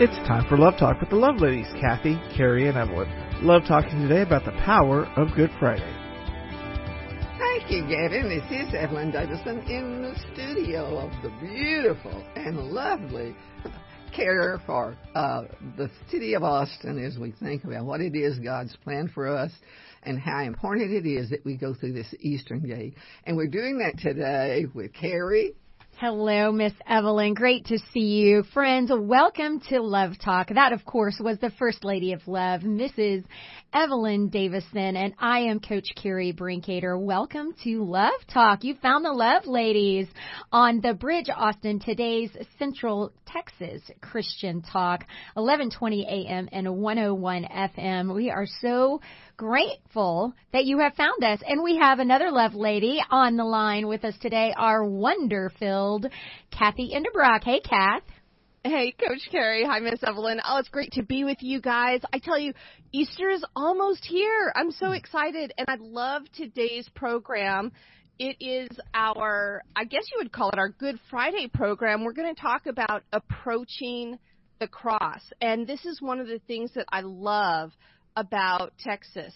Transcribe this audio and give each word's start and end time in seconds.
It's 0.00 0.14
time 0.28 0.48
for 0.48 0.56
Love 0.56 0.74
Talk 0.78 1.00
with 1.00 1.10
the 1.10 1.16
Love 1.16 1.40
Ladies, 1.40 1.66
Kathy, 1.80 2.20
Carrie, 2.36 2.68
and 2.68 2.78
Evelyn. 2.78 3.08
Love 3.44 3.62
talking 3.66 4.06
today 4.06 4.22
about 4.22 4.44
the 4.44 4.52
power 4.64 5.06
of 5.16 5.34
Good 5.34 5.50
Friday. 5.58 5.92
Thank 7.36 7.68
you, 7.68 7.82
Gavin. 7.88 8.28
This 8.28 8.44
is 8.48 8.72
Evelyn 8.74 9.10
Davison 9.10 9.58
in 9.66 10.02
the 10.02 10.14
studio 10.32 10.98
of 10.98 11.10
the 11.24 11.30
beautiful 11.40 12.24
and 12.36 12.70
lovely 12.70 13.34
care 14.14 14.62
for 14.66 14.96
uh, 15.16 15.42
the 15.76 15.90
city 16.12 16.34
of 16.34 16.44
Austin 16.44 17.04
as 17.04 17.18
we 17.18 17.32
think 17.32 17.64
about 17.64 17.84
what 17.84 18.00
it 18.00 18.14
is 18.14 18.38
God's 18.38 18.76
plan 18.84 19.10
for 19.12 19.26
us 19.26 19.50
and 20.04 20.16
how 20.16 20.44
important 20.44 20.92
it 20.92 21.08
is 21.08 21.28
that 21.30 21.44
we 21.44 21.56
go 21.56 21.74
through 21.74 21.94
this 21.94 22.14
Eastern 22.20 22.60
Day. 22.60 22.94
And 23.24 23.36
we're 23.36 23.48
doing 23.48 23.78
that 23.78 23.98
today 23.98 24.66
with 24.72 24.94
Carrie 24.94 25.56
Hello, 26.00 26.52
Miss 26.52 26.74
Evelyn. 26.86 27.34
Great 27.34 27.64
to 27.66 27.78
see 27.92 28.20
you. 28.20 28.44
Friends, 28.54 28.92
welcome 28.94 29.58
to 29.68 29.82
Love 29.82 30.12
Talk. 30.24 30.48
That, 30.54 30.72
of 30.72 30.84
course, 30.84 31.16
was 31.18 31.38
the 31.40 31.50
First 31.58 31.82
Lady 31.82 32.12
of 32.12 32.20
Love, 32.28 32.60
Mrs. 32.60 33.24
Evelyn 33.72 34.28
Davison, 34.28 34.96
and 34.96 35.12
I 35.18 35.40
am 35.40 35.58
Coach 35.58 35.88
Carrie 36.00 36.32
Brinkater. 36.32 36.96
Welcome 36.96 37.52
to 37.64 37.84
Love 37.84 38.12
Talk. 38.32 38.62
You 38.62 38.76
found 38.80 39.04
the 39.04 39.12
Love 39.12 39.46
Ladies 39.46 40.06
on 40.52 40.80
the 40.80 40.94
Bridge 40.94 41.30
Austin, 41.34 41.80
today's 41.80 42.30
Central 42.60 43.12
Texas 43.26 43.82
Christian 44.00 44.62
Talk, 44.62 45.00
1120 45.34 46.26
a.m. 46.28 46.48
and 46.52 46.76
101 46.76 47.44
FM. 47.44 48.14
We 48.14 48.30
are 48.30 48.46
so 48.60 49.00
grateful 49.38 50.34
that 50.52 50.66
you 50.66 50.80
have 50.80 50.94
found 50.94 51.24
us. 51.24 51.40
And 51.46 51.62
we 51.62 51.78
have 51.78 52.00
another 52.00 52.30
love 52.30 52.54
lady 52.54 53.00
on 53.08 53.36
the 53.36 53.44
line 53.44 53.86
with 53.86 54.04
us 54.04 54.14
today, 54.20 54.52
our 54.54 54.84
wonder 54.84 55.50
filled 55.58 56.06
Kathy 56.50 56.92
Enderbrock. 56.94 57.44
Hey, 57.44 57.60
Kath. 57.60 58.02
Hey, 58.64 58.92
Coach 58.92 59.22
Carrie. 59.30 59.64
Hi, 59.64 59.78
Miss 59.78 60.02
Evelyn. 60.02 60.40
Oh, 60.44 60.58
it's 60.58 60.68
great 60.68 60.92
to 60.92 61.02
be 61.04 61.24
with 61.24 61.38
you 61.40 61.60
guys. 61.60 62.00
I 62.12 62.18
tell 62.18 62.38
you, 62.38 62.52
Easter 62.92 63.30
is 63.30 63.42
almost 63.54 64.04
here. 64.04 64.52
I'm 64.54 64.72
so 64.72 64.90
excited, 64.90 65.54
and 65.56 65.66
I 65.70 65.76
love 65.80 66.22
today's 66.34 66.88
program. 66.94 67.70
It 68.18 68.36
is 68.40 68.68
our, 68.92 69.62
I 69.76 69.84
guess 69.84 70.02
you 70.10 70.18
would 70.18 70.32
call 70.32 70.50
it 70.50 70.58
our 70.58 70.70
Good 70.70 70.98
Friday 71.08 71.48
program. 71.54 72.04
We're 72.04 72.12
going 72.12 72.34
to 72.34 72.40
talk 72.40 72.66
about 72.66 73.04
approaching 73.12 74.18
the 74.58 74.66
cross. 74.66 75.22
And 75.40 75.64
this 75.64 75.84
is 75.84 76.02
one 76.02 76.18
of 76.18 76.26
the 76.26 76.40
things 76.48 76.72
that 76.74 76.86
I 76.90 77.02
love 77.02 77.70
about 78.18 78.72
Texas 78.80 79.32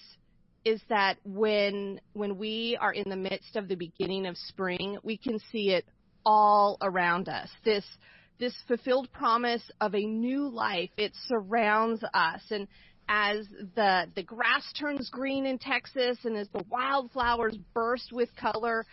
is 0.64 0.80
that 0.88 1.16
when 1.24 2.00
when 2.14 2.36
we 2.36 2.76
are 2.80 2.92
in 2.92 3.08
the 3.08 3.16
midst 3.16 3.54
of 3.54 3.68
the 3.68 3.76
beginning 3.76 4.26
of 4.26 4.36
spring, 4.36 4.98
we 5.04 5.16
can 5.16 5.38
see 5.50 5.70
it 5.70 5.84
all 6.26 6.78
around 6.82 7.28
us. 7.28 7.48
This 7.64 7.84
this 8.40 8.54
fulfilled 8.66 9.08
promise 9.12 9.62
of 9.80 9.94
a 9.94 10.04
new 10.04 10.48
life, 10.48 10.90
it 10.96 11.12
surrounds 11.28 12.02
us 12.12 12.42
and 12.50 12.66
as 13.08 13.46
the 13.76 14.06
the 14.16 14.22
grass 14.22 14.64
turns 14.78 15.08
green 15.10 15.46
in 15.46 15.58
Texas 15.58 16.18
and 16.24 16.36
as 16.36 16.48
the 16.48 16.64
wildflowers 16.68 17.56
burst 17.74 18.12
with 18.12 18.28
color, 18.34 18.84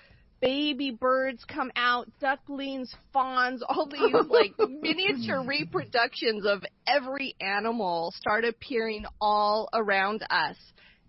baby 0.41 0.91
birds 0.91 1.43
come 1.45 1.71
out, 1.75 2.07
ducklings, 2.19 2.93
fawns, 3.13 3.63
all 3.67 3.87
these 3.91 4.27
like 4.29 4.53
miniature 4.57 5.43
reproductions 5.43 6.45
of 6.45 6.63
every 6.87 7.35
animal 7.41 8.13
start 8.15 8.45
appearing 8.45 9.05
all 9.19 9.69
around 9.73 10.23
us. 10.29 10.57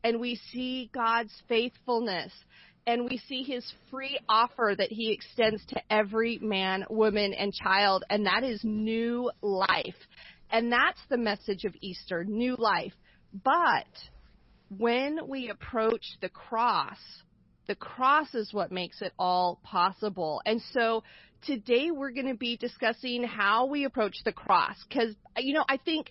And 0.02 0.20
we 0.20 0.40
see 0.52 0.90
God's 0.92 1.32
faithfulness 1.48 2.32
and 2.86 3.04
we 3.04 3.18
see 3.28 3.42
his 3.42 3.70
free 3.90 4.18
offer 4.28 4.74
that 4.76 4.90
he 4.90 5.12
extends 5.12 5.64
to 5.66 5.80
every 5.90 6.38
man, 6.38 6.84
woman, 6.88 7.34
and 7.34 7.52
child, 7.52 8.04
and 8.08 8.26
that 8.26 8.42
is 8.42 8.60
new 8.64 9.30
life. 9.42 9.94
And 10.50 10.72
that's 10.72 11.00
the 11.08 11.18
message 11.18 11.64
of 11.64 11.74
Easter, 11.80 12.24
new 12.24 12.56
life. 12.56 12.94
But 13.44 13.86
when 14.76 15.28
we 15.28 15.50
approach 15.50 16.04
the 16.20 16.30
cross, 16.30 16.98
the 17.70 17.76
cross 17.76 18.34
is 18.34 18.52
what 18.52 18.72
makes 18.72 19.00
it 19.00 19.12
all 19.16 19.60
possible. 19.62 20.42
And 20.44 20.60
so 20.72 21.04
today 21.46 21.92
we're 21.92 22.10
going 22.10 22.26
to 22.26 22.34
be 22.34 22.56
discussing 22.56 23.22
how 23.22 23.66
we 23.66 23.84
approach 23.84 24.16
the 24.24 24.32
cross 24.32 24.74
because, 24.88 25.14
you 25.36 25.54
know, 25.54 25.64
I 25.68 25.76
think 25.76 26.10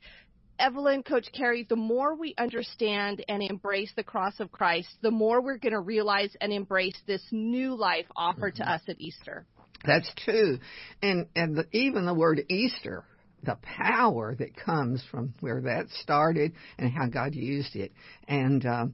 Evelyn, 0.57 1.03
Coach 1.03 1.27
Carrie, 1.33 1.67
the 1.67 1.75
more 1.75 2.15
we 2.15 2.33
understand 2.37 3.25
and 3.27 3.43
embrace 3.43 3.91
the 3.97 4.05
cross 4.05 4.39
of 4.39 4.53
Christ, 4.53 4.87
the 5.01 5.11
more 5.11 5.41
we're 5.41 5.57
going 5.57 5.73
to 5.73 5.81
realize 5.81 6.33
and 6.39 6.53
embrace 6.53 6.95
this 7.07 7.23
new 7.29 7.75
life 7.75 8.05
offered 8.15 8.53
mm-hmm. 8.53 8.63
to 8.63 8.71
us 8.71 8.81
at 8.87 9.01
Easter. 9.01 9.45
That's 9.85 10.09
true. 10.23 10.59
And, 11.01 11.27
and 11.35 11.57
the, 11.57 11.65
even 11.73 12.05
the 12.05 12.13
word 12.13 12.41
Easter, 12.47 13.03
the 13.43 13.57
power 13.61 14.33
that 14.33 14.55
comes 14.55 15.03
from 15.11 15.33
where 15.41 15.59
that 15.63 15.89
started 15.89 16.53
and 16.77 16.89
how 16.89 17.07
God 17.07 17.35
used 17.35 17.75
it. 17.75 17.91
And, 18.29 18.65
um, 18.65 18.93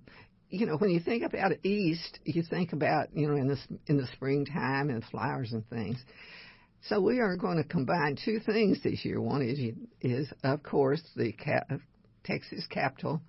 you 0.55 0.65
know, 0.65 0.77
when 0.77 0.89
you 0.89 0.99
think 0.99 1.23
about 1.23 1.51
East, 1.63 2.19
you 2.23 2.43
think 2.43 2.73
about, 2.73 3.09
you 3.13 3.27
know, 3.27 3.35
in 3.35 3.47
the, 3.47 3.57
in 3.87 3.97
the 3.97 4.07
springtime 4.13 4.89
and 4.89 5.03
flowers 5.05 5.51
and 5.51 5.67
things. 5.69 5.97
So 6.87 7.01
we 7.01 7.19
are 7.19 7.35
going 7.35 7.57
to 7.57 7.63
combine 7.63 8.17
two 8.23 8.39
things 8.39 8.81
this 8.83 9.03
year. 9.03 9.19
One 9.19 9.41
is, 9.41 9.59
is 10.01 10.31
of 10.43 10.61
course, 10.63 11.01
the 11.15 11.31
cap, 11.31 11.69
Texas 12.23 12.65
Capitol 12.69 13.21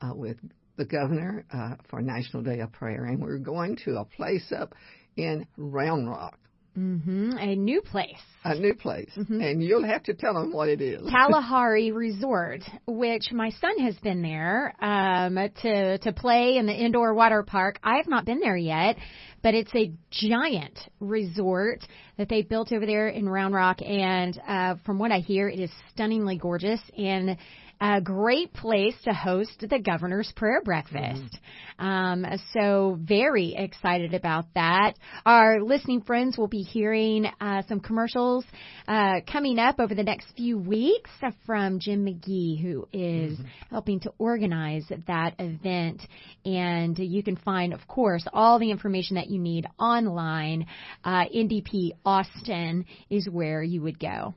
uh, 0.00 0.12
with 0.14 0.36
the 0.76 0.84
governor 0.84 1.44
uh, 1.52 1.74
for 1.88 2.00
National 2.00 2.42
Day 2.42 2.60
of 2.60 2.72
Prayer, 2.72 3.04
and 3.04 3.20
we're 3.20 3.38
going 3.38 3.76
to 3.84 3.96
a 3.96 4.04
place 4.04 4.52
up 4.56 4.74
in 5.16 5.46
Round 5.56 6.08
Rock. 6.08 6.38
Mm-hmm. 6.78 7.32
A 7.38 7.56
new 7.56 7.80
place. 7.80 8.22
A 8.44 8.54
new 8.54 8.74
place. 8.74 9.10
Mm-hmm. 9.16 9.40
And 9.40 9.62
you'll 9.62 9.84
have 9.84 10.04
to 10.04 10.14
tell 10.14 10.34
them 10.34 10.52
what 10.52 10.68
it 10.68 10.80
is. 10.80 11.02
Kalahari 11.10 11.90
Resort, 11.90 12.62
which 12.86 13.32
my 13.32 13.50
son 13.50 13.78
has 13.80 13.96
been 13.96 14.22
there 14.22 14.74
um, 14.80 15.34
to 15.62 15.98
to 15.98 16.12
play 16.12 16.56
in 16.56 16.66
the 16.66 16.72
indoor 16.72 17.14
water 17.14 17.42
park. 17.42 17.80
I 17.82 17.96
have 17.96 18.06
not 18.06 18.24
been 18.24 18.38
there 18.38 18.56
yet, 18.56 18.96
but 19.42 19.54
it's 19.54 19.74
a 19.74 19.92
giant 20.10 20.78
resort 21.00 21.84
that 22.16 22.28
they 22.28 22.42
built 22.42 22.72
over 22.72 22.86
there 22.86 23.08
in 23.08 23.28
Round 23.28 23.54
Rock, 23.54 23.80
and 23.82 24.40
uh, 24.46 24.74
from 24.84 24.98
what 24.98 25.12
I 25.12 25.18
hear, 25.18 25.48
it 25.48 25.60
is 25.60 25.70
stunningly 25.92 26.36
gorgeous 26.36 26.80
and 26.96 27.36
a 27.80 28.00
great 28.00 28.52
place 28.52 28.94
to 29.04 29.12
host 29.12 29.64
the 29.68 29.78
governor's 29.78 30.32
prayer 30.34 30.60
breakfast. 30.64 31.38
Mm-hmm. 31.78 31.86
Um, 31.86 32.26
so 32.52 32.98
very 33.00 33.54
excited 33.56 34.14
about 34.14 34.46
that. 34.54 34.94
Our 35.24 35.62
listening 35.62 36.02
friends 36.02 36.36
will 36.36 36.48
be 36.48 36.62
hearing 36.62 37.26
uh, 37.40 37.62
some 37.68 37.78
commercials 37.78 38.44
uh, 38.88 39.20
coming 39.30 39.60
up 39.60 39.78
over 39.78 39.94
the 39.94 40.02
next 40.02 40.26
few 40.36 40.58
weeks 40.58 41.10
from 41.46 41.78
Jim 41.78 42.04
McGee, 42.04 42.60
who 42.60 42.88
is 42.92 43.34
mm-hmm. 43.34 43.46
helping 43.70 44.00
to 44.00 44.12
organize 44.18 44.84
that 45.06 45.34
event. 45.38 46.02
And 46.44 46.98
you 46.98 47.22
can 47.22 47.36
find, 47.36 47.72
of 47.72 47.86
course, 47.86 48.26
all 48.32 48.58
the 48.58 48.72
information 48.72 49.14
that 49.16 49.27
you 49.28 49.38
need 49.38 49.66
online. 49.78 50.66
Uh, 51.04 51.24
NDP 51.34 51.92
Austin 52.04 52.84
is 53.10 53.28
where 53.28 53.62
you 53.62 53.82
would 53.82 53.98
go. 53.98 54.34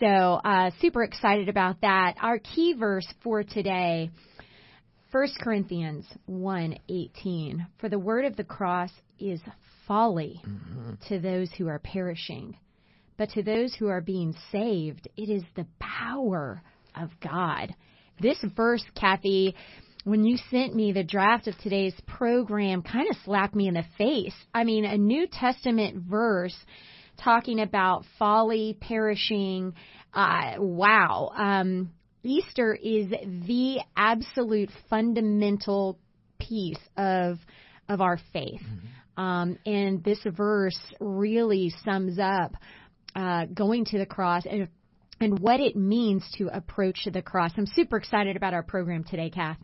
So 0.00 0.06
uh, 0.06 0.70
super 0.80 1.02
excited 1.02 1.48
about 1.48 1.80
that. 1.82 2.14
Our 2.20 2.38
key 2.38 2.74
verse 2.74 3.06
for 3.22 3.42
today. 3.42 4.10
1 5.10 5.28
Corinthians 5.40 6.06
1:18 6.28 7.66
For 7.78 7.88
the 7.88 7.98
word 7.98 8.24
of 8.24 8.36
the 8.36 8.44
cross 8.44 8.90
is 9.20 9.40
folly 9.86 10.40
mm-hmm. 10.44 10.94
to 11.08 11.20
those 11.20 11.50
who 11.52 11.68
are 11.68 11.78
perishing 11.78 12.56
but 13.16 13.30
to 13.30 13.42
those 13.42 13.74
who 13.74 13.88
are 13.88 14.00
being 14.00 14.34
saved 14.50 15.08
it 15.16 15.28
is 15.30 15.42
the 15.54 15.66
power 15.78 16.62
of 16.96 17.10
God. 17.20 17.74
This 18.20 18.38
verse 18.56 18.84
Kathy 18.94 19.54
when 20.04 20.24
you 20.24 20.36
sent 20.50 20.74
me 20.74 20.92
the 20.92 21.02
draft 21.02 21.48
of 21.48 21.58
today's 21.58 21.94
program 22.06 22.82
kind 22.82 23.08
of 23.10 23.16
slapped 23.24 23.54
me 23.54 23.68
in 23.68 23.74
the 23.74 23.84
face. 23.98 24.34
I 24.52 24.64
mean 24.64 24.84
a 24.84 24.98
New 24.98 25.26
Testament 25.26 26.04
verse 26.08 26.56
talking 27.22 27.60
about 27.60 28.04
folly 28.18 28.76
perishing 28.80 29.74
uh, 30.12 30.54
wow. 30.58 31.32
Um, 31.36 31.90
Easter 32.22 32.74
is 32.74 33.10
the 33.10 33.80
absolute 33.96 34.70
fundamental 34.88 35.98
piece 36.38 36.78
of 36.96 37.38
of 37.88 38.00
our 38.00 38.18
faith. 38.32 38.62
Mm-hmm. 38.62 39.22
Um, 39.22 39.58
and 39.66 40.02
this 40.02 40.20
verse 40.24 40.78
really 41.00 41.72
sums 41.84 42.18
up 42.18 42.54
uh, 43.14 43.46
going 43.46 43.84
to 43.86 43.98
the 43.98 44.06
cross 44.06 44.44
and 44.48 44.68
and 45.20 45.38
what 45.38 45.60
it 45.60 45.76
means 45.76 46.24
to 46.38 46.48
approach 46.48 47.06
the 47.12 47.22
cross. 47.22 47.52
I'm 47.56 47.66
super 47.66 47.96
excited 47.96 48.36
about 48.36 48.54
our 48.54 48.62
program 48.62 49.04
today, 49.04 49.30
Kath. 49.30 49.58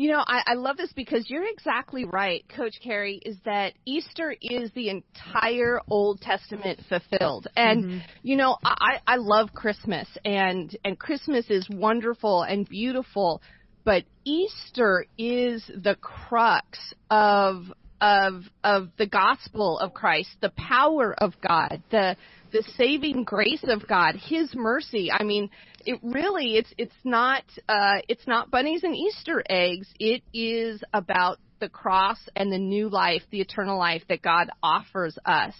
You 0.00 0.12
know, 0.12 0.24
I, 0.26 0.42
I 0.46 0.54
love 0.54 0.78
this 0.78 0.90
because 0.94 1.28
you're 1.28 1.46
exactly 1.46 2.06
right, 2.06 2.42
Coach 2.56 2.76
Carrie, 2.82 3.20
is 3.22 3.36
that 3.44 3.74
Easter 3.84 4.34
is 4.40 4.70
the 4.74 4.88
entire 4.88 5.78
Old 5.90 6.22
Testament 6.22 6.80
fulfilled. 6.88 7.48
And, 7.54 7.84
mm-hmm. 7.84 7.98
you 8.22 8.36
know, 8.36 8.56
I, 8.64 9.00
I 9.06 9.16
love 9.16 9.52
Christmas 9.52 10.08
and, 10.24 10.74
and 10.86 10.98
Christmas 10.98 11.44
is 11.50 11.68
wonderful 11.68 12.44
and 12.44 12.66
beautiful, 12.66 13.42
but 13.84 14.04
Easter 14.24 15.04
is 15.18 15.66
the 15.66 15.96
crux 15.96 16.78
of 17.10 17.66
of 18.00 18.44
of 18.64 18.88
the 18.96 19.04
gospel 19.04 19.78
of 19.78 19.92
Christ, 19.92 20.30
the 20.40 20.48
power 20.56 21.14
of 21.18 21.34
God, 21.46 21.82
the 21.90 22.16
the 22.52 22.64
saving 22.76 23.24
grace 23.24 23.64
of 23.64 23.86
God, 23.86 24.16
His 24.16 24.54
mercy. 24.54 25.10
I 25.10 25.24
mean, 25.24 25.50
it 25.84 25.98
really 26.02 26.56
it's 26.56 26.72
it's 26.78 26.94
not 27.04 27.44
uh, 27.68 28.00
it's 28.08 28.26
not 28.26 28.50
bunnies 28.50 28.84
and 28.84 28.94
Easter 28.94 29.42
eggs. 29.48 29.88
It 29.98 30.22
is 30.32 30.82
about 30.92 31.38
the 31.60 31.68
cross 31.68 32.18
and 32.36 32.50
the 32.52 32.58
new 32.58 32.88
life, 32.88 33.22
the 33.30 33.40
eternal 33.40 33.78
life 33.78 34.02
that 34.08 34.22
God 34.22 34.50
offers 34.62 35.18
us. 35.24 35.54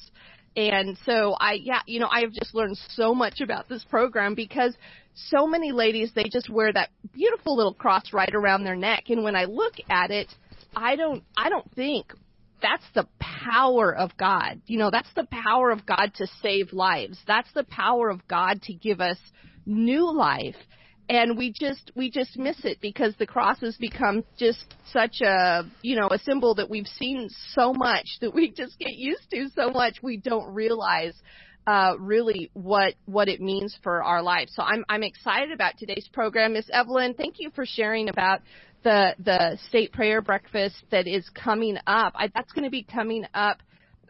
And 0.56 0.98
so 1.04 1.36
I 1.38 1.54
yeah, 1.54 1.80
you 1.86 2.00
know, 2.00 2.08
I 2.10 2.20
have 2.20 2.32
just 2.32 2.54
learned 2.54 2.76
so 2.90 3.14
much 3.14 3.40
about 3.40 3.68
this 3.68 3.84
program 3.84 4.34
because 4.34 4.76
so 5.14 5.46
many 5.46 5.72
ladies 5.72 6.12
they 6.14 6.24
just 6.24 6.50
wear 6.50 6.72
that 6.72 6.90
beautiful 7.12 7.56
little 7.56 7.74
cross 7.74 8.12
right 8.12 8.34
around 8.34 8.64
their 8.64 8.76
neck 8.76 9.04
and 9.08 9.22
when 9.22 9.36
I 9.36 9.44
look 9.44 9.74
at 9.88 10.10
it, 10.10 10.28
I 10.74 10.96
don't 10.96 11.22
I 11.36 11.48
don't 11.48 11.70
think 11.74 12.12
that's 12.62 12.84
the 12.94 13.06
power 13.18 13.94
of 13.94 14.16
God. 14.16 14.60
You 14.66 14.78
know, 14.78 14.90
that's 14.90 15.12
the 15.14 15.26
power 15.30 15.70
of 15.70 15.86
God 15.86 16.12
to 16.16 16.26
save 16.42 16.72
lives. 16.72 17.18
That's 17.26 17.52
the 17.54 17.64
power 17.64 18.10
of 18.10 18.26
God 18.28 18.62
to 18.62 18.74
give 18.74 19.00
us 19.00 19.18
new 19.66 20.12
life. 20.12 20.56
And 21.08 21.36
we 21.36 21.52
just 21.52 21.90
we 21.96 22.08
just 22.08 22.38
miss 22.38 22.64
it 22.64 22.78
because 22.80 23.14
the 23.18 23.26
cross 23.26 23.58
has 23.60 23.76
become 23.76 24.22
just 24.38 24.74
such 24.92 25.20
a 25.22 25.64
you 25.82 25.96
know 25.96 26.08
a 26.08 26.18
symbol 26.18 26.54
that 26.54 26.70
we've 26.70 26.86
seen 26.86 27.28
so 27.48 27.72
much 27.72 28.06
that 28.20 28.32
we 28.32 28.50
just 28.52 28.78
get 28.78 28.92
used 28.92 29.28
to 29.32 29.48
so 29.56 29.70
much 29.70 29.96
we 30.04 30.18
don't 30.18 30.54
realize 30.54 31.14
uh, 31.66 31.94
really 31.98 32.50
what 32.54 32.94
what 33.06 33.28
it 33.28 33.40
means 33.40 33.76
for 33.82 34.02
our 34.02 34.22
lives. 34.22 34.52
So 34.54 34.62
I'm 34.62 34.84
I'm 34.88 35.02
excited 35.02 35.52
about 35.52 35.74
today's 35.78 36.08
program, 36.12 36.54
Miss 36.54 36.68
Evelyn. 36.72 37.14
Thank 37.14 37.36
you 37.38 37.50
for 37.54 37.64
sharing 37.66 38.08
about 38.08 38.40
the 38.82 39.14
the 39.18 39.58
state 39.68 39.92
prayer 39.92 40.20
breakfast 40.22 40.76
that 40.90 41.06
is 41.06 41.28
coming 41.30 41.76
up. 41.86 42.12
I, 42.16 42.30
that's 42.34 42.52
going 42.52 42.64
to 42.64 42.70
be 42.70 42.82
coming 42.82 43.24
up. 43.34 43.58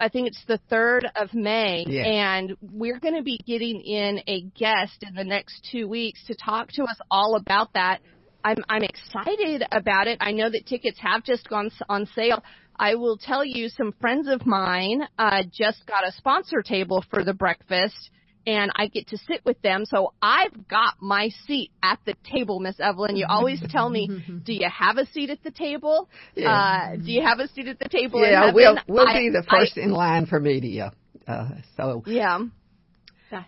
I 0.03 0.09
think 0.09 0.29
it's 0.29 0.43
the 0.47 0.59
third 0.71 1.07
of 1.15 1.35
May, 1.35 1.85
Yeah. 1.87 2.05
and 2.05 2.57
we're 2.63 2.99
going 2.99 3.17
to 3.17 3.23
be 3.23 3.39
getting 3.47 3.81
in 3.83 4.23
a 4.27 4.43
guest 4.59 5.03
in 5.07 5.15
the 5.15 5.25
next 5.25 5.69
two 5.71 5.89
weeks 5.89 6.25
to 6.27 6.35
talk 6.35 6.69
to 6.73 6.85
us 6.85 6.97
all 7.11 7.37
about 7.37 7.75
that. 7.75 8.01
I'm 8.43 8.65
I'm 8.71 8.83
excited 8.83 9.63
about 9.71 10.07
it. 10.07 10.17
I 10.21 10.33
know 10.33 10.49
that 10.49 10.67
tickets 10.67 10.99
have 11.01 11.23
just 11.25 11.49
gone 11.49 11.67
s- 11.67 11.83
on 11.89 12.07
sale. 12.15 12.43
I 12.79 12.95
will 12.95 13.19
tell 13.19 13.45
you, 13.45 13.69
some 13.69 13.93
friends 14.01 14.27
of 14.27 14.47
mine 14.47 15.03
uh, 15.19 15.43
just 15.53 15.85
got 15.87 16.07
a 16.09 16.13
sponsor 16.13 16.63
table 16.63 17.05
for 17.11 17.23
the 17.23 17.35
breakfast, 17.35 18.11
and 18.47 18.71
I 18.75 18.87
get 18.89 19.09
to 19.09 19.19
sit 19.19 19.45
with 19.45 19.61
them. 19.63 19.85
So 19.85 20.13
I've 20.23 20.69
got 20.69 20.95
my 21.01 21.31
seat 21.47 21.71
at 21.83 21.99
the 22.07 22.15
table, 22.31 22.61
Miss 22.61 22.79
Evelyn. 22.81 23.17
You 23.17 23.27
always 23.29 23.61
tell 23.71 23.89
me, 23.89 24.09
"Do 24.45 24.53
you 24.53 24.69
have 24.69 24.97
a 24.99 25.07
seat 25.07 25.31
at 25.31 25.43
the 25.43 25.51
table? 25.51 26.09
Yeah. 26.35 26.51
Uh, 26.53 26.97
do 26.97 27.13
you 27.13 27.23
have 27.23 27.39
a 27.41 27.49
seat 27.49 27.69
at 27.69 27.79
the 27.79 27.89
table?" 27.89 28.21
Yeah, 28.21 28.41
heaven?" 28.47 28.55
we'll 28.55 28.79
we'll 28.89 29.09
I- 29.09 29.19
be 29.19 29.31
the 29.31 29.45
I- 29.49 29.59
first 29.61 29.77
in 29.77 29.91
line 29.91 30.27
for 30.27 30.41
media. 30.41 30.93
Uh, 31.27 31.49
so 31.77 32.03
yeah. 32.07 32.39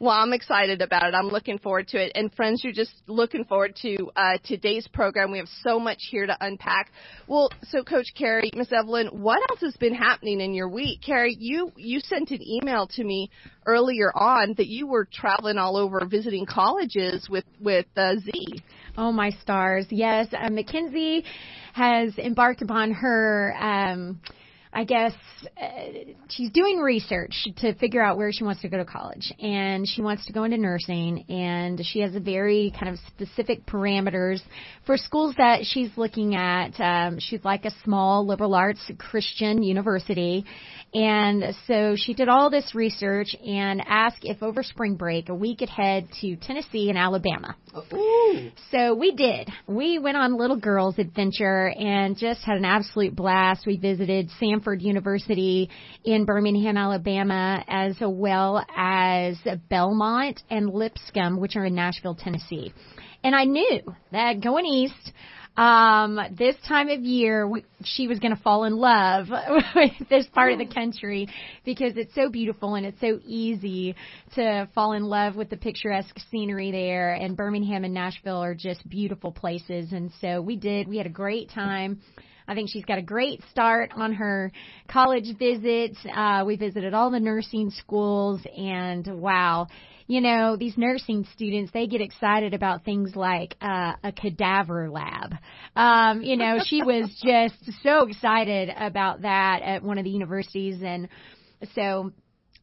Well, 0.01 0.11
I'm 0.11 0.33
excited 0.33 0.81
about 0.81 1.05
it. 1.05 1.15
I'm 1.15 1.29
looking 1.29 1.59
forward 1.59 1.89
to 1.89 2.05
it. 2.05 2.13
And 2.15 2.33
friends, 2.35 2.63
you're 2.63 2.73
just 2.73 2.93
looking 3.07 3.45
forward 3.45 3.77
to 3.83 4.11
uh, 4.17 4.39
today's 4.45 4.87
program. 4.89 5.33
We 5.33 5.39
have 5.39 5.49
so 5.63 5.79
much 5.79 5.99
here 6.11 6.27
to 6.27 6.37
unpack. 6.41 6.91
Well, 7.27 7.51
so 7.69 7.83
Coach 7.83 8.07
Carrie, 8.17 8.51
Miss 8.55 8.73
Evelyn, 8.73 9.09
what 9.09 9.39
else 9.51 9.61
has 9.61 9.77
been 9.77 9.95
happening 9.95 10.41
in 10.41 10.55
your 10.55 10.69
week? 10.69 11.01
Carrie, 11.05 11.37
you 11.39 11.73
you 11.77 12.01
sent 12.01 12.31
an 12.31 12.41
email 12.43 12.87
to 12.89 13.05
me 13.05 13.31
earlier 13.67 14.13
on 14.15 14.55
that 14.57 14.67
you 14.67 14.87
were 14.87 15.09
traveling 15.13 15.59
all 15.59 15.77
over 15.77 16.05
visiting 16.07 16.47
colleges 16.47 17.29
with 17.29 17.45
with 17.61 17.87
uh, 17.97 18.17
Z. 18.17 18.63
Oh 18.97 19.13
my 19.13 19.31
stars! 19.43 19.87
Yes, 19.91 20.29
uh, 20.33 20.51
Mackenzie 20.51 21.25
has 21.73 22.17
embarked 22.19 22.63
upon 22.63 22.93
her. 22.93 23.55
Um, 23.59 24.21
I 24.75 24.85
guess 24.85 25.13
uh, 25.61 25.67
she's 26.31 26.51
doing 26.51 26.79
research 26.79 27.47
to 27.59 27.75
figure 27.75 28.03
out 28.03 28.17
where 28.17 28.33
she 28.33 28.43
wants 28.43 28.63
to 28.63 28.69
go 28.69 28.79
to 28.79 28.87
college, 28.87 29.31
and 29.39 29.87
she 29.87 30.01
wants 30.01 30.25
to 30.27 30.33
go 30.33 30.45
into 30.45 30.57
nursing, 30.57 31.27
and 31.29 31.85
she 31.85 32.01
has 32.01 32.15
a 32.15 32.21
very 32.21 32.73
kind 32.79 32.91
of 32.93 32.99
specific 33.09 33.67
parameters 33.67 34.41
for 34.87 34.97
schools 34.97 35.35
that 35.37 35.65
she's 35.65 35.91
looking 35.97 36.35
at. 36.35 36.81
Um, 36.81 37.19
she's 37.19 37.45
like 37.45 37.67
a 37.67 37.71
small 37.85 38.27
liberal 38.27 38.55
arts 38.55 38.81
Christian 38.99 39.63
university, 39.63 40.47
and 40.95 41.55
so 41.67 41.95
she 41.97 42.15
did 42.15 42.29
all 42.29 42.49
this 42.49 42.75
research 42.75 43.37
and 43.47 43.83
asked 43.87 44.21
if 44.23 44.43
over 44.43 44.63
spring 44.63 44.97
break 44.97 45.29
a 45.29 45.35
we 45.35 45.57
could 45.57 45.69
head 45.69 46.09
to 46.21 46.37
Tennessee 46.37 46.89
and 46.89 46.97
Alabama. 46.99 47.57
Ooh. 47.93 48.51
So 48.71 48.95
we 48.95 49.13
did. 49.13 49.51
We 49.67 49.99
went 49.99 50.17
on 50.17 50.39
little 50.39 50.59
girls 50.59 50.99
adventure 50.99 51.69
and 51.69 52.17
just 52.17 52.43
had 52.43 52.57
an 52.57 52.65
absolute 52.65 53.17
blast. 53.17 53.67
We 53.67 53.77
visited 53.77 54.31
Samford 54.63 54.83
University 54.83 55.71
in 56.05 56.25
Birmingham, 56.25 56.77
Alabama, 56.77 57.65
as 57.69 57.97
well 58.01 58.65
as 58.77 59.37
Belmont 59.69 60.41
and 60.51 60.71
Lipscomb, 60.71 61.39
which 61.39 61.57
are 61.57 61.65
in 61.65 61.75
Nashville, 61.75 62.15
Tennessee. 62.15 62.73
And 63.25 63.35
I 63.35 63.45
knew 63.45 63.81
that 64.11 64.41
going 64.41 64.67
east, 64.67 65.13
um, 65.57 66.19
this 66.37 66.57
time 66.67 66.89
of 66.89 67.01
year, 67.01 67.47
we, 67.47 67.65
she 67.85 68.09
was 68.09 68.19
going 68.19 68.35
to 68.35 68.43
fall 68.43 68.65
in 68.65 68.77
love 68.77 69.29
with 69.77 70.09
this 70.09 70.27
part 70.29 70.53
of 70.53 70.59
the 70.59 70.67
country 70.67 71.29
because 71.65 71.93
it's 71.97 72.15
so 72.15 72.31
beautiful 72.31 72.75
and 72.75 72.87
it's 72.87 73.01
so 73.01 73.21
easy 73.25 73.95
to 74.35 74.69
fall 74.75 74.93
in 74.93 75.05
love 75.05 75.37
with 75.37 75.51
the 75.51 75.59
picturesque 75.59 76.19
scenery 76.31 76.71
there. 76.71 77.13
And 77.13 77.37
Birmingham 77.37 77.85
and 77.85 77.93
Nashville 77.93 78.43
are 78.43 78.55
just 78.55 78.89
beautiful 78.89 79.31
places. 79.31 79.93
And 79.93 80.11
so 80.23 80.41
we 80.41 80.57
did. 80.57 80.89
We 80.89 80.97
had 80.97 81.07
a 81.07 81.11
great 81.11 81.51
time. 81.51 82.01
I 82.47 82.55
think 82.55 82.71
she's 82.71 82.85
got 82.85 82.99
a 82.99 83.03
great 83.03 83.41
start 83.51 83.93
on 83.95 84.15
her 84.15 84.53
college 84.89 85.37
visits. 85.39 85.99
Uh, 86.15 86.45
we 86.47 86.57
visited 86.57 86.95
all 86.95 87.11
the 87.11 87.21
nursing 87.21 87.71
schools, 87.71 88.41
and 88.57 89.07
wow, 89.21 89.69
you 90.07 90.21
know, 90.21 90.57
these 90.57 90.77
nursing 90.77 91.27
students, 91.35 91.73
they 91.73 91.87
get 91.87 92.01
excited 92.01 92.55
about 92.55 92.85
things 92.85 93.15
like 93.17 93.57
uh, 93.61 93.95
a 94.03 94.13
cadaver 94.13 94.91
lab. 94.91 95.35
Um, 95.77 96.23
you 96.23 96.37
know, 96.37 96.59
she 96.65 96.83
was 96.85 97.09
just 97.25 97.55
so 97.83 98.07
excited 98.07 98.71
about 98.77 99.23
that 99.23 99.63
at 99.63 99.83
one 99.83 99.99
of 99.99 100.05
the 100.05 100.11
universities, 100.11 100.83
and 100.83 101.09
so 101.75 102.13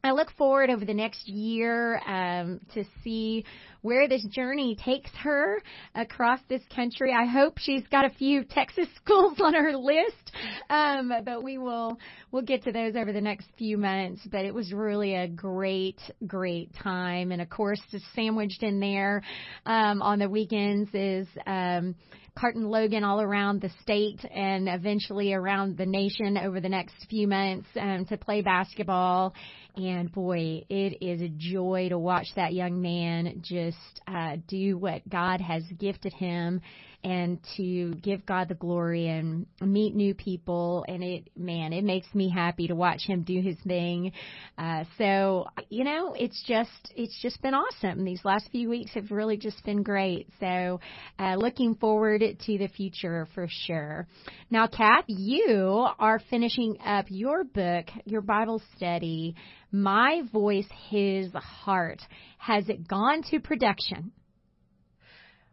I 0.03 0.11
look 0.11 0.31
forward 0.31 0.69
over 0.69 0.85
the 0.85 0.93
next 0.93 1.27
year 1.27 1.99
um, 2.07 2.61
to 2.73 2.85
see 3.03 3.43
where 3.81 4.07
this 4.07 4.25
journey 4.25 4.77
takes 4.83 5.09
her 5.23 5.61
across 5.93 6.39
this 6.47 6.61
country. 6.73 7.13
I 7.13 7.25
hope 7.25 7.57
she's 7.57 7.85
got 7.87 8.05
a 8.05 8.09
few 8.09 8.43
Texas 8.43 8.87
schools 8.95 9.39
on 9.41 9.53
her 9.53 9.75
list, 9.75 10.31
um, 10.69 11.11
but 11.25 11.43
we 11.43 11.57
will 11.57 11.97
we'll 12.31 12.43
get 12.43 12.63
to 12.63 12.71
those 12.71 12.95
over 12.95 13.11
the 13.11 13.21
next 13.21 13.47
few 13.57 13.77
months. 13.77 14.21
But 14.31 14.45
it 14.45 14.53
was 14.53 14.71
really 14.71 15.15
a 15.15 15.27
great, 15.27 15.99
great 16.25 16.73
time, 16.75 17.31
and 17.31 17.41
of 17.41 17.49
course, 17.49 17.81
just 17.91 18.05
sandwiched 18.15 18.63
in 18.63 18.79
there 18.79 19.21
um, 19.65 20.01
on 20.01 20.19
the 20.19 20.29
weekends 20.29 20.89
is. 20.93 21.27
Um, 21.45 21.95
Carton 22.39 22.69
Logan 22.69 23.03
all 23.03 23.19
around 23.19 23.59
the 23.59 23.69
state 23.81 24.23
and 24.33 24.69
eventually 24.69 25.33
around 25.33 25.77
the 25.77 25.85
nation 25.85 26.37
over 26.37 26.61
the 26.61 26.69
next 26.69 26.93
few 27.09 27.27
months 27.27 27.67
um, 27.77 28.05
to 28.05 28.17
play 28.17 28.41
basketball. 28.41 29.33
And 29.75 30.09
boy, 30.11 30.63
it 30.69 30.97
is 31.01 31.21
a 31.21 31.27
joy 31.27 31.89
to 31.89 31.97
watch 31.97 32.27
that 32.37 32.53
young 32.53 32.81
man 32.81 33.41
just 33.41 34.01
uh, 34.07 34.37
do 34.47 34.77
what 34.77 35.07
God 35.09 35.41
has 35.41 35.63
gifted 35.77 36.13
him 36.13 36.61
and 37.03 37.39
to 37.55 37.93
give 37.95 38.25
God 38.25 38.49
the 38.49 38.55
glory 38.55 39.07
and 39.07 39.45
meet 39.61 39.95
new 39.95 40.13
people. 40.13 40.83
And 40.87 41.03
it, 41.03 41.29
man, 41.37 41.71
it 41.71 41.83
makes 41.83 42.13
me 42.13 42.29
happy 42.29 42.67
to 42.67 42.75
watch 42.75 43.03
him 43.03 43.23
do 43.23 43.39
his 43.41 43.57
thing. 43.65 44.11
Uh, 44.57 44.83
so, 44.97 45.47
you 45.69 45.83
know, 45.83 46.13
it's 46.13 46.43
just, 46.45 46.91
it's 46.95 47.17
just 47.21 47.41
been 47.41 47.53
awesome. 47.53 48.03
These 48.03 48.25
last 48.25 48.49
few 48.51 48.69
weeks 48.69 48.91
have 48.95 49.11
really 49.11 49.37
just 49.37 49.63
been 49.63 49.81
great. 49.81 50.27
So, 50.39 50.81
uh, 51.17 51.35
looking 51.35 51.75
forward 51.75 52.21
to 52.21 52.57
the 52.57 52.67
future 52.67 53.27
for 53.33 53.47
sure. 53.49 54.07
Now, 54.51 54.67
Kat, 54.67 55.05
you 55.07 55.87
are 55.99 56.19
finishing 56.29 56.77
up 56.85 57.05
your 57.07 57.43
book, 57.43 57.85
your 58.05 58.21
Bible 58.21 58.61
study, 58.75 59.35
My 59.71 60.23
Voice, 60.33 60.67
His 60.89 61.31
Heart. 61.33 62.01
Has 62.39 62.67
it 62.67 62.87
gone 62.87 63.23
to 63.31 63.39
production? 63.39 64.11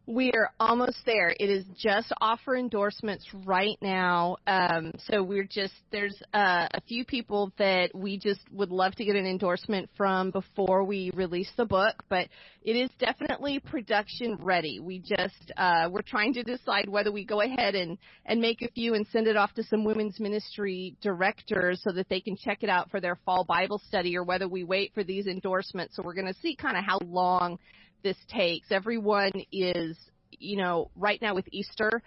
We 0.09 0.31
are 0.35 0.51
almost 0.61 0.99
there. 1.05 1.31
It 1.31 1.51
is 1.51 1.65
just 1.77 2.13
offer 2.21 2.55
endorsements 2.55 3.27
right 3.45 3.77
now. 3.83 4.37
Um, 4.47 4.93
so 5.11 5.21
we're 5.21 5.49
just 5.51 5.75
there's 5.91 6.17
uh, 6.33 6.69
a 6.73 6.81
few 6.87 7.05
people 7.05 7.53
that 7.59 7.91
we 7.93 8.17
just 8.17 8.39
would 8.53 8.71
love 8.71 8.95
to 8.97 9.05
get 9.05 9.17
an 9.17 9.27
endorsement 9.27 9.91
from 9.97 10.31
before 10.31 10.85
we 10.85 11.11
release 11.13 11.51
the 11.57 11.65
book, 11.65 12.05
but 12.09 12.29
it 12.63 12.77
is 12.77 12.89
definitely 13.01 13.59
production 13.59 14.37
ready. 14.37 14.79
We 14.79 15.01
just 15.01 15.51
uh, 15.57 15.89
we're 15.91 16.03
trying 16.03 16.35
to 16.35 16.45
decide 16.45 16.89
whether 16.89 17.11
we 17.11 17.25
go 17.25 17.41
ahead 17.41 17.75
and 17.75 17.99
and 18.27 18.41
make 18.41 18.63
a 18.63 18.71
few 18.71 18.95
and 18.95 19.05
send 19.09 19.27
it 19.27 19.37
off 19.37 19.55
to 19.55 19.65
some 19.65 19.83
women's 19.83 20.21
ministry 20.21 20.95
directors 21.03 21.81
so 21.83 21.91
that 21.91 22.09
they 22.09 22.21
can 22.21 22.37
check 22.37 22.63
it 22.63 22.71
out 22.71 22.93
for 22.93 23.01
their 23.01 23.19
fall 23.25 23.43
Bible 23.43 23.83
study, 23.89 24.17
or 24.17 24.23
whether 24.23 24.47
we 24.47 24.63
wait 24.63 24.95
for 24.95 25.03
these 25.03 25.27
endorsements. 25.27 25.97
So 25.97 26.05
we're 26.05 26.15
going 26.15 26.33
to 26.33 26.41
see 26.41 26.55
kind 26.55 26.77
of 26.77 26.85
how 26.85 27.01
long 27.05 27.59
this 28.07 28.17
takes. 28.29 28.71
Everyone 28.71 29.33
is, 29.51 29.99
you 30.31 30.57
know, 30.57 30.93
right 30.95 31.21
now 31.21 31.35
with 31.35 31.47
Easter, 31.51 32.01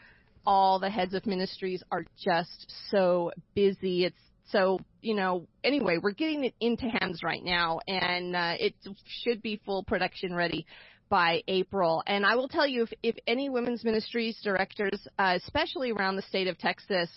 all 0.45 0.79
the 0.79 0.89
heads 0.89 1.13
of 1.13 1.25
ministries 1.25 1.83
are 1.91 2.05
just 2.17 2.73
so 2.89 3.33
busy. 3.53 4.05
It's 4.05 4.15
So, 4.45 4.79
you 5.01 5.13
know, 5.13 5.45
anyway, 5.61 5.97
we're 6.01 6.11
getting 6.11 6.45
it 6.45 6.53
into 6.61 6.85
hands 6.85 7.21
right 7.21 7.43
now, 7.43 7.81
and 7.85 8.33
uh, 8.33 8.53
it 8.57 8.75
should 9.23 9.41
be 9.41 9.59
full 9.65 9.83
production 9.83 10.33
ready 10.33 10.65
by 11.09 11.43
April. 11.49 12.01
And 12.07 12.25
I 12.25 12.35
will 12.35 12.47
tell 12.47 12.65
you, 12.65 12.83
if, 12.83 12.93
if 13.03 13.15
any 13.27 13.49
women's 13.49 13.83
ministries 13.83 14.39
directors, 14.41 15.05
uh, 15.17 15.37
especially 15.43 15.91
around 15.91 16.15
the 16.15 16.21
state 16.21 16.47
of 16.47 16.57
Texas, 16.57 17.09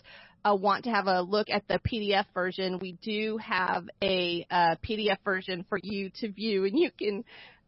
uh, 0.44 0.56
want 0.56 0.82
to 0.84 0.90
have 0.90 1.06
a 1.06 1.22
look 1.22 1.50
at 1.50 1.68
the 1.68 1.80
PDF 1.86 2.24
version, 2.34 2.80
we 2.80 2.98
do 3.00 3.38
have 3.38 3.84
a 4.02 4.44
uh, 4.50 4.74
PDF 4.82 5.18
version 5.24 5.64
for 5.68 5.78
you 5.80 6.10
to 6.20 6.32
view, 6.32 6.64
and 6.64 6.76
you 6.76 6.90
can 6.98 7.22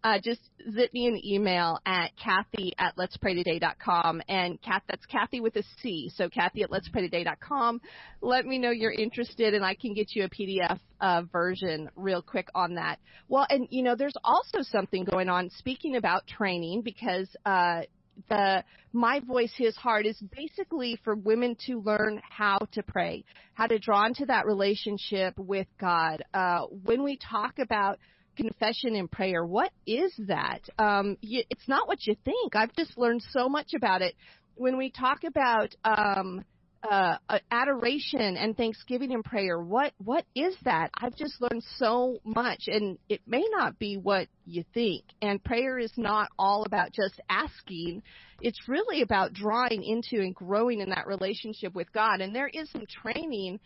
uh, 0.04 0.18
just 0.22 0.40
zip 0.70 0.92
me 0.92 1.06
an 1.06 1.18
email 1.24 1.78
at 1.86 2.10
Kathy 2.22 2.74
at 2.78 2.92
Let's 2.96 3.16
Pray 3.16 3.34
Today.com. 3.34 4.22
And 4.28 4.60
Kath, 4.60 4.82
that's 4.86 5.06
Kathy 5.06 5.40
with 5.40 5.56
a 5.56 5.62
C. 5.82 6.12
So 6.14 6.28
Kathy 6.28 6.62
at 6.62 6.70
Let's 6.70 6.88
Pray 6.90 7.08
Today.com. 7.08 7.80
Let 8.20 8.44
me 8.44 8.58
know 8.58 8.70
you're 8.70 8.92
interested 8.92 9.54
and 9.54 9.64
I 9.64 9.74
can 9.74 9.94
get 9.94 10.14
you 10.14 10.24
a 10.24 10.28
PDF 10.28 10.78
uh, 11.00 11.22
version 11.32 11.88
real 11.96 12.20
quick 12.20 12.48
on 12.54 12.74
that. 12.74 12.98
Well, 13.28 13.46
and 13.48 13.66
you 13.70 13.82
know, 13.82 13.96
there's 13.96 14.16
also 14.22 14.58
something 14.60 15.04
going 15.04 15.30
on 15.30 15.48
speaking 15.56 15.96
about 15.96 16.26
training 16.26 16.82
because, 16.82 17.34
uh, 17.46 17.82
the 18.28 18.62
my 18.92 19.18
voice 19.18 19.52
his 19.56 19.74
heart 19.74 20.06
is 20.06 20.16
basically 20.36 20.96
for 21.02 21.16
women 21.16 21.56
to 21.66 21.80
learn 21.80 22.22
how 22.22 22.58
to 22.70 22.80
pray 22.80 23.24
how 23.54 23.66
to 23.66 23.76
draw 23.76 24.06
into 24.06 24.24
that 24.24 24.46
relationship 24.46 25.34
with 25.36 25.66
god 25.80 26.22
uh, 26.32 26.60
when 26.84 27.02
we 27.02 27.18
talk 27.18 27.58
about 27.58 27.98
confession 28.36 28.94
and 28.96 29.10
prayer. 29.10 29.44
What 29.44 29.70
is 29.86 30.12
that? 30.26 30.60
Um, 30.78 31.16
you, 31.20 31.42
it's 31.50 31.68
not 31.68 31.88
what 31.88 32.06
you 32.06 32.16
think. 32.24 32.56
I've 32.56 32.74
just 32.74 32.96
learned 32.98 33.22
so 33.30 33.48
much 33.48 33.74
about 33.74 34.02
it. 34.02 34.14
When 34.56 34.76
we 34.76 34.90
talk 34.90 35.24
about 35.24 35.74
um, 35.84 36.44
uh, 36.88 37.16
adoration 37.50 38.36
and 38.36 38.56
thanksgiving 38.56 39.12
and 39.12 39.24
prayer, 39.24 39.58
what 39.58 39.92
what 39.98 40.24
is 40.34 40.54
that? 40.64 40.90
I've 40.94 41.16
just 41.16 41.40
learned 41.40 41.64
so 41.76 42.18
much, 42.24 42.64
and 42.66 42.98
it 43.08 43.20
may 43.26 43.44
not 43.50 43.78
be 43.78 43.96
what 43.96 44.28
you 44.46 44.64
think. 44.74 45.04
And 45.22 45.42
prayer 45.42 45.78
is 45.78 45.92
not 45.96 46.28
all 46.38 46.64
about 46.66 46.92
just 46.92 47.20
asking. 47.28 48.02
It's 48.40 48.68
really 48.68 49.02
about 49.02 49.32
drawing 49.32 49.82
into 49.82 50.22
and 50.22 50.34
growing 50.34 50.80
in 50.80 50.90
that 50.90 51.06
relationship 51.06 51.74
with 51.74 51.92
God. 51.92 52.20
And 52.20 52.34
there 52.34 52.50
is 52.52 52.70
some 52.70 52.84
training 52.86 53.60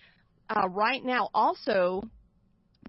uh, 0.48 0.68
right 0.68 1.04
now 1.04 1.28
also 1.34 2.02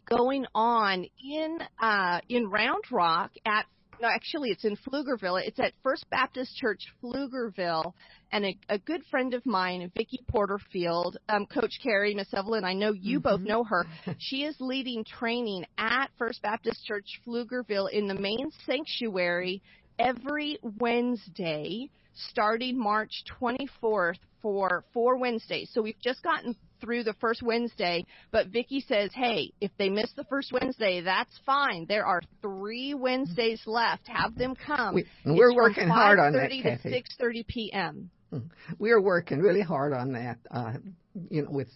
going 0.09 0.45
on 0.55 1.05
in 1.23 1.59
uh, 1.81 2.19
in 2.29 2.49
Round 2.49 2.83
Rock 2.91 3.31
at 3.45 3.65
no, 4.01 4.07
actually 4.07 4.49
it's 4.49 4.63
in 4.63 4.77
Pflugerville. 4.77 5.41
It's 5.45 5.59
at 5.59 5.73
First 5.83 6.09
Baptist 6.09 6.55
Church 6.55 6.81
Pflugerville, 7.03 7.93
and 8.31 8.45
a, 8.45 8.57
a 8.69 8.79
good 8.79 9.01
friend 9.11 9.33
of 9.33 9.45
mine, 9.45 9.91
Vicki 9.95 10.19
Porterfield, 10.29 11.17
um, 11.27 11.45
Coach 11.45 11.79
Carrie, 11.83 12.15
Miss 12.15 12.33
Evelyn. 12.33 12.63
I 12.63 12.73
know 12.73 12.93
you 12.93 13.19
mm-hmm. 13.19 13.29
both 13.29 13.41
know 13.41 13.63
her. 13.63 13.85
She 14.19 14.43
is 14.43 14.55
leading 14.59 15.03
training 15.03 15.65
at 15.77 16.07
First 16.17 16.41
Baptist 16.41 16.85
Church 16.85 17.07
Pflugerville 17.25 17.91
in 17.91 18.07
the 18.07 18.15
main 18.15 18.51
sanctuary 18.65 19.61
every 19.97 20.59
Wednesday, 20.61 21.89
starting 22.29 22.77
March 22.77 23.23
24th 23.41 24.17
for 24.41 24.83
four 24.93 25.17
Wednesdays. 25.17 25.69
So 25.73 25.81
we've 25.81 25.99
just 26.01 26.23
gotten 26.23 26.55
through 26.79 27.03
the 27.03 27.13
first 27.19 27.41
Wednesday, 27.43 28.05
but 28.31 28.47
Vicki 28.47 28.83
says, 28.87 29.11
hey, 29.13 29.51
if 29.59 29.71
they 29.77 29.89
miss 29.89 30.11
the 30.15 30.23
first 30.25 30.51
Wednesday, 30.53 31.01
that's 31.01 31.37
fine. 31.45 31.85
There 31.87 32.05
are 32.05 32.21
three 32.41 32.93
Wednesdays 32.93 33.61
left. 33.65 34.07
Have 34.07 34.35
them 34.35 34.55
come. 34.55 34.95
We, 34.95 35.05
we're 35.25 35.53
working 35.53 35.89
hard 35.89 36.19
on 36.19 36.33
that, 36.33 36.51
Kathy. 36.51 36.89
to 36.89 37.23
6.30 37.23 37.47
p.m. 37.47 38.09
Hmm. 38.31 38.37
We're 38.77 39.01
working 39.01 39.39
really 39.39 39.61
hard 39.61 39.93
on 39.93 40.13
that. 40.13 40.37
Uh, 40.49 40.73
you 41.29 41.43
know, 41.43 41.51
with 41.51 41.69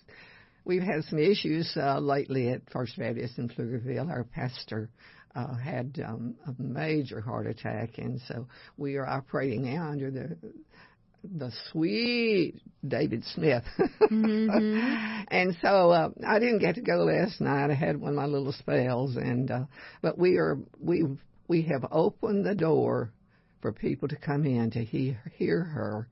we've 0.65 0.83
had 0.83 1.03
some 1.09 1.19
issues 1.19 1.71
uh, 1.75 2.00
lately 2.00 2.50
at 2.50 2.62
First 2.71 2.97
Baptist 2.97 3.38
in 3.38 3.50
Pflugerville. 3.50 4.09
Our 4.09 4.23
pastor 4.23 4.89
uh, 5.35 5.55
had 5.55 6.01
um, 6.05 6.35
a 6.47 6.61
major 6.61 7.21
heart 7.21 7.47
attack, 7.47 7.97
and 7.97 8.21
so 8.27 8.47
we 8.77 8.95
are 8.95 9.05
operating 9.05 9.63
now 9.63 9.89
under 9.89 10.11
the 10.11 10.37
the 11.37 11.51
sweet 11.71 12.61
David 12.85 13.23
Smith. 13.33 13.63
mm-hmm. 14.01 15.23
and 15.29 15.55
so 15.61 15.91
uh, 15.91 16.09
I 16.25 16.39
didn't 16.39 16.59
get 16.59 16.75
to 16.75 16.81
go 16.81 17.05
last 17.05 17.39
night. 17.39 17.71
I 17.71 17.73
had 17.73 17.99
one 17.99 18.11
of 18.11 18.15
my 18.15 18.25
little 18.25 18.51
spells, 18.51 19.15
and 19.15 19.49
uh, 19.49 19.63
but 20.01 20.17
we 20.17 20.37
are 20.37 20.57
we 20.79 21.05
we 21.47 21.63
have 21.63 21.85
opened 21.91 22.45
the 22.45 22.55
door 22.55 23.11
for 23.61 23.71
people 23.71 24.07
to 24.09 24.15
come 24.17 24.45
in 24.45 24.71
to 24.71 24.83
hear 24.83 25.19
hear 25.35 25.63
her. 25.63 26.07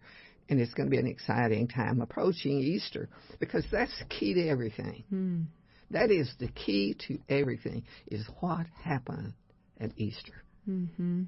And 0.50 0.60
it's 0.60 0.74
going 0.74 0.88
to 0.88 0.92
be 0.92 0.98
an 0.98 1.08
exciting 1.08 1.70
time 1.70 2.02
approaching 2.02 2.60
Easter 2.60 3.08
because 3.40 3.64
that's 3.72 3.98
the 4.00 4.06
key 4.06 4.34
to 4.34 4.50
everything. 4.50 5.06
Mm. 5.14 5.46
That 5.92 6.12
is 6.12 6.34
the 6.40 6.48
key 6.48 6.96
to 7.08 7.20
everything 7.30 7.84
is 8.08 8.26
what 8.40 8.66
happened 8.84 9.34
at 9.80 9.92
Easter. 9.98 10.44
Mm-hmm. 10.68 11.24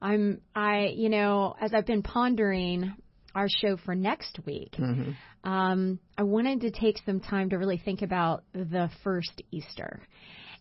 I'm 0.00 0.40
I 0.54 0.92
you 0.94 1.08
know 1.08 1.56
as 1.60 1.74
I've 1.74 1.86
been 1.86 2.02
pondering 2.02 2.94
our 3.34 3.48
show 3.48 3.76
for 3.76 3.94
next 3.94 4.38
week, 4.46 4.72
mm-hmm. 4.72 5.48
um, 5.48 5.98
I 6.16 6.22
wanted 6.22 6.62
to 6.62 6.70
take 6.70 6.98
some 7.04 7.20
time 7.20 7.50
to 7.50 7.56
really 7.56 7.80
think 7.82 8.02
about 8.02 8.42
the 8.52 8.90
first 9.04 9.42
Easter. 9.50 10.00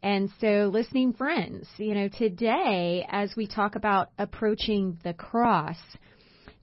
And 0.03 0.29
so, 0.39 0.69
listening 0.71 1.13
friends, 1.13 1.67
you 1.77 1.95
know, 1.95 2.07
today, 2.07 3.05
as 3.09 3.33
we 3.35 3.47
talk 3.47 3.75
about 3.75 4.11
approaching 4.19 4.99
the 5.03 5.13
cross, 5.13 5.77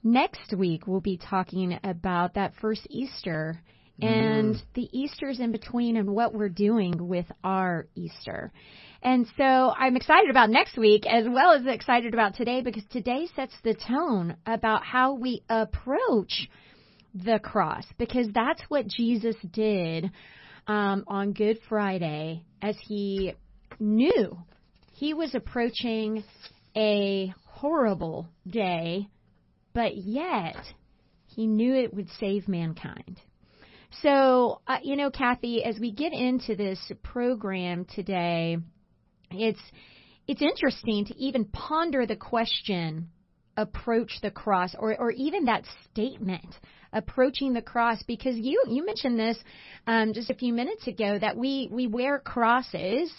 next 0.05 0.55
week 0.57 0.87
we'll 0.87 1.01
be 1.01 1.19
talking 1.19 1.79
about 1.83 2.35
that 2.35 2.55
first 2.61 2.87
Easter 2.91 3.61
and 4.01 4.55
mm. 4.57 4.63
the 4.75 4.89
Easter's 4.93 5.41
in 5.41 5.53
between 5.53 5.97
and 5.97 6.11
what 6.11 6.35
we're 6.35 6.49
doing 6.49 7.09
with 7.09 7.27
our 7.43 7.87
Easter. 7.95 8.53
And 9.03 9.27
so 9.37 9.43
I'm 9.43 9.97
excited 9.97 10.31
about 10.31 10.51
next 10.51 10.79
week 10.79 11.05
as 11.07 11.27
well 11.29 11.53
as 11.53 11.67
excited 11.67 12.15
about 12.15 12.35
today 12.35 12.63
because 12.63 12.85
today 12.91 13.29
sets 13.37 13.55
the 13.63 13.75
tone 13.75 14.37
about 14.47 14.85
how 14.85 15.15
we 15.15 15.43
approach 15.49 16.49
the 17.15 17.39
cross 17.39 17.85
because 17.99 18.29
that's 18.35 18.63
what 18.69 18.87
Jesus 18.89 19.37
did 19.53 20.11
um, 20.67 21.05
on 21.07 21.33
Good 21.33 21.59
Friday 21.69 22.43
as 22.63 22.77
he 22.81 23.35
knew 23.79 24.39
he 24.93 25.13
was 25.13 25.35
approaching 25.35 26.25
a 26.77 27.33
horrible 27.47 28.29
day, 28.49 29.09
but 29.73 29.97
yet 29.97 30.57
he 31.27 31.47
knew 31.47 31.75
it 31.75 31.93
would 31.93 32.09
save 32.19 32.49
mankind. 32.49 33.21
So, 34.03 34.61
uh, 34.67 34.79
you 34.83 34.97
know, 34.97 35.11
Kathy, 35.11 35.65
as 35.65 35.79
we 35.79 35.93
get 35.93 36.13
into 36.13 36.57
this 36.57 36.79
program 37.03 37.85
today, 37.85 38.59
it's 39.31 39.61
it's 40.27 40.43
interesting 40.43 41.05
to 41.07 41.17
even 41.17 41.45
ponder 41.47 42.07
the 42.07 42.17
question 42.17 43.09
approach 43.57 44.19
the 44.21 44.31
cross 44.31 44.75
or 44.79 44.97
or 44.99 45.13
even 45.13 45.45
that 45.45 45.65
statement 45.91 46.59
approaching 46.93 47.53
the 47.53 47.63
cross 47.63 48.03
because 48.03 48.37
you 48.37 48.61
you 48.69 48.85
mentioned 48.85 49.19
this 49.19 49.39
um, 49.87 50.13
just 50.13 50.29
a 50.29 50.35
few 50.35 50.53
minutes 50.53 50.87
ago 50.89 51.19
that 51.19 51.37
we 51.37 51.69
we 51.71 51.87
wear 51.87 52.19
crosses 52.19 53.13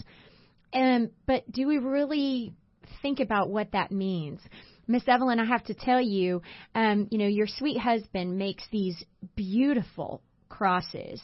um, 0.74 1.10
but 1.25 1.50
do 1.50 1.67
we 1.67 1.77
really 1.77 2.53
think 3.01 3.20
about 3.22 3.50
what 3.50 3.72
that 3.72 3.91
means? 3.91 4.41
Miss 4.88 5.03
Evelyn, 5.08 5.39
I 5.39 5.46
have 5.46 5.63
to 5.65 5.74
tell 5.74 6.01
you, 6.01 6.41
um, 6.75 7.08
you 7.10 7.17
know, 7.17 7.27
your 7.27 7.48
sweet 7.48 7.77
husband 7.77 8.38
makes 8.38 8.63
these 8.72 9.03
beautiful 9.36 10.22
crosses. 10.49 11.21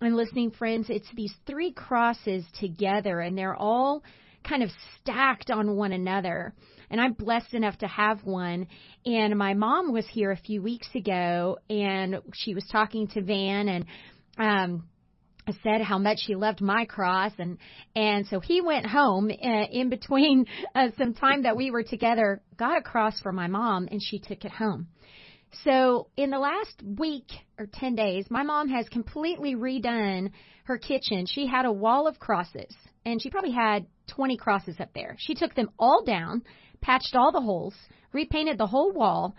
And 0.00 0.16
listening 0.16 0.52
friends, 0.52 0.86
it's 0.88 1.08
these 1.14 1.34
three 1.46 1.72
crosses 1.72 2.44
together, 2.60 3.20
and 3.20 3.36
they're 3.36 3.56
all 3.56 4.02
kind 4.48 4.62
of 4.62 4.70
stacked 5.00 5.50
on 5.50 5.76
one 5.76 5.92
another. 5.92 6.54
And 6.90 7.00
I'm 7.00 7.12
blessed 7.12 7.54
enough 7.54 7.76
to 7.78 7.86
have 7.86 8.24
one. 8.24 8.66
And 9.04 9.36
my 9.36 9.54
mom 9.54 9.92
was 9.92 10.06
here 10.10 10.30
a 10.30 10.36
few 10.36 10.62
weeks 10.62 10.88
ago 10.94 11.58
and 11.68 12.16
she 12.34 12.54
was 12.54 12.64
talking 12.70 13.08
to 13.08 13.22
Van 13.22 13.68
and, 13.68 13.84
um, 14.38 14.88
said 15.62 15.80
how 15.80 15.98
much 15.98 16.18
she 16.26 16.34
loved 16.34 16.60
my 16.60 16.84
cross 16.84 17.32
and 17.38 17.56
and 17.96 18.26
so 18.26 18.38
he 18.38 18.60
went 18.60 18.84
home 18.84 19.30
uh, 19.30 19.64
in 19.70 19.88
between 19.88 20.44
uh, 20.74 20.88
some 20.98 21.14
time 21.14 21.44
that 21.44 21.56
we 21.56 21.70
were 21.70 21.82
together 21.82 22.42
got 22.58 22.76
a 22.76 22.82
cross 22.82 23.18
for 23.22 23.32
my 23.32 23.46
mom 23.46 23.88
and 23.90 24.02
she 24.02 24.18
took 24.18 24.44
it 24.44 24.52
home 24.52 24.88
so 25.64 26.08
in 26.16 26.30
the 26.30 26.38
last 26.38 26.82
week 26.82 27.30
or 27.58 27.66
10 27.66 27.94
days 27.94 28.26
my 28.30 28.42
mom 28.42 28.68
has 28.68 28.88
completely 28.88 29.54
redone 29.54 30.30
her 30.64 30.78
kitchen 30.78 31.26
she 31.26 31.46
had 31.46 31.64
a 31.64 31.72
wall 31.72 32.06
of 32.06 32.18
crosses 32.18 32.74
and 33.04 33.22
she 33.22 33.30
probably 33.30 33.52
had 33.52 33.86
20 34.08 34.36
crosses 34.36 34.76
up 34.80 34.90
there. 34.94 35.16
She 35.18 35.34
took 35.34 35.54
them 35.54 35.70
all 35.78 36.04
down, 36.04 36.42
patched 36.80 37.14
all 37.14 37.32
the 37.32 37.40
holes, 37.40 37.74
repainted 38.12 38.58
the 38.58 38.66
whole 38.66 38.92
wall, 38.92 39.34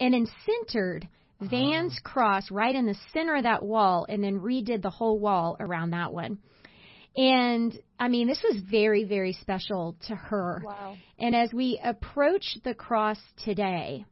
and 0.00 0.14
then 0.14 0.26
centered 0.44 1.08
Van's 1.40 1.92
uh-huh. 1.92 2.10
cross 2.10 2.50
right 2.50 2.74
in 2.74 2.86
the 2.86 2.96
center 3.12 3.36
of 3.36 3.44
that 3.44 3.62
wall 3.62 4.06
and 4.08 4.22
then 4.22 4.40
redid 4.40 4.82
the 4.82 4.90
whole 4.90 5.18
wall 5.18 5.56
around 5.60 5.90
that 5.90 6.12
one. 6.12 6.38
And 7.16 7.78
I 7.98 8.08
mean, 8.08 8.26
this 8.26 8.42
was 8.42 8.60
very, 8.68 9.04
very 9.04 9.34
special 9.34 9.96
to 10.08 10.16
her. 10.16 10.62
Wow. 10.64 10.96
And 11.18 11.34
as 11.34 11.52
we 11.52 11.80
approach 11.82 12.58
the 12.64 12.74
cross 12.74 13.18
today. 13.44 14.04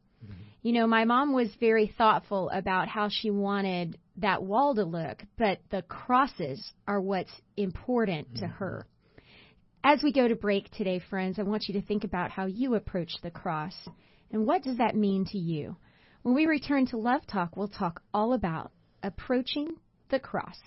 You 0.63 0.73
know, 0.73 0.87
my 0.87 1.05
mom 1.05 1.33
was 1.33 1.49
very 1.59 1.93
thoughtful 1.99 2.49
about 2.51 2.87
how 2.87 3.09
she 3.11 3.31
wanted 3.31 3.99
that 4.19 4.43
wall 4.43 4.75
to 4.77 4.85
look, 4.85 5.23
but 5.37 5.59
the 5.71 5.83
crosses 5.83 6.73
are 6.87 7.01
what's 7.01 7.33
important 7.57 8.37
to 8.37 8.45
mm-hmm. 8.45 8.55
her. 8.55 8.87
As 9.85 10.01
we 10.05 10.13
go 10.13 10.29
to 10.29 10.37
break 10.37 10.71
today, 10.71 11.01
friends, 11.11 11.41
I 11.41 11.43
want 11.43 11.65
you 11.67 11.75
to 11.81 11.87
think 11.87 12.05
about 12.05 12.31
how 12.31 12.47
you 12.47 12.77
approach 12.77 13.13
the 13.23 13.33
cross 13.33 13.75
and 14.31 14.47
what 14.47 14.63
does 14.63 14.79
that 14.79 14.95
mean 14.95 15.25
to 15.33 15.39
you. 15.39 15.77
When 16.23 16.37
we 16.37 16.47
return 16.47 16.87
to 16.87 16.97
Love 16.97 17.27
Talk, 17.27 17.57
we'll 17.57 17.67
talk 17.67 18.01
all 18.15 18.33
about 18.33 18.71
approaching 19.03 19.75
the 20.11 20.21
cross 20.21 20.59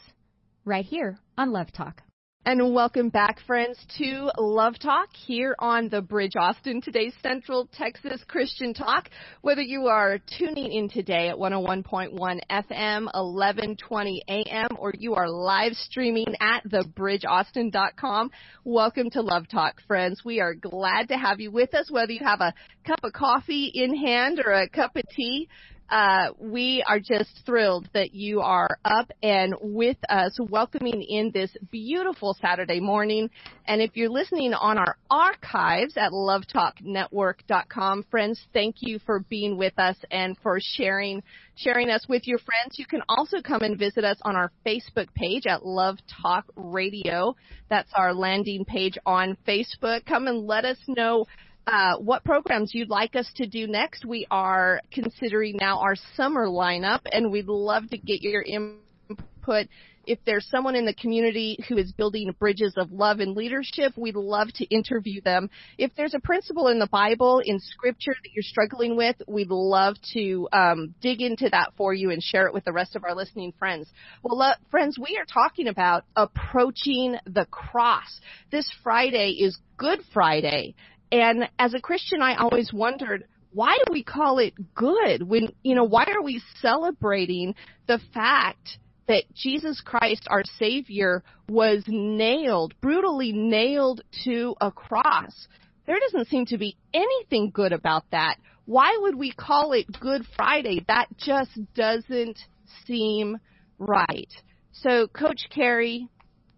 right 0.66 0.84
here 0.84 1.18
on 1.38 1.54
Love 1.54 1.72
Talk. 1.72 2.02
And 2.48 2.76
welcome 2.76 3.10
back, 3.10 3.40
friends, 3.48 3.76
to 3.98 4.30
Love 4.38 4.78
Talk 4.78 5.10
here 5.16 5.56
on 5.58 5.90
the 5.90 6.04
Bridge 6.04 6.36
Austin, 6.40 6.80
today's 6.80 7.16
Central 7.24 7.68
Texas 7.76 8.24
Christian 8.28 8.72
Talk. 8.72 9.10
Whether 9.42 9.64
you 9.64 9.88
are 9.88 10.20
tuning 10.38 10.72
in 10.72 10.88
today 10.88 11.30
at 11.30 11.38
101.1 11.38 12.14
FM, 12.14 13.06
1120 13.06 14.22
AM, 14.28 14.68
or 14.78 14.94
you 14.96 15.16
are 15.16 15.28
live 15.28 15.74
streaming 15.74 16.36
at 16.40 16.64
thebridgeaustin.com, 16.66 18.30
welcome 18.64 19.10
to 19.10 19.22
Love 19.22 19.48
Talk, 19.50 19.82
friends. 19.88 20.22
We 20.24 20.40
are 20.40 20.54
glad 20.54 21.08
to 21.08 21.18
have 21.18 21.40
you 21.40 21.50
with 21.50 21.74
us, 21.74 21.90
whether 21.90 22.12
you 22.12 22.24
have 22.24 22.42
a 22.42 22.54
cup 22.86 23.00
of 23.04 23.12
coffee 23.12 23.72
in 23.74 23.98
hand 23.98 24.40
or 24.46 24.52
a 24.52 24.70
cup 24.70 24.96
of 24.96 25.04
tea 25.10 25.50
uh, 25.90 26.30
we 26.40 26.84
are 26.88 27.00
just 27.00 27.30
thrilled 27.46 27.88
that 27.94 28.14
you 28.14 28.42
are 28.42 28.80
up 28.84 29.12
and 29.22 29.54
with 29.62 29.98
us, 30.10 30.38
welcoming 30.40 31.02
in 31.04 31.32
this 31.32 31.56
beautiful 31.72 32.36
Saturday 32.42 32.80
morning. 32.80 33.30
And 33.68 33.82
if 33.82 33.92
you're 33.96 34.10
listening 34.10 34.54
on 34.54 34.78
our 34.78 34.98
archives 35.12 35.96
at 35.98 36.12
lovetalknetwork.com, 36.12 38.06
friends, 38.10 38.42
thank 38.54 38.78
you 38.80 39.00
for 39.06 39.20
being 39.30 39.58
with 39.58 39.78
us 39.78 39.98
and 40.10 40.36
for 40.42 40.58
sharing 40.60 41.22
sharing 41.58 41.90
us 41.90 42.06
with 42.10 42.28
your 42.28 42.40
friends. 42.40 42.78
You 42.78 42.86
can 42.86 43.02
also 43.08 43.38
come 43.42 43.62
and 43.62 43.80
visit 43.80 44.04
us 44.04 44.18
on 44.24 44.36
our 44.36 44.52
Facebook 44.66 45.14
page 45.14 45.46
at 45.48 45.66
Love 45.66 45.98
Talk 46.22 46.46
Radio. 46.56 47.36
That's 47.70 47.90
our 47.96 48.14
landing 48.14 48.66
page 48.66 48.98
on 49.06 49.38
Facebook. 49.48 50.06
Come 50.06 50.28
and 50.28 50.46
let 50.46 50.66
us 50.66 50.78
know 50.88 51.26
uh, 51.68 51.98
what 51.98 52.24
programs 52.24 52.74
you'd 52.74 52.90
like 52.90 53.16
us 53.16 53.30
to 53.36 53.48
do 53.48 53.68
next. 53.68 54.06
We 54.06 54.28
are 54.30 54.82
considering 54.92 55.58
now 55.60 55.80
our 55.80 55.96
summer 56.16 56.48
lineup, 56.48 57.02
and 57.12 57.32
we'd 57.32 57.48
love 57.48 57.90
to 57.90 57.98
get 57.98 58.22
your 58.22 58.42
input. 58.42 59.68
If 60.08 60.20
there's 60.24 60.48
someone 60.52 60.76
in 60.76 60.86
the 60.86 60.94
community 60.94 61.58
who 61.68 61.78
is 61.78 61.92
building 61.92 62.34
bridges 62.38 62.76
of 62.78 62.92
love 62.92 63.20
and 63.22 63.36
leadership, 63.36 63.94
we'd 63.98 64.16
love 64.16 64.50
to 64.56 64.66
interview 64.66 65.20
them. 65.22 65.50
If 65.80 65.96
there's 65.98 66.14
a 66.14 66.20
principle 66.20 66.68
in 66.68 66.78
the 66.78 66.88
Bible, 66.88 67.42
in 67.44 67.60
Scripture 67.60 68.14
that 68.14 68.30
you're 68.34 68.44
struggling 68.44 68.96
with, 68.96 69.16
we'd 69.28 69.50
love 69.50 69.96
to 70.14 70.48
um, 70.54 70.94
dig 71.02 71.22
into 71.22 71.50
that 71.50 71.72
for 71.76 71.92
you 71.94 72.12
and 72.12 72.22
share 72.22 72.46
it 72.46 72.54
with 72.54 72.66
the 72.66 72.72
rest 72.72 72.96
of 72.96 73.04
our 73.04 73.16
listening 73.16 73.54
friends. 73.58 73.90
Well, 74.22 74.38
lo- 74.38 74.54
friends, 74.70 75.00
we 75.00 75.18
are 75.18 75.26
talking 75.26 75.68
about 75.68 76.04
approaching 76.16 77.18
the 77.26 77.46
cross. 77.46 78.20
This 78.52 78.70
Friday 78.84 79.38
is 79.40 79.58
Good 79.78 80.02
Friday. 80.14 80.76
And 81.12 81.50
as 81.60 81.74
a 81.74 81.80
Christian, 81.80 82.22
I 82.22 82.36
always 82.36 82.72
wondered, 82.74 83.26
why 83.52 83.78
do 83.86 83.92
we 83.92 84.04
call 84.04 84.40
it 84.40 84.54
good 84.74 85.24
when, 85.24 85.50
you 85.64 85.76
know, 85.76 85.86
why 85.86 86.06
are 86.14 86.24
we 86.24 86.42
celebrating 86.62 87.56
the 87.88 88.00
fact 88.14 88.78
that 89.08 89.24
Jesus 89.34 89.82
Christ, 89.86 90.28
our 90.28 90.44
Savior, 90.60 91.24
was 91.48 91.84
nailed, 91.88 92.74
brutally 92.82 93.32
nailed 93.32 94.02
to 94.26 94.56
a 94.60 94.72
cross? 94.72 95.48
There 95.86 96.00
doesn't 96.00 96.28
seem 96.28 96.48
to 96.48 96.58
be 96.58 96.76
anything 96.94 97.52
good 97.54 97.72
about 97.72 98.04
that. 98.12 98.38
Why 98.66 98.98
would 99.02 99.16
we 99.16 99.32
call 99.32 99.74
it 99.74 99.86
Good 100.00 100.24
Friday? 100.36 100.84
That 100.88 101.08
just 101.18 101.52
doesn't 101.76 102.40
seem 102.86 103.38
right. 103.78 104.34
So, 104.72 105.08
Coach 105.08 105.48
Carrie, 105.54 106.10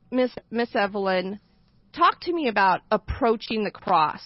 Miss 0.09 0.31
Miss 0.49 0.73
Evelyn, 0.73 1.39
talk 1.97 2.21
to 2.21 2.33
me 2.33 2.47
about 2.47 2.81
approaching 2.91 3.63
the 3.63 3.71
cross. 3.71 4.21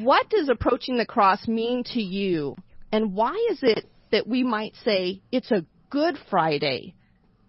What 0.00 0.28
does 0.30 0.48
approaching 0.48 0.96
the 0.96 1.06
cross 1.06 1.46
mean 1.46 1.84
to 1.92 2.00
you? 2.00 2.56
And 2.92 3.14
why 3.14 3.34
is 3.50 3.58
it 3.62 3.86
that 4.12 4.26
we 4.26 4.42
might 4.42 4.74
say 4.84 5.20
it's 5.30 5.50
a 5.50 5.64
good 5.90 6.16
Friday 6.30 6.94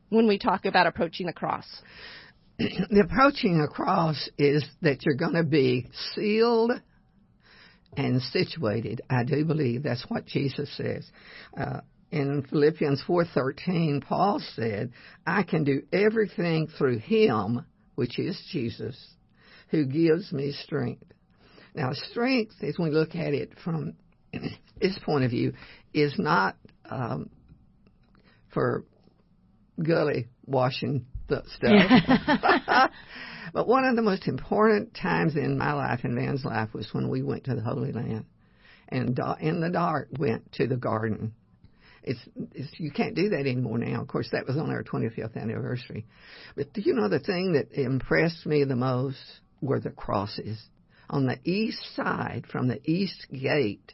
when 0.10 0.28
we 0.28 0.38
talk 0.38 0.66
about 0.66 0.88
approaching 0.88 1.28
the 1.28 1.34
cross? 1.34 1.66
the 2.58 3.04
approaching 3.04 3.60
the 3.60 3.68
cross 3.68 4.30
is 4.38 4.64
that 4.82 5.06
you're 5.06 5.16
going 5.16 5.36
to 5.36 5.44
be 5.44 5.90
sealed 6.14 6.72
and 7.98 8.22
situated. 8.22 9.02
I 9.10 9.24
do 9.24 9.46
believe 9.46 9.84
that's 9.84 10.06
what 10.10 10.26
Jesus 10.26 10.70
says. 10.76 11.10
Uh, 11.58 11.82
in 12.12 12.46
Philippians 12.50 13.04
4:13, 13.08 14.02
Paul 14.02 14.42
said, 14.56 14.92
"I 15.26 15.44
can 15.44 15.64
do 15.64 15.82
everything 15.92 16.68
through 16.68 17.00
Him, 17.00 17.66
which 17.96 18.20
is 18.20 18.40
Jesus, 18.52 19.15
who 19.76 19.86
gives 19.86 20.32
me 20.32 20.52
strength." 20.52 21.04
Now, 21.76 21.92
strength, 21.94 22.56
as 22.62 22.78
we 22.80 22.90
look 22.90 23.16
at 23.16 23.34
it 23.34 23.52
from 23.64 23.94
this 24.82 24.98
point 25.04 25.26
of 25.26 25.32
view, 25.32 25.54
is 25.94 26.14
not 26.18 26.56
um, 26.90 27.30
for 28.54 28.86
gully 29.82 30.28
washing 30.46 31.06
the 31.28 31.44
stuff. 31.48 32.92
but 33.54 33.68
one 33.68 33.86
of 33.86 33.96
the 33.96 34.02
most 34.02 34.28
important 34.28 34.96
times 34.96 35.36
in 35.36 35.58
my 35.58 35.74
life 35.74 36.02
and 36.04 36.16
Van's 36.16 36.46
life 36.46 36.74
was 36.74 36.88
when 36.94 37.10
we 37.10 37.22
went 37.22 37.46
to 37.46 37.56
the 37.56 37.62
Holy 37.62 37.92
Land 37.92 38.26
and 38.90 39.20
in 39.42 39.62
the 39.62 39.70
dark 39.70 40.10
went 40.18 40.52
to 40.54 40.68
the 40.68 40.78
garden. 40.78 41.34
It's, 42.04 42.20
it's 42.54 42.70
you 42.78 42.92
can't 42.92 43.16
do 43.16 43.30
that 43.30 43.40
anymore 43.40 43.80
now. 43.80 44.02
Of 44.02 44.08
course, 44.08 44.30
that 44.32 44.46
was 44.48 44.58
on 44.58 44.70
our 44.70 44.84
25th 44.84 45.36
anniversary. 45.36 46.06
But 46.56 46.72
do 46.72 46.82
you 46.82 46.94
know 46.94 47.10
the 47.10 47.20
thing 47.20 47.54
that 47.54 47.72
impressed 47.72 48.46
me 48.46 48.64
the 48.64 48.76
most 48.76 49.18
were 49.62 49.80
the 49.80 49.90
crosses 49.90 50.62
on 51.10 51.26
the 51.26 51.40
east 51.44 51.84
side 51.96 52.46
from 52.52 52.68
the 52.68 52.80
east 52.90 53.28
gate, 53.32 53.94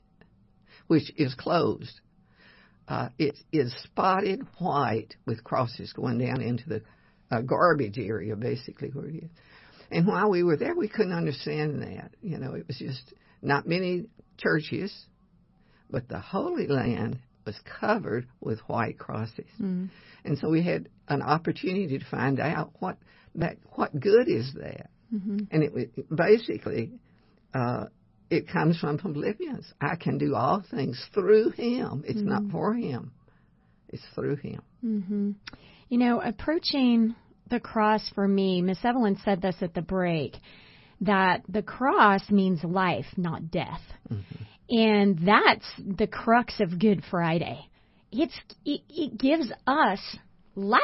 which 0.88 1.12
is 1.18 1.34
closed. 1.36 2.00
Uh, 2.88 3.10
it 3.18 3.38
is 3.52 3.74
spotted 3.84 4.42
white 4.58 5.16
with 5.26 5.44
crosses 5.44 5.94
going 5.94 6.18
down 6.18 6.42
into 6.42 6.68
the 6.68 6.82
uh, 7.30 7.42
garbage 7.42 7.98
area, 7.98 8.36
basically 8.36 8.90
where 8.90 9.08
it 9.08 9.16
is. 9.16 9.30
And 9.90 10.08
while 10.08 10.30
we 10.30 10.44
were 10.44 10.58
there, 10.58 10.76
we 10.76 10.88
couldn't 10.88 11.14
understand 11.14 11.82
that. 11.82 12.12
You 12.22 12.38
know, 12.38 12.54
it 12.54 12.68
was 12.68 12.78
just 12.78 13.14
not 13.42 13.68
many 13.68 14.06
churches, 14.38 14.94
but 15.90 16.08
the 16.08 16.20
Holy 16.20 16.68
Land 16.68 17.20
was 17.46 17.60
covered 17.80 18.28
with 18.40 18.60
white 18.68 18.98
crosses. 18.98 19.50
Mm. 19.60 19.90
And 20.24 20.38
so 20.38 20.50
we 20.50 20.64
had 20.64 20.90
an 21.08 21.22
opportunity 21.22 21.98
to 21.98 22.06
find 22.06 22.40
out 22.40 22.72
what 22.80 22.98
that 23.36 23.58
what 23.76 23.98
good 24.00 24.30
is 24.30 24.54
that. 24.56 24.90
Mm-hmm. 25.14 25.38
And 25.52 25.64
it, 25.64 26.16
basically 26.16 26.92
uh, 27.54 27.86
it 28.30 28.48
comes 28.48 28.80
from 28.80 28.98
Philippians. 28.98 29.74
I 29.82 29.96
can 29.96 30.18
do 30.18 30.36
all 30.36 30.64
things 30.72 31.04
through 31.14 31.52
Him. 31.52 32.04
It's 32.08 32.20
mm-hmm. 32.20 32.30
not 32.30 32.44
for 32.52 32.74
Him. 32.74 33.12
It's 33.90 34.04
through 34.16 34.38
Him. 34.38 34.62
Mm-hmm. 34.84 35.32
You 35.90 35.98
know, 35.98 36.22
approaching 36.22 37.16
the 37.50 37.60
cross 37.60 38.10
for 38.16 38.26
me, 38.28 38.62
Miss 38.62 38.78
Evelyn 38.84 39.18
said 39.26 39.42
this 39.42 39.58
at 39.62 39.74
the 39.74 39.82
break, 39.82 40.38
that 41.02 41.42
the 41.50 41.62
cross 41.62 42.22
means 42.30 42.64
life, 42.64 43.08
not 43.18 43.52
death. 43.52 43.82
Mm-hmm. 44.10 44.44
And 44.74 45.28
that's 45.28 45.66
the 45.78 46.08
crux 46.08 46.62
of 46.62 46.80
Good 46.80 47.04
Friday. 47.12 47.60
It's 48.12 48.40
it, 48.64 48.82
it 48.90 49.18
gives 49.18 49.52
us 49.68 50.00
life. 50.56 50.82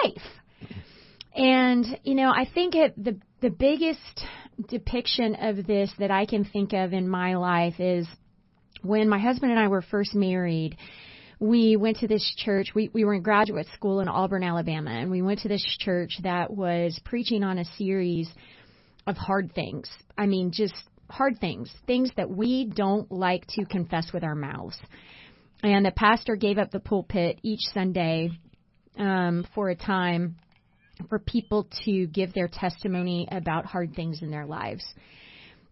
And 1.34 1.86
you 2.04 2.16
know, 2.16 2.30
I 2.30 2.50
think 2.54 2.76
it, 2.76 3.02
the 3.02 3.18
the 3.41 3.50
biggest 3.50 4.26
depiction 4.67 5.36
of 5.36 5.67
this 5.67 5.91
that 6.00 6.12
I 6.12 6.26
can 6.26 6.43
think 6.43 6.73
of 6.73 6.93
in 6.93 7.08
my 7.08 7.36
life 7.36 7.80
is 7.80 8.08
when 8.82 9.10
my 9.10 9.19
husband 9.19 9.52
and 9.52 9.60
I 9.60 9.67
were 9.67 9.82
first 9.82 10.15
married. 10.15 10.78
We 11.39 11.76
went 11.76 11.97
to 11.97 12.08
this 12.08 12.34
church. 12.38 12.69
We 12.73 12.89
we 12.93 13.06
were 13.06 13.13
in 13.13 13.21
graduate 13.21 13.67
school 13.76 14.00
in 14.00 14.08
Auburn, 14.08 14.43
Alabama, 14.43 14.89
and 14.89 15.12
we 15.12 15.21
went 15.21 15.41
to 15.41 15.47
this 15.47 15.63
church 15.80 16.17
that 16.23 16.52
was 16.52 17.00
preaching 17.06 17.43
on 17.43 17.60
a 17.60 17.65
series 17.78 18.28
of 19.06 19.17
hard 19.17 19.54
things. 19.54 19.88
I 20.17 20.26
mean, 20.26 20.52
just 20.52 20.73
hard 21.10 21.39
things, 21.39 21.71
things 21.86 22.10
that 22.17 22.30
we 22.30 22.65
don't 22.65 23.12
like 23.12 23.45
to 23.50 23.65
confess 23.65 24.12
with 24.12 24.23
our 24.23 24.36
mouths. 24.36 24.78
And 25.63 25.86
the 25.86 25.91
pastor 25.91 26.36
gave 26.36 26.58
up 26.58 26.71
the 26.71 26.80
pulpit 26.80 27.39
each 27.43 27.62
Sunday 27.73 28.32
um, 28.97 29.45
for 29.54 29.69
a 29.69 29.76
time 29.76 30.38
for 31.10 31.20
people 31.20 31.68
to 31.86 32.08
give 32.08 32.34
their 32.34 32.48
testimony 32.48 33.28
about 33.32 33.66
hard 33.66 33.96
things 33.96 34.22
in 34.22 34.32
their 34.32 34.46
lives. 34.46 34.84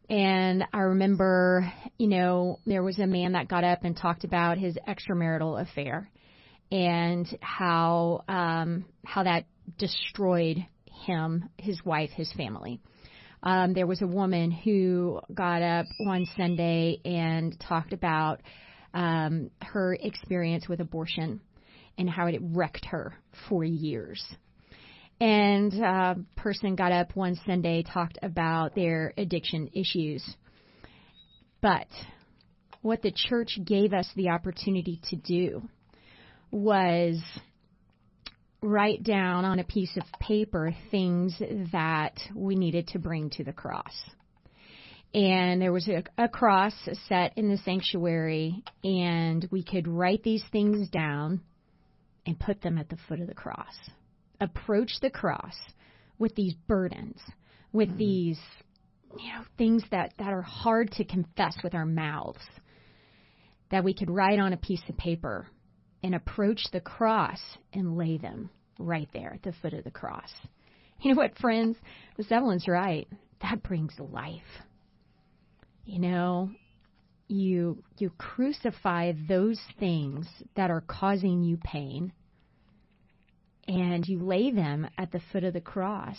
And 0.09 0.63
I 0.71 0.79
remember, 0.79 1.71
you 1.97 2.07
know, 2.07 2.59
there 2.65 2.83
was 2.83 2.99
a 2.99 3.07
man 3.07 3.31
that 3.31 3.47
got 3.47 3.63
up 3.63 3.83
and 3.83 3.97
talked 3.97 4.23
about 4.23 4.57
his 4.57 4.77
extramarital 4.87 5.61
affair 5.61 6.09
and 6.71 7.27
how 7.41 8.23
um, 8.27 8.85
how 9.03 9.23
that 9.23 9.45
destroyed 9.77 10.65
him, 11.05 11.49
his 11.57 11.83
wife, 11.83 12.11
his 12.11 12.31
family. 12.33 12.79
Um, 13.41 13.73
there 13.73 13.87
was 13.87 14.01
a 14.01 14.07
woman 14.07 14.51
who 14.51 15.21
got 15.33 15.61
up 15.61 15.85
one 15.99 16.25
Sunday 16.35 16.99
and 17.05 17.59
talked 17.59 17.93
about 17.93 18.41
um, 18.93 19.51
her 19.61 19.93
experience 19.93 20.67
with 20.67 20.79
abortion 20.79 21.41
and 21.97 22.09
how 22.09 22.27
it 22.27 22.39
wrecked 22.41 22.85
her 22.85 23.13
for 23.47 23.63
years. 23.63 24.23
And 25.19 25.73
a 25.73 25.87
uh, 25.87 26.15
person 26.35 26.75
got 26.75 26.91
up 26.91 27.15
one 27.15 27.39
Sunday, 27.45 27.83
talked 27.83 28.19
about 28.21 28.75
their 28.75 29.13
addiction 29.17 29.69
issues. 29.73 30.23
But 31.61 31.87
what 32.81 33.01
the 33.01 33.11
church 33.11 33.57
gave 33.63 33.93
us 33.93 34.07
the 34.15 34.29
opportunity 34.29 34.99
to 35.09 35.15
do 35.15 35.69
was 36.51 37.21
write 38.61 39.03
down 39.03 39.45
on 39.45 39.59
a 39.59 39.63
piece 39.63 39.95
of 39.95 40.03
paper 40.19 40.75
things 40.91 41.39
that 41.71 42.19
we 42.33 42.55
needed 42.55 42.87
to 42.89 42.99
bring 42.99 43.29
to 43.31 43.43
the 43.43 43.53
cross. 43.53 43.93
And 45.13 45.61
there 45.61 45.71
was 45.71 45.87
a, 45.87 46.03
a 46.17 46.27
cross 46.27 46.73
set 47.07 47.37
in 47.37 47.49
the 47.49 47.57
sanctuary, 47.57 48.63
and 48.83 49.47
we 49.49 49.63
could 49.63 49.87
write 49.87 50.23
these 50.23 50.43
things 50.51 50.89
down 50.89 51.41
and 52.25 52.37
put 52.37 52.61
them 52.61 52.77
at 52.77 52.89
the 52.89 52.97
foot 53.07 53.21
of 53.21 53.27
the 53.27 53.33
cross. 53.33 53.75
Approach 54.41 54.91
the 55.01 55.09
cross 55.09 55.55
with 56.17 56.35
these 56.35 56.53
burdens, 56.67 57.19
with 57.71 57.89
mm-hmm. 57.89 57.97
these 57.97 58.39
you 59.17 59.31
know 59.31 59.43
things 59.57 59.83
that 59.91 60.13
that 60.17 60.33
are 60.33 60.41
hard 60.41 60.91
to 60.91 61.03
confess 61.05 61.55
with 61.63 61.73
our 61.73 61.85
mouths 61.85 62.43
that 63.71 63.83
we 63.83 63.93
could 63.93 64.09
write 64.09 64.39
on 64.39 64.53
a 64.53 64.57
piece 64.57 64.81
of 64.89 64.97
paper 64.97 65.47
and 66.03 66.13
approach 66.13 66.61
the 66.71 66.81
cross 66.81 67.39
and 67.73 67.97
lay 67.97 68.17
them 68.17 68.49
right 68.77 69.09
there 69.13 69.33
at 69.33 69.43
the 69.43 69.53
foot 69.61 69.73
of 69.73 69.83
the 69.83 69.91
cross. 69.91 70.29
You 71.01 71.13
know 71.13 71.17
what, 71.17 71.37
friends? 71.39 71.75
Miss 72.17 72.31
Evelyn's 72.31 72.69
right. 72.69 73.05
That 73.41 73.61
brings 73.61 73.93
life. 73.99 74.41
You 75.83 75.99
know, 75.99 76.51
you 77.27 77.83
you 77.97 78.11
crucify 78.17 79.11
those 79.27 79.59
things 79.77 80.25
that 80.55 80.71
are 80.71 80.79
causing 80.79 81.43
you 81.43 81.57
pain 81.57 82.13
and 83.67 84.07
you 84.07 84.19
lay 84.19 84.51
them 84.51 84.87
at 84.97 85.11
the 85.11 85.21
foot 85.31 85.43
of 85.43 85.53
the 85.53 85.61
cross 85.61 86.17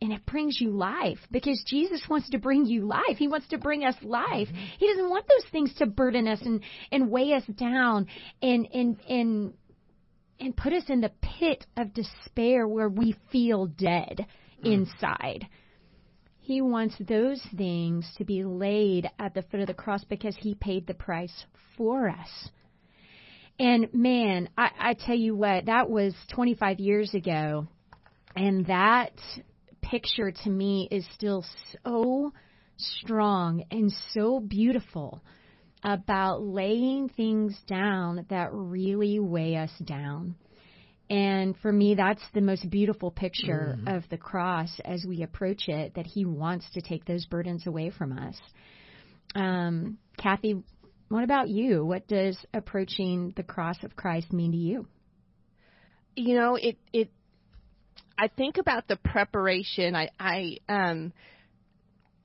and 0.00 0.12
it 0.12 0.26
brings 0.26 0.60
you 0.60 0.70
life 0.70 1.18
because 1.30 1.62
Jesus 1.66 2.02
wants 2.08 2.28
to 2.30 2.38
bring 2.38 2.66
you 2.66 2.86
life. 2.86 3.16
He 3.16 3.28
wants 3.28 3.48
to 3.48 3.58
bring 3.58 3.84
us 3.84 3.94
life. 4.02 4.48
Mm-hmm. 4.48 4.64
He 4.78 4.88
doesn't 4.88 5.08
want 5.08 5.26
those 5.26 5.50
things 5.50 5.74
to 5.78 5.86
burden 5.86 6.28
us 6.28 6.40
and, 6.42 6.60
and 6.92 7.10
weigh 7.10 7.32
us 7.32 7.44
down 7.58 8.06
and, 8.42 8.68
and, 8.72 9.00
and, 9.08 9.54
and 10.38 10.56
put 10.56 10.74
us 10.74 10.84
in 10.88 11.00
the 11.00 11.12
pit 11.38 11.64
of 11.76 11.94
despair 11.94 12.68
where 12.68 12.88
we 12.88 13.16
feel 13.32 13.66
dead 13.66 14.26
mm. 14.62 14.72
inside. 14.72 15.46
He 16.40 16.60
wants 16.60 16.94
those 17.00 17.40
things 17.56 18.08
to 18.18 18.24
be 18.24 18.44
laid 18.44 19.08
at 19.18 19.34
the 19.34 19.42
foot 19.42 19.60
of 19.60 19.66
the 19.66 19.74
cross 19.74 20.04
because 20.04 20.36
he 20.38 20.54
paid 20.54 20.86
the 20.86 20.94
price 20.94 21.44
for 21.76 22.08
us. 22.08 22.50
And 23.58 23.92
man, 23.94 24.48
I, 24.56 24.70
I 24.78 24.94
tell 24.94 25.16
you 25.16 25.34
what, 25.34 25.66
that 25.66 25.88
was 25.88 26.14
25 26.32 26.78
years 26.78 27.14
ago. 27.14 27.66
And 28.34 28.66
that 28.66 29.12
picture 29.80 30.30
to 30.30 30.50
me 30.50 30.88
is 30.90 31.06
still 31.14 31.44
so 31.84 32.32
strong 32.76 33.64
and 33.70 33.92
so 34.12 34.40
beautiful 34.40 35.22
about 35.82 36.42
laying 36.42 37.08
things 37.08 37.56
down 37.66 38.26
that 38.28 38.52
really 38.52 39.18
weigh 39.18 39.56
us 39.56 39.70
down. 39.84 40.34
And 41.08 41.56
for 41.58 41.70
me, 41.70 41.94
that's 41.94 42.22
the 42.34 42.40
most 42.40 42.68
beautiful 42.68 43.12
picture 43.12 43.78
mm. 43.80 43.96
of 43.96 44.02
the 44.10 44.16
cross 44.16 44.80
as 44.84 45.04
we 45.06 45.22
approach 45.22 45.68
it, 45.68 45.94
that 45.94 46.06
He 46.06 46.24
wants 46.24 46.68
to 46.74 46.80
take 46.80 47.04
those 47.04 47.24
burdens 47.26 47.66
away 47.66 47.90
from 47.90 48.18
us. 48.18 48.36
Um, 49.36 49.98
Kathy, 50.18 50.62
what 51.08 51.24
about 51.24 51.48
you? 51.48 51.84
What 51.84 52.08
does 52.08 52.36
approaching 52.52 53.32
the 53.36 53.42
cross 53.42 53.76
of 53.84 53.94
Christ 53.94 54.32
mean 54.32 54.52
to 54.52 54.58
you? 54.58 54.86
You 56.16 56.34
know, 56.36 56.56
it 56.56 56.78
it 56.92 57.10
I 58.18 58.28
think 58.28 58.56
about 58.58 58.88
the 58.88 58.96
preparation. 58.96 59.94
I, 59.94 60.08
I 60.18 60.58
um, 60.68 61.12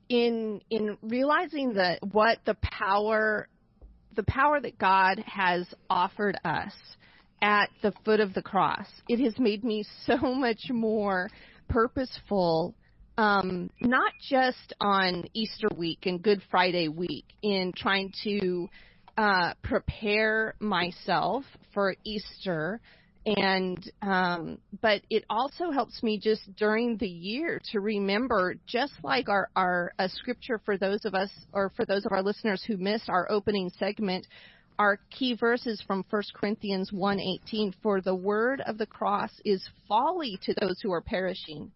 in 0.09 0.61
in 0.69 0.97
realizing 1.01 1.73
that 1.73 1.99
what 2.11 2.39
the 2.45 2.55
power, 2.61 3.47
the 4.15 4.23
power 4.23 4.59
that 4.59 4.77
God 4.77 5.19
has 5.25 5.67
offered 5.89 6.37
us 6.43 6.73
at 7.41 7.69
the 7.81 7.93
foot 8.05 8.19
of 8.19 8.33
the 8.33 8.41
cross, 8.41 8.87
it 9.09 9.19
has 9.19 9.37
made 9.37 9.63
me 9.63 9.85
so 10.05 10.17
much 10.17 10.69
more 10.69 11.29
purposeful. 11.69 12.75
Um, 13.21 13.69
not 13.79 14.13
just 14.27 14.73
on 14.81 15.25
Easter 15.35 15.67
week 15.77 16.07
and 16.07 16.23
Good 16.23 16.41
Friday 16.49 16.87
week 16.87 17.25
in 17.43 17.71
trying 17.71 18.11
to 18.23 18.67
uh, 19.15 19.53
prepare 19.61 20.55
myself 20.59 21.43
for 21.71 21.95
Easter, 22.03 22.81
and 23.27 23.77
um, 24.01 24.57
but 24.81 25.03
it 25.11 25.23
also 25.29 25.69
helps 25.69 26.01
me 26.01 26.17
just 26.17 26.41
during 26.55 26.97
the 26.97 27.07
year 27.07 27.61
to 27.71 27.79
remember 27.79 28.55
just 28.65 28.93
like 29.03 29.29
our 29.29 29.49
our 29.55 29.93
a 29.99 30.09
scripture 30.09 30.59
for 30.65 30.79
those 30.79 31.05
of 31.05 31.13
us 31.13 31.29
or 31.53 31.71
for 31.75 31.85
those 31.85 32.07
of 32.07 32.11
our 32.13 32.23
listeners 32.23 32.63
who 32.65 32.75
missed 32.77 33.07
our 33.07 33.31
opening 33.31 33.69
segment 33.77 34.25
our 34.79 34.97
key 35.11 35.35
verses 35.35 35.79
from 35.85 36.03
1 36.09 36.23
Corinthians 36.33 36.89
1:18 36.91 37.75
for 37.83 38.01
the 38.01 38.15
word 38.15 38.61
of 38.61 38.79
the 38.79 38.87
cross 38.87 39.29
is 39.45 39.63
folly 39.87 40.39
to 40.41 40.55
those 40.59 40.79
who 40.81 40.91
are 40.91 41.01
perishing 41.01 41.71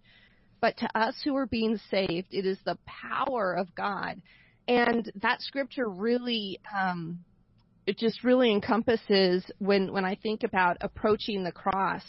but 0.65 0.77
to 0.77 0.97
us 0.97 1.13
who 1.23 1.35
are 1.35 1.45
being 1.45 1.79
saved 1.91 2.25
it 2.31 2.43
is 2.43 2.57
the 2.65 2.75
power 2.87 3.53
of 3.53 3.75
God 3.75 4.19
and 4.67 5.11
that 5.21 5.39
scripture 5.39 5.87
really 5.87 6.59
um, 6.75 7.19
it 7.85 7.99
just 7.99 8.23
really 8.23 8.51
encompasses 8.51 9.45
when 9.59 9.93
when 9.93 10.05
I 10.05 10.15
think 10.15 10.41
about 10.41 10.77
approaching 10.81 11.43
the 11.43 11.51
cross. 11.51 12.01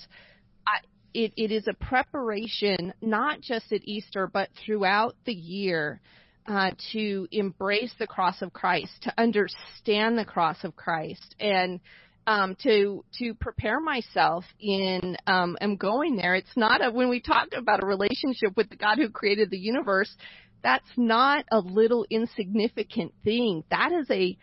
I, 0.67 0.79
it, 1.13 1.35
it 1.37 1.53
is 1.53 1.69
a 1.69 1.75
preparation 1.75 2.95
not 3.03 3.43
just 3.43 3.73
at 3.73 3.83
Easter 3.85 4.27
but 4.27 4.49
throughout 4.65 5.17
the 5.27 5.35
year 5.35 6.01
uh, 6.47 6.71
to 6.93 7.29
embrace 7.33 7.93
the 7.99 8.07
cross 8.07 8.41
of 8.41 8.55
Christ, 8.55 9.03
to 9.03 9.13
understand 9.19 10.17
the 10.17 10.25
cross 10.25 10.65
of 10.65 10.77
Christ, 10.77 11.35
and 11.39 11.81
um, 12.27 12.57
to 12.63 13.05
to 13.19 13.35
prepare 13.35 13.81
myself 13.81 14.45
in 14.61 15.17
um, 15.27 15.57
am 15.61 15.77
going 15.77 16.17
there. 16.17 16.35
It's 16.35 16.57
not 16.57 16.85
a 16.85 16.91
when 16.91 17.09
we 17.09 17.21
talk 17.21 17.49
about 17.57 17.83
a 17.83 17.87
relationship 17.87 18.57
with 18.57 18.69
the 18.69 18.77
God 18.77 18.99
who 18.99 19.11
created 19.11 19.51
the 19.51 19.59
universe. 19.59 20.15
That's 20.63 20.89
not 20.97 21.45
a 21.53 21.61
little 21.61 22.07
insignificant 22.11 23.13
thing. 23.23 23.63
That 23.71 23.93
is 23.93 24.11
a 24.11 24.37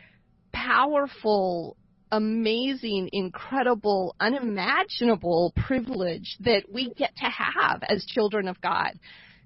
powerful, 0.53 1.75
amazing, 2.11 3.09
incredible, 3.11 4.15
unimaginable 4.19 5.53
privilege 5.67 6.37
that 6.41 6.63
we 6.71 6.93
get 6.93 7.15
to 7.17 7.25
have 7.25 7.83
as 7.83 8.05
children 8.05 8.47
of 8.47 8.61
God. 8.61 8.91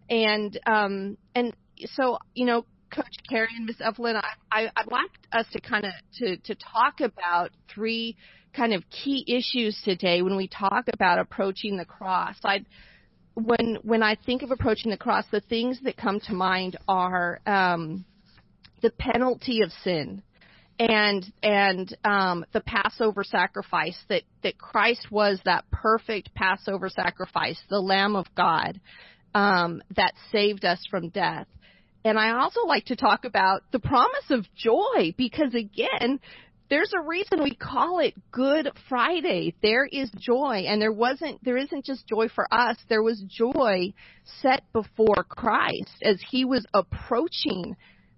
And 0.10 0.60
um, 0.68 1.18
and 1.34 1.56
so 1.86 2.20
you 2.36 2.46
know, 2.46 2.66
Coach 2.92 3.16
Carrie 3.30 3.50
and 3.56 3.66
Miss 3.66 3.82
Evelyn, 3.82 4.16
I, 4.16 4.30
I, 4.52 4.72
I'd 4.76 4.92
like 4.92 5.12
us 5.32 5.46
to 5.52 5.62
kind 5.62 5.86
of 5.86 5.92
to 6.20 6.38
to 6.38 6.56
talk 6.56 7.00
about 7.02 7.52
three 7.74 8.16
kind 8.54 8.74
of 8.74 8.84
key 8.90 9.24
issues 9.28 9.80
today 9.84 10.22
when 10.22 10.36
we 10.36 10.48
talk 10.48 10.86
about 10.94 11.20
approaching 11.20 11.78
the 11.78 11.86
cross. 11.86 12.36
I 12.44 12.66
when 13.36 13.78
when 13.84 14.04
I 14.04 14.16
think 14.16 14.42
of 14.42 14.52
approaching 14.52 14.92
the 14.92 14.98
cross, 14.98 15.26
the 15.32 15.42
things 15.42 15.80
that 15.84 15.98
come 15.98 16.20
to 16.22 16.34
mind 16.34 16.78
are 16.88 17.40
um, 17.46 18.06
the 18.82 18.92
penalty 18.92 19.62
of 19.62 19.72
sin 19.84 20.24
and 20.80 21.26
and 21.42 21.96
um, 22.04 22.46
the 22.54 22.62
Passover 22.62 23.24
sacrifice 23.24 23.98
that 24.10 24.24
that 24.44 24.58
Christ 24.58 25.08
was 25.12 25.40
that 25.46 25.70
perfect 25.72 26.34
Passover 26.36 26.90
sacrifice, 26.90 27.60
the 27.70 27.80
Lamb 27.80 28.16
of 28.16 28.28
God 28.36 28.80
um, 29.34 29.82
that 29.96 30.14
saved 30.32 30.66
us 30.66 30.86
from 30.90 31.10
death. 31.10 31.48
And 32.04 32.18
I 32.18 32.40
also 32.40 32.66
like 32.66 32.86
to 32.86 32.96
talk 32.96 33.26
about 33.26 33.64
the 33.72 33.80
promise 33.80 34.30
of 34.30 34.46
joy 34.56 35.14
because 35.18 35.54
again, 35.54 36.20
there's 36.70 36.94
a 36.94 37.02
reason 37.02 37.44
we 37.44 37.56
call 37.56 38.00
it 38.00 38.14
Good 38.32 38.70
Friday. 38.90 39.56
There 39.62 39.86
is 39.86 40.12
joy 40.18 40.66
and 40.68 40.82
there 40.82 40.92
wasn't 40.92 41.44
there 41.44 41.58
isn't 41.58 41.86
just 41.86 42.08
joy 42.08 42.28
for 42.28 42.52
us. 42.54 42.78
There 42.90 43.04
was 43.04 43.24
joy 43.28 43.94
set 44.42 44.64
before 44.74 45.24
Christ 45.28 46.02
as 46.02 46.22
he 46.30 46.46
was 46.46 46.66
approaching 46.74 47.76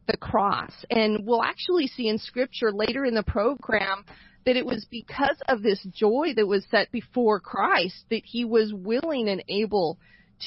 the 0.08 0.18
cross. 0.18 0.72
And 0.90 1.26
we'll 1.26 1.44
actually 1.44 1.88
see 1.88 2.08
in 2.08 2.18
scripture 2.18 2.72
later 2.72 3.06
in 3.06 3.14
the 3.14 3.24
program 3.24 4.04
that 4.46 4.56
it 4.56 4.66
was 4.66 4.86
because 4.90 5.38
of 5.48 5.62
this 5.62 5.86
joy 5.94 6.34
that 6.36 6.48
was 6.48 6.66
set 6.72 6.92
before 6.92 7.40
Christ 7.40 8.06
that 8.10 8.24
he 8.26 8.46
was 8.46 8.74
willing 8.74 9.30
and 9.30 9.44
able 9.48 10.00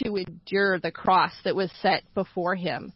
to 0.02 0.16
endure 0.16 0.80
the 0.80 0.90
cross 0.90 1.32
that 1.44 1.54
was 1.54 1.70
set 1.80 2.02
before 2.14 2.54
him. 2.56 2.92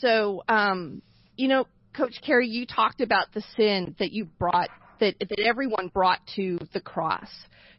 So, 0.00 0.42
um, 0.48 1.02
you 1.36 1.48
know, 1.48 1.66
Coach 1.96 2.20
Carrie, 2.24 2.48
you 2.48 2.66
talked 2.66 3.00
about 3.00 3.32
the 3.32 3.42
sin 3.56 3.96
that 3.98 4.12
you 4.12 4.24
brought, 4.24 4.68
that, 5.00 5.16
that 5.18 5.40
everyone 5.40 5.88
brought 5.88 6.20
to 6.36 6.58
the 6.72 6.80
cross, 6.80 7.28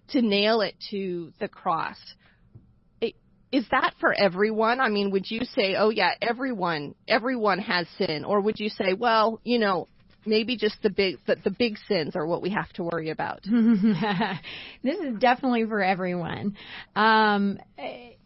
to 0.10 0.21
nail 0.21 0.62
it 0.62 0.76
to 0.91 1.32
the 1.39 1.47
cross 1.47 1.97
is 3.52 3.65
that 3.71 3.93
for 4.00 4.13
everyone? 4.13 4.80
I 4.80 4.89
mean, 4.89 5.12
would 5.12 5.30
you 5.30 5.41
say, 5.43 5.76
oh 5.78 5.89
yeah, 5.89 6.12
everyone, 6.21 6.95
everyone 7.08 7.60
has 7.60 7.86
sin, 7.97 8.24
or 8.24 8.41
would 8.41 8.60
you 8.60 8.69
say, 8.69 8.93
well, 8.93 9.41
you 9.43 9.60
know, 9.60 9.88
maybe 10.26 10.56
just 10.56 10.82
the 10.84 10.89
big 10.89 11.17
the, 11.28 11.36
the 11.43 11.52
big 11.52 11.78
sins 11.88 12.15
are 12.15 12.26
what 12.26 12.41
we 12.41 12.52
have 12.52 12.71
to 12.74 12.84
worry 12.84 13.10
about. 13.10 13.41
this 14.84 14.97
is 15.00 15.19
definitely 15.19 15.65
for 15.65 15.82
everyone. 15.82 16.56
Um, 16.95 17.60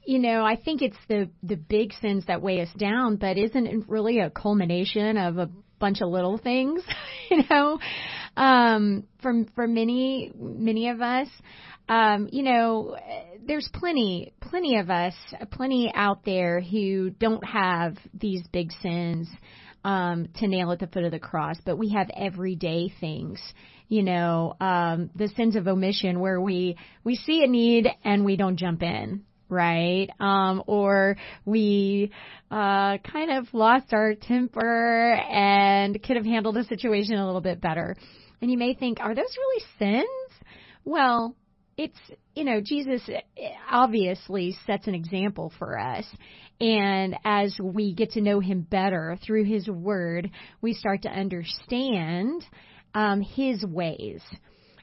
you 0.05 0.19
know, 0.19 0.45
I 0.45 0.55
think 0.55 0.81
it's 0.81 0.97
the 1.07 1.29
the 1.43 1.55
big 1.55 1.93
sins 2.01 2.25
that 2.27 2.41
weigh 2.41 2.61
us 2.61 2.69
down, 2.77 3.17
but 3.17 3.37
isn't 3.37 3.67
it 3.67 3.89
really 3.89 4.19
a 4.19 4.29
culmination 4.29 5.17
of 5.17 5.37
a 5.37 5.49
bunch 5.79 6.01
of 6.01 6.09
little 6.09 6.37
things? 6.37 6.81
you 7.29 7.43
know, 7.49 7.79
um, 8.37 9.03
for 9.21 9.45
for 9.55 9.67
many 9.67 10.31
many 10.35 10.89
of 10.89 11.01
us. 11.01 11.27
Um, 11.87 12.29
you 12.31 12.41
know, 12.41 12.97
there's 13.45 13.69
plenty, 13.71 14.33
plenty 14.41 14.77
of 14.77 14.89
us, 14.89 15.13
plenty 15.51 15.91
out 15.93 16.25
there 16.25 16.59
who 16.59 17.11
don't 17.11 17.45
have 17.45 17.97
these 18.11 18.41
big 18.51 18.71
sins 18.81 19.29
um, 19.83 20.27
to 20.37 20.47
nail 20.47 20.71
at 20.71 20.79
the 20.79 20.87
foot 20.87 21.03
of 21.03 21.11
the 21.11 21.19
cross, 21.19 21.57
but 21.63 21.77
we 21.77 21.89
have 21.89 22.09
everyday 22.17 22.91
things. 22.99 23.39
You 23.87 24.01
know, 24.01 24.55
um, 24.59 25.11
the 25.15 25.27
sins 25.29 25.55
of 25.55 25.67
omission 25.67 26.19
where 26.19 26.41
we 26.41 26.75
we 27.03 27.15
see 27.15 27.43
a 27.43 27.47
need 27.47 27.87
and 28.03 28.25
we 28.25 28.35
don't 28.35 28.57
jump 28.57 28.81
in, 28.81 29.23
right? 29.49 30.09
Um, 30.19 30.63
or 30.67 31.17
we 31.45 32.11
uh, 32.51 32.97
kind 32.99 33.31
of 33.31 33.53
lost 33.53 33.93
our 33.93 34.15
temper 34.15 35.13
and 35.13 36.01
could 36.03 36.15
have 36.15 36.25
handled 36.25 36.55
the 36.55 36.63
situation 36.63 37.15
a 37.15 37.25
little 37.25 37.41
bit 37.41 37.61
better. 37.61 37.95
And 38.41 38.51
you 38.51 38.57
may 38.57 38.73
think, 38.73 38.99
are 38.99 39.15
those 39.15 39.35
really 39.37 39.63
sins? 39.79 40.43
Well, 40.83 41.35
it's 41.77 41.97
you 42.35 42.43
know 42.45 42.61
Jesus 42.61 43.01
obviously 43.69 44.55
sets 44.65 44.87
an 44.87 44.95
example 44.95 45.51
for 45.59 45.77
us 45.77 46.05
and 46.61 47.17
as 47.25 47.57
we 47.61 47.93
get 47.93 48.11
to 48.11 48.21
know 48.21 48.39
him 48.39 48.61
better 48.61 49.17
through 49.25 49.43
his 49.43 49.67
word 49.67 50.29
we 50.61 50.73
start 50.73 51.01
to 51.01 51.09
understand 51.09 52.43
um, 52.93 53.21
his 53.21 53.65
ways 53.65 54.21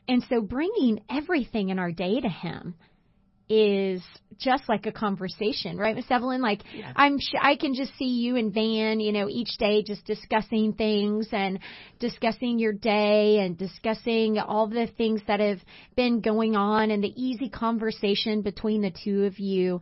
and 0.06 0.22
so 0.28 0.42
bringing 0.42 1.00
everything 1.10 1.70
in 1.70 1.78
our 1.78 1.92
day 1.92 2.20
to 2.20 2.28
him 2.28 2.74
is 3.48 4.02
just 4.38 4.68
like 4.68 4.86
a 4.86 4.92
conversation, 4.92 5.76
right, 5.76 5.94
Miss 5.94 6.10
Evelyn? 6.10 6.40
Like 6.40 6.62
yeah. 6.74 6.92
I'm, 6.96 7.18
sh- 7.18 7.40
I 7.40 7.56
can 7.56 7.74
just 7.74 7.96
see 7.96 8.06
you 8.06 8.36
and 8.36 8.52
Van, 8.52 9.00
you 9.00 9.12
know, 9.12 9.28
each 9.28 9.56
day 9.58 9.82
just 9.82 10.04
discussing 10.04 10.72
things 10.72 11.28
and 11.32 11.58
discussing 11.98 12.58
your 12.58 12.72
day 12.72 13.38
and 13.38 13.56
discussing 13.56 14.38
all 14.38 14.66
the 14.66 14.88
things 14.96 15.20
that 15.28 15.40
have 15.40 15.60
been 15.96 16.20
going 16.20 16.56
on 16.56 16.90
and 16.90 17.02
the 17.02 17.12
easy 17.16 17.48
conversation 17.48 18.42
between 18.42 18.82
the 18.82 18.92
two 19.04 19.24
of 19.24 19.38
you. 19.38 19.80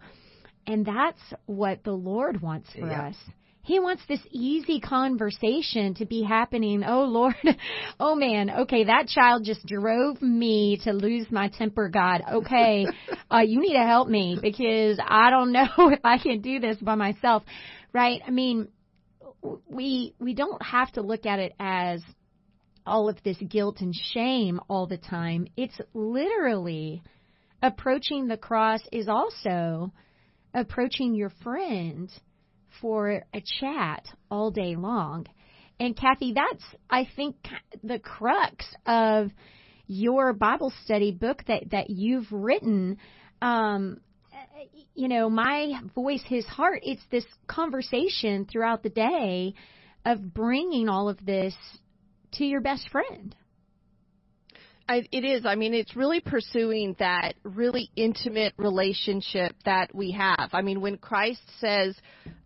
And 0.66 0.84
that's 0.84 1.20
what 1.46 1.84
the 1.84 1.92
Lord 1.92 2.42
wants 2.42 2.70
for 2.72 2.86
yeah. 2.86 3.08
us. 3.08 3.16
He 3.62 3.78
wants 3.78 4.02
this 4.08 4.20
easy 4.30 4.80
conversation 4.80 5.94
to 5.94 6.06
be 6.06 6.22
happening. 6.22 6.82
Oh 6.84 7.04
Lord, 7.04 7.34
oh 8.00 8.14
man, 8.14 8.50
okay, 8.50 8.84
that 8.84 9.06
child 9.08 9.44
just 9.44 9.66
drove 9.66 10.20
me 10.22 10.80
to 10.84 10.92
lose 10.92 11.26
my 11.30 11.48
temper, 11.48 11.88
God. 11.88 12.22
Okay, 12.32 12.86
uh, 13.30 13.40
you 13.40 13.60
need 13.60 13.74
to 13.74 13.84
help 13.86 14.08
me 14.08 14.38
because 14.40 14.98
I 15.06 15.30
don't 15.30 15.52
know 15.52 15.68
if 15.78 16.00
I 16.04 16.18
can 16.18 16.40
do 16.40 16.58
this 16.58 16.78
by 16.78 16.94
myself, 16.94 17.42
right? 17.92 18.20
I 18.26 18.30
mean, 18.30 18.68
we 19.68 20.14
we 20.18 20.34
don't 20.34 20.62
have 20.62 20.90
to 20.92 21.02
look 21.02 21.26
at 21.26 21.38
it 21.38 21.52
as 21.60 22.02
all 22.86 23.08
of 23.08 23.22
this 23.22 23.36
guilt 23.48 23.76
and 23.80 23.94
shame 23.94 24.60
all 24.68 24.86
the 24.86 24.98
time. 24.98 25.46
It's 25.56 25.78
literally 25.92 27.02
approaching 27.62 28.26
the 28.26 28.38
cross 28.38 28.80
is 28.90 29.08
also 29.08 29.92
approaching 30.54 31.14
your 31.14 31.30
friend 31.42 32.10
for 32.80 33.24
a 33.32 33.42
chat 33.60 34.06
all 34.30 34.50
day 34.50 34.76
long. 34.76 35.26
And 35.78 35.96
Kathy, 35.96 36.34
that's, 36.34 36.62
I 36.90 37.08
think, 37.16 37.36
the 37.82 37.98
crux 37.98 38.64
of 38.86 39.30
your 39.86 40.32
Bible 40.32 40.72
study 40.84 41.10
book 41.10 41.42
that, 41.48 41.70
that 41.70 41.90
you've 41.90 42.30
written. 42.30 42.98
Um, 43.40 44.00
you 44.94 45.08
know, 45.08 45.30
my 45.30 45.80
voice, 45.94 46.22
his 46.26 46.44
heart, 46.46 46.80
it's 46.82 47.02
this 47.10 47.24
conversation 47.46 48.44
throughout 48.44 48.82
the 48.82 48.90
day 48.90 49.54
of 50.04 50.34
bringing 50.34 50.88
all 50.88 51.08
of 51.08 51.24
this 51.24 51.54
to 52.32 52.44
your 52.44 52.60
best 52.60 52.88
friend. 52.90 53.34
I, 54.90 55.06
it 55.12 55.24
is. 55.24 55.46
I 55.46 55.54
mean, 55.54 55.72
it's 55.72 55.94
really 55.94 56.18
pursuing 56.18 56.96
that 56.98 57.34
really 57.44 57.92
intimate 57.94 58.54
relationship 58.56 59.54
that 59.64 59.94
we 59.94 60.10
have. 60.10 60.50
I 60.52 60.62
mean, 60.62 60.80
when 60.80 60.98
Christ 60.98 61.42
says, 61.60 61.96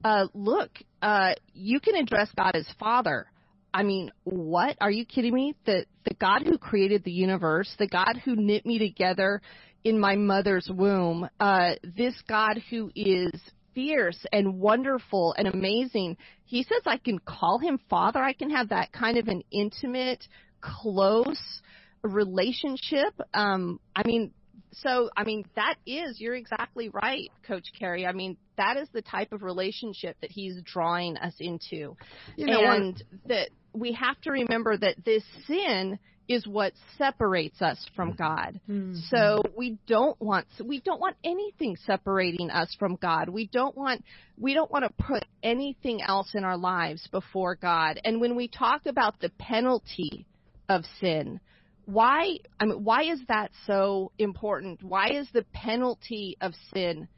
uh, 0.05 0.27
"Look, 0.35 0.71
uh, 1.01 1.33
you 1.55 1.81
can 1.81 1.95
address 1.95 2.29
God 2.37 2.55
as 2.55 2.67
Father." 2.79 3.31
I 3.73 3.83
mean, 3.83 4.11
what? 4.25 4.77
Are 4.83 4.91
you 4.91 5.07
kidding 5.07 5.33
me? 5.33 5.55
The 5.65 5.87
the 6.05 6.13
God 6.21 6.43
who 6.45 6.59
created 6.59 7.03
the 7.03 7.13
universe, 7.13 7.75
the 7.79 7.89
God 7.89 8.21
who 8.27 8.37
knit 8.37 8.67
me 8.67 8.79
together 8.79 9.41
in 9.83 9.99
my 9.99 10.15
mother's 10.15 10.69
womb, 10.71 11.27
uh, 11.41 11.77
this 11.83 12.15
God 12.29 12.63
who 12.69 12.91
is 12.95 13.33
fierce 13.75 14.23
and 14.33 14.61
wonderful 14.61 15.35
and 15.39 15.49
amazing. 15.49 16.19
He 16.45 16.63
says 16.63 16.83
I 16.85 16.99
can 16.99 17.21
call 17.21 17.59
him 17.59 17.79
Father. 17.89 18.23
I 18.23 18.35
can 18.35 18.51
have 18.51 18.69
that 18.69 18.93
kind 18.93 19.17
of 19.17 19.29
an 19.29 19.43
intimate, 19.51 20.29
close 20.61 21.63
relationship. 22.09 23.14
Um, 23.33 23.81
I 23.95 24.03
mean, 24.07 24.33
so 24.73 25.11
I 25.17 25.25
mean 25.25 25.45
that 25.57 25.77
is 25.87 26.21
you're 26.21 26.35
exactly 26.35 26.88
right, 26.88 27.31
Coach 27.47 27.67
Carrie. 27.79 28.07
I 28.07 28.12
mean 28.12 28.37
that 28.57 28.77
is 28.77 28.88
the 28.93 29.03
type 29.03 29.33
of 29.33 29.43
relationship 29.43 30.17
that 30.21 30.31
he's 30.31 30.61
drawing 30.64 31.17
us 31.17 31.35
into, 31.38 31.97
you 32.37 32.47
know, 32.47 32.64
and 32.64 33.03
that 33.27 33.51
we 33.73 33.93
have 33.93 34.21
to 34.23 34.31
remember 34.31 34.77
that 34.77 35.05
this 35.05 35.25
sin 35.47 35.99
is 36.29 36.47
what 36.47 36.73
separates 36.97 37.61
us 37.61 37.85
from. 37.95 38.12
God. 38.12 38.61
Mm-hmm. 38.69 38.95
So 39.11 39.43
we 39.57 39.79
don't 39.87 40.21
want 40.21 40.47
we 40.62 40.81
don't 40.81 41.01
want 41.01 41.17
anything 41.25 41.77
separating 41.85 42.51
us 42.51 42.75
from 42.79 42.97
God. 42.97 43.29
We 43.29 43.47
don't 43.47 43.77
want 43.77 44.05
we 44.38 44.55
don't 44.55 44.71
want 44.71 44.85
to 44.85 45.05
put 45.05 45.25
anything 45.43 46.01
else 46.01 46.31
in 46.35 46.45
our 46.45 46.57
lives 46.57 47.07
before 47.11 47.57
God. 47.57 48.01
And 48.05 48.21
when 48.21 48.37
we 48.37 48.49
talk 48.49 48.87
about 48.87 49.21
the 49.21 49.31
penalty 49.38 50.27
of 50.69 50.85
sin, 51.01 51.40
why 51.87 52.38
I 52.59 52.64
mean 52.66 52.85
why 52.85 53.05
is 53.05 53.20
that 53.29 53.51
so 53.66 54.12
important? 54.18 54.83
Why 54.83 55.11
is 55.11 55.29
the 55.33 55.44
penalty 55.53 56.37
of 56.40 56.53
sin 56.73 57.09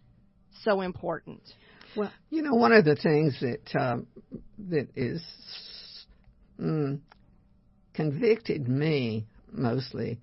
so 0.63 0.81
important? 0.81 1.43
Well, 1.97 2.13
you 2.31 2.43
know, 2.43 2.55
one 2.55 2.73
of 2.73 2.85
the 2.85 2.97
things 2.97 3.39
that 3.41 3.81
um, 3.81 4.07
that 4.69 4.89
is 4.97 5.23
mm, 6.61 7.01
convicted 7.95 8.69
me 8.69 9.27
mostly 9.51 10.21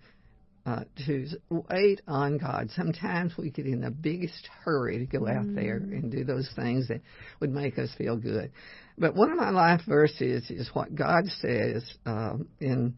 uh, 0.65 0.83
to 1.05 1.27
wait 1.49 2.01
on 2.07 2.37
God. 2.37 2.69
Sometimes 2.75 3.33
we 3.37 3.49
get 3.49 3.65
in 3.65 3.81
the 3.81 3.91
biggest 3.91 4.47
hurry 4.63 4.99
to 4.99 5.05
go 5.05 5.27
out 5.27 5.45
mm. 5.45 5.55
there 5.55 5.77
and 5.77 6.11
do 6.11 6.23
those 6.23 6.49
things 6.55 6.87
that 6.87 7.01
would 7.39 7.51
make 7.51 7.77
us 7.77 7.89
feel 7.97 8.17
good. 8.17 8.51
But 8.97 9.15
one 9.15 9.31
of 9.31 9.37
my 9.37 9.49
life 9.49 9.81
verses 9.87 10.49
is 10.49 10.69
what 10.73 10.95
God 10.95 11.25
says 11.41 11.83
um, 12.05 12.47
in 12.61 12.95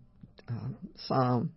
uh, 0.50 0.70
Psalm 1.08 1.52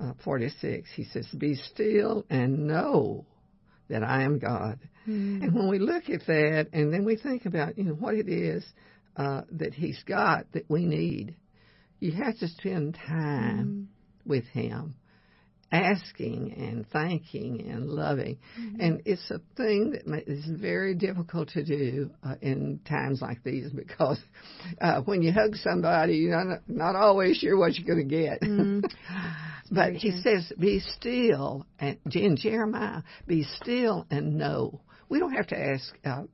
uh, 0.00 0.12
46. 0.24 0.88
He 0.94 1.04
says, 1.04 1.26
Be 1.36 1.54
still 1.54 2.24
and 2.30 2.66
know 2.66 3.26
that 3.88 4.02
I 4.02 4.22
am 4.22 4.38
God. 4.38 4.78
Mm-hmm. 5.06 5.42
And 5.42 5.54
when 5.54 5.68
we 5.68 5.78
look 5.78 6.08
at 6.08 6.26
that 6.26 6.68
and 6.72 6.92
then 6.92 7.04
we 7.04 7.16
think 7.16 7.46
about, 7.46 7.76
you 7.76 7.84
know, 7.84 7.94
what 7.94 8.14
it 8.14 8.28
is 8.28 8.64
uh, 9.16 9.42
that 9.52 9.74
He's 9.74 10.02
got 10.04 10.50
that 10.52 10.64
we 10.68 10.84
need, 10.84 11.36
you 12.00 12.12
have 12.12 12.38
to 12.38 12.48
spend 12.48 12.94
time 13.06 13.66
mm-hmm. 13.66 14.30
with 14.30 14.44
Him 14.46 14.94
asking 15.72 16.52
and 16.52 16.86
thanking 16.90 17.68
and 17.68 17.88
loving. 17.88 18.38
Mm-hmm. 18.60 18.80
And 18.80 19.02
it's 19.06 19.30
a 19.30 19.40
thing 19.56 19.98
that 20.04 20.28
is 20.28 20.44
very 20.46 20.94
difficult 20.94 21.48
to 21.50 21.64
do 21.64 22.10
uh, 22.22 22.34
in 22.42 22.80
times 22.86 23.22
like 23.22 23.42
these 23.42 23.70
because 23.70 24.20
uh, 24.80 25.00
when 25.02 25.22
you 25.22 25.32
hug 25.32 25.56
somebody, 25.56 26.16
you're 26.16 26.44
not, 26.44 26.60
not 26.68 26.94
always 26.94 27.38
sure 27.38 27.56
what 27.56 27.74
you're 27.74 27.94
going 27.94 28.08
to 28.08 28.14
get. 28.14 28.42
Mm-hmm. 28.42 28.80
but 29.74 29.94
he 29.94 30.10
says, 30.22 30.52
be 30.58 30.80
still, 30.80 31.66
and 31.78 31.98
in 32.12 32.36
Jeremiah, 32.36 33.02
be 33.26 33.44
still 33.44 34.06
and 34.10 34.36
know. 34.36 34.82
We 35.08 35.18
don't 35.18 35.32
have 35.32 35.48
to 35.48 35.58
ask, 35.58 35.94
uh, 36.04 36.24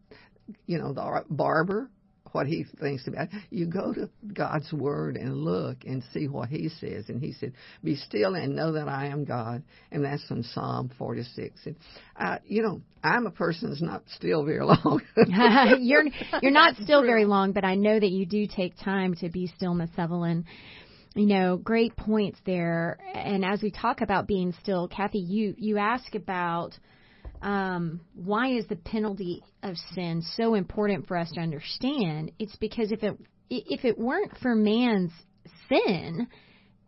you 0.66 0.79
know, 0.79 0.92
the 0.92 1.24
barber 1.31 1.90
what 2.33 2.47
he 2.47 2.64
thinks 2.81 3.07
about. 3.07 3.29
You 3.51 3.67
go 3.67 3.93
to 3.93 4.09
God's 4.33 4.73
word 4.73 5.17
and 5.17 5.37
look 5.37 5.85
and 5.85 6.03
see 6.12 6.29
what 6.29 6.49
he 6.49 6.69
says. 6.69 7.09
And 7.09 7.21
he 7.21 7.33
said, 7.33 7.53
"Be 7.83 7.97
still 7.97 8.35
and 8.35 8.57
know 8.57 8.73
that 8.73 8.88
I 8.88 9.07
am 9.07 9.25
God." 9.25 9.62
And 9.91 10.05
that's 10.05 10.25
from 10.27 10.43
Psalm 10.43 10.91
46. 10.99 11.61
And 11.67 11.77
uh, 12.19 12.38
you 12.47 12.62
know, 12.62 12.81
I'm 13.03 13.27
a 13.27 13.31
person 13.31 13.71
that's 13.71 13.83
not 13.83 14.03
still 14.14 14.45
very 14.45 14.64
long. 14.64 15.01
you're 15.81 16.05
you're 16.43 16.53
not 16.53 16.77
still 16.77 17.03
very 17.03 17.25
long, 17.25 17.53
but 17.53 17.64
I 17.64 17.75
know 17.75 17.99
that 17.99 18.11
you 18.11 18.27
do 18.27 18.47
take 18.47 18.75
time 18.79 19.14
to 19.17 19.29
be 19.29 19.47
still, 19.47 19.75
Miss 19.75 19.91
Evelyn. 19.97 20.45
You 21.14 21.27
know, 21.27 21.57
great 21.57 21.97
points 21.97 22.38
there. 22.47 22.99
And 23.14 23.45
as 23.45 23.62
we 23.62 23.71
talk 23.71 24.03
about 24.03 24.27
being 24.27 24.55
still, 24.61 24.88
Kathy, 24.88 25.19
you 25.19 25.55
you 25.59 25.79
ask 25.79 26.14
about 26.14 26.79
um, 27.42 28.01
why 28.14 28.48
is 28.48 28.66
the 28.66 28.77
penalty 28.77 29.42
of 29.62 29.77
sin 29.94 30.22
so 30.37 30.55
important 30.55 31.07
for 31.07 31.16
us 31.16 31.31
to 31.33 31.40
understand? 31.40 32.33
It's 32.38 32.57
because 32.57 32.92
if 32.92 33.03
it 33.03 33.16
if 33.51 33.85
it 33.85 33.98
weren't 33.98 34.37
for 34.38 34.55
man's 34.55 35.12
sin, 35.68 36.29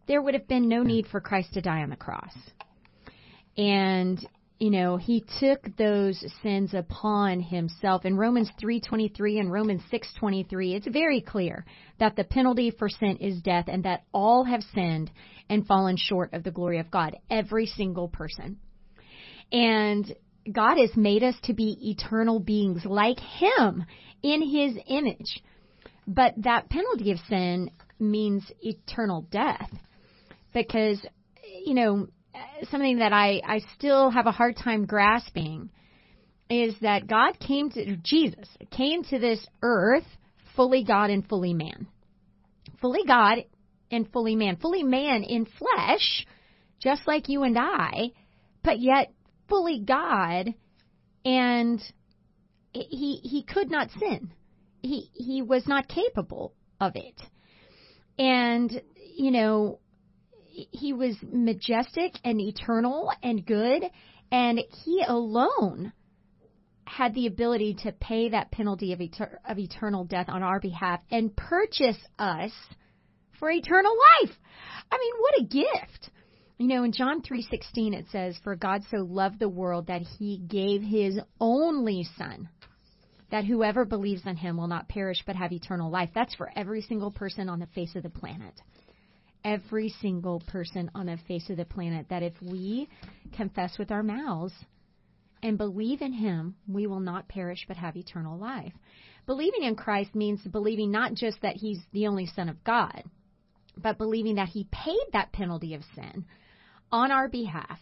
there 0.06 0.20
would 0.20 0.34
have 0.34 0.48
been 0.48 0.68
no 0.68 0.82
need 0.82 1.06
for 1.06 1.20
Christ 1.20 1.54
to 1.54 1.60
die 1.60 1.82
on 1.82 1.90
the 1.90 1.96
cross. 1.96 2.34
And 3.56 4.24
you 4.60 4.70
know, 4.70 4.98
he 4.98 5.24
took 5.40 5.74
those 5.76 6.22
sins 6.42 6.74
upon 6.74 7.40
himself. 7.40 8.04
In 8.04 8.16
Romans 8.16 8.50
3:23 8.62 9.40
and 9.40 9.50
Romans 9.50 9.82
6:23, 9.90 10.74
it's 10.74 10.86
very 10.86 11.22
clear 11.22 11.64
that 11.98 12.14
the 12.14 12.24
penalty 12.24 12.70
for 12.70 12.90
sin 12.90 13.16
is 13.16 13.40
death 13.40 13.64
and 13.68 13.84
that 13.84 14.04
all 14.12 14.44
have 14.44 14.62
sinned 14.74 15.10
and 15.48 15.66
fallen 15.66 15.96
short 15.96 16.34
of 16.34 16.42
the 16.42 16.50
glory 16.50 16.78
of 16.78 16.90
God, 16.90 17.16
every 17.30 17.64
single 17.64 18.08
person. 18.08 18.58
And 19.50 20.14
God 20.52 20.78
has 20.78 20.96
made 20.96 21.22
us 21.22 21.34
to 21.44 21.54
be 21.54 21.90
eternal 21.90 22.40
beings 22.40 22.84
like 22.84 23.18
him 23.18 23.84
in 24.22 24.42
his 24.42 24.76
image. 24.86 25.42
But 26.06 26.34
that 26.38 26.68
penalty 26.68 27.12
of 27.12 27.18
sin 27.28 27.70
means 27.98 28.50
eternal 28.60 29.26
death 29.30 29.70
because 30.52 31.04
you 31.64 31.74
know 31.74 32.08
something 32.70 32.98
that 32.98 33.12
I, 33.12 33.40
I 33.46 33.60
still 33.76 34.10
have 34.10 34.26
a 34.26 34.32
hard 34.32 34.56
time 34.56 34.86
grasping 34.86 35.70
is 36.48 36.74
that 36.80 37.06
God 37.06 37.38
came 37.38 37.70
to, 37.70 37.96
Jesus 37.96 38.48
came 38.70 39.04
to 39.04 39.18
this 39.18 39.46
earth 39.62 40.06
fully 40.56 40.84
God 40.84 41.10
and 41.10 41.26
fully 41.26 41.54
man. 41.54 41.86
Fully 42.80 43.04
God 43.06 43.44
and 43.90 44.10
fully 44.12 44.34
man. 44.34 44.56
Fully 44.56 44.82
man 44.82 45.22
in 45.22 45.46
flesh, 45.46 46.26
just 46.80 47.06
like 47.06 47.28
you 47.28 47.42
and 47.42 47.56
I, 47.58 48.10
but 48.64 48.80
yet 48.80 49.12
fully 49.50 49.80
God 49.80 50.54
and 51.24 51.80
he, 52.72 53.20
he 53.22 53.42
could 53.42 53.70
not 53.70 53.90
sin. 53.98 54.32
He, 54.82 55.10
he 55.12 55.42
was 55.42 55.66
not 55.66 55.88
capable 55.88 56.54
of 56.80 56.96
it. 56.96 57.20
And, 58.18 58.80
you 59.16 59.30
know, 59.30 59.80
he 60.50 60.92
was 60.92 61.16
majestic 61.22 62.14
and 62.24 62.40
eternal 62.40 63.12
and 63.22 63.44
good, 63.44 63.82
and 64.30 64.60
he 64.84 65.04
alone 65.06 65.92
had 66.84 67.14
the 67.14 67.26
ability 67.26 67.76
to 67.82 67.92
pay 67.92 68.30
that 68.30 68.50
penalty 68.50 68.92
of, 68.92 69.00
of 69.48 69.58
eternal 69.58 70.04
death 70.04 70.26
on 70.28 70.42
our 70.42 70.60
behalf 70.60 71.00
and 71.10 71.34
purchase 71.36 71.98
us 72.18 72.50
for 73.38 73.50
eternal 73.50 73.92
life. 73.92 74.36
I 74.90 74.98
mean, 74.98 75.12
what 75.20 75.40
a 75.40 75.44
gift. 75.44 76.10
You 76.60 76.66
know, 76.66 76.84
in 76.84 76.92
John 76.92 77.22
3:16 77.22 77.94
it 77.94 78.06
says, 78.10 78.36
"For 78.36 78.54
God 78.54 78.84
so 78.90 78.98
loved 78.98 79.38
the 79.38 79.48
world 79.48 79.86
that 79.86 80.02
he 80.02 80.36
gave 80.36 80.82
his 80.82 81.18
only 81.40 82.04
son, 82.04 82.50
that 83.30 83.46
whoever 83.46 83.86
believes 83.86 84.26
in 84.26 84.36
him 84.36 84.58
will 84.58 84.68
not 84.68 84.86
perish 84.86 85.24
but 85.24 85.36
have 85.36 85.52
eternal 85.52 85.90
life." 85.90 86.10
That's 86.14 86.34
for 86.34 86.52
every 86.54 86.82
single 86.82 87.12
person 87.12 87.48
on 87.48 87.60
the 87.60 87.66
face 87.68 87.96
of 87.96 88.02
the 88.02 88.10
planet 88.10 88.60
every 89.42 89.88
single 89.88 90.40
person 90.40 90.90
on 90.94 91.06
the 91.06 91.16
face 91.26 91.48
of 91.48 91.56
the 91.56 91.64
planet 91.64 92.06
that 92.10 92.22
if 92.22 92.34
we 92.42 92.86
confess 93.32 93.78
with 93.78 93.90
our 93.90 94.02
mouths 94.02 94.52
and 95.42 95.56
believe 95.56 96.02
in 96.02 96.12
Him, 96.12 96.54
we 96.68 96.86
will 96.86 97.00
not 97.00 97.26
perish 97.26 97.64
but 97.66 97.78
have 97.78 97.96
eternal 97.96 98.36
life. 98.38 98.74
Believing 99.24 99.62
in 99.62 99.76
Christ 99.76 100.14
means 100.14 100.46
believing 100.46 100.90
not 100.90 101.14
just 101.14 101.40
that 101.40 101.56
He's 101.56 101.80
the 101.92 102.06
only 102.06 102.26
Son 102.26 102.50
of 102.50 102.62
God, 102.64 103.02
but 103.78 103.96
believing 103.96 104.34
that 104.34 104.50
He 104.50 104.68
paid 104.70 105.06
that 105.14 105.32
penalty 105.32 105.72
of 105.72 105.82
sin 105.94 106.26
on 106.92 107.10
our 107.10 107.28
behalf. 107.28 107.78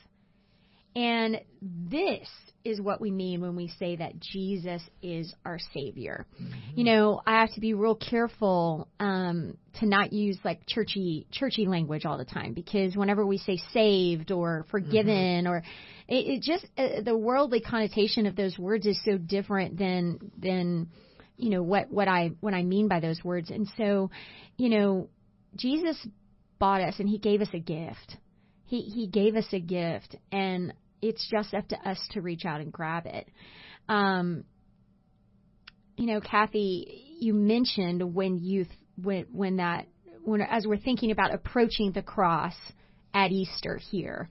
And 0.94 1.40
this 1.62 2.29
is 2.64 2.81
what 2.81 3.01
we 3.01 3.11
mean 3.11 3.40
when 3.40 3.55
we 3.55 3.68
say 3.79 3.97
that 3.97 4.18
Jesus 4.18 4.83
is 5.01 5.33
our 5.44 5.59
Savior. 5.73 6.27
Mm-hmm. 6.35 6.79
You 6.79 6.85
know, 6.85 7.21
I 7.27 7.40
have 7.40 7.53
to 7.55 7.61
be 7.61 7.75
real 7.75 7.94
careful 7.94 8.88
um, 8.99 9.57
to 9.81 9.87
not 9.87 10.12
use 10.12 10.38
like 10.44 10.66
churchy 10.66 11.27
churchy 11.31 11.66
language 11.66 12.05
all 12.05 12.18
the 12.18 12.25
time 12.25 12.53
because 12.53 12.97
whenever 12.97 13.25
we 13.25 13.38
say 13.38 13.59
saved 13.73 14.33
or 14.33 14.66
forgiven 14.71 15.44
mm-hmm. 15.44 15.53
or 15.53 15.59
it, 16.09 16.27
it 16.27 16.42
just 16.42 16.66
uh, 16.77 17.03
the 17.03 17.16
worldly 17.16 17.61
connotation 17.61 18.27
of 18.27 18.35
those 18.35 18.59
words 18.59 18.87
is 18.87 19.01
so 19.05 19.18
different 19.18 19.79
than 19.79 20.18
than 20.37 20.88
you 21.37 21.51
know 21.51 21.62
what 21.62 21.90
what 21.90 22.09
I 22.09 22.33
what 22.40 22.55
I 22.55 22.64
mean 22.64 22.88
by 22.88 23.01
those 23.01 23.23
words. 23.23 23.51
And 23.51 23.68
so, 23.77 24.11
you 24.57 24.68
know, 24.68 25.09
Jesus 25.55 25.97
bought 26.59 26.81
us 26.81 26.97
and 26.99 27.09
he 27.09 27.18
gave 27.18 27.40
us 27.40 27.49
a 27.53 27.61
gift. 27.61 28.16
He 28.68 28.83
he 28.83 29.07
gave 29.07 29.35
us 29.35 29.46
a 29.52 29.61
gift 29.61 30.14
and 30.31 30.74
it's 31.00 31.26
just 31.31 31.54
up 31.54 31.66
to 31.68 31.88
us 31.88 31.98
to 32.12 32.20
reach 32.20 32.44
out 32.44 32.61
and 32.61 32.72
grab 32.72 33.07
it. 33.07 33.26
Um, 33.88 34.44
you 35.96 36.07
know, 36.07 36.20
Kathy, 36.20 37.16
you 37.18 37.33
mentioned 37.33 38.14
when 38.14 38.38
youth 38.38 38.68
when 39.02 39.26
when 39.33 39.57
that 39.57 39.87
when 40.22 40.42
as 40.42 40.66
we're 40.66 40.76
thinking 40.76 41.11
about 41.11 41.33
approaching 41.33 41.92
the 41.92 42.02
cross 42.02 42.54
at 43.14 43.33
Easter 43.33 43.81
here, 43.90 44.28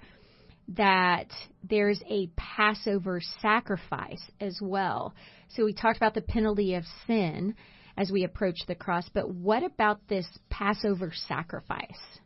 that 0.70 1.32
there's 1.68 2.02
a 2.08 2.30
Passover 2.36 3.20
sacrifice 3.42 4.22
as 4.40 4.60
well. 4.62 5.16
So 5.50 5.66
we 5.66 5.74
talked 5.74 5.98
about 5.98 6.14
the 6.14 6.22
penalty 6.22 6.76
of 6.76 6.84
sin 7.08 7.56
as 7.98 8.12
we 8.12 8.24
approach 8.24 8.60
the 8.68 8.76
cross, 8.76 9.10
but 9.12 9.30
what 9.32 9.64
about 9.64 10.08
this 10.08 10.28
Passover 10.52 11.12
sacrifice? 11.28 12.20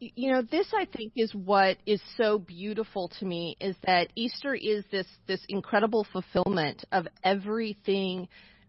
You 0.00 0.32
know 0.32 0.42
this 0.42 0.66
i 0.74 0.86
think 0.86 1.12
is 1.14 1.34
what 1.34 1.76
is 1.86 2.00
so 2.16 2.38
beautiful 2.38 3.10
to 3.18 3.26
me 3.26 3.56
is 3.60 3.76
that 3.84 4.08
easter 4.16 4.54
is 4.54 4.84
this 4.90 5.06
this 5.26 5.40
incredible 5.48 6.06
fulfillment 6.10 6.84
of 6.90 7.06
everything 7.22 8.26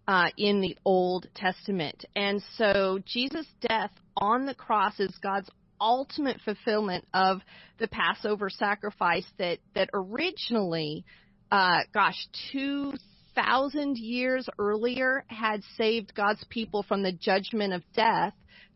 uh, 0.08 0.30
in 0.38 0.62
the 0.62 0.78
old 0.84 1.28
testament. 1.36 2.06
And 2.16 2.42
so 2.58 3.00
jesus 3.06 3.46
death 3.62 3.92
on 4.18 4.46
the 4.46 4.56
cross 4.56 5.00
is 5.00 5.18
god's 5.22 5.50
ultimate 5.80 6.40
fulfillment 6.44 7.08
of 7.14 7.40
the 7.80 7.88
passover 7.88 8.50
sacrifice 8.50 9.26
that 9.38 9.60
that 9.74 9.90
originally 9.94 11.06
uh, 11.52 11.80
gosh 11.94 12.28
two 12.52 12.94
thousand 13.36 13.98
years 13.98 14.50
earlier 14.60 15.24
had 15.28 15.62
saved 15.78 16.14
god's 16.14 16.44
people 16.50 16.84
from 16.84 17.04
the 17.04 17.14
judgment 17.14 17.74
of 17.74 17.82
death 17.96 18.34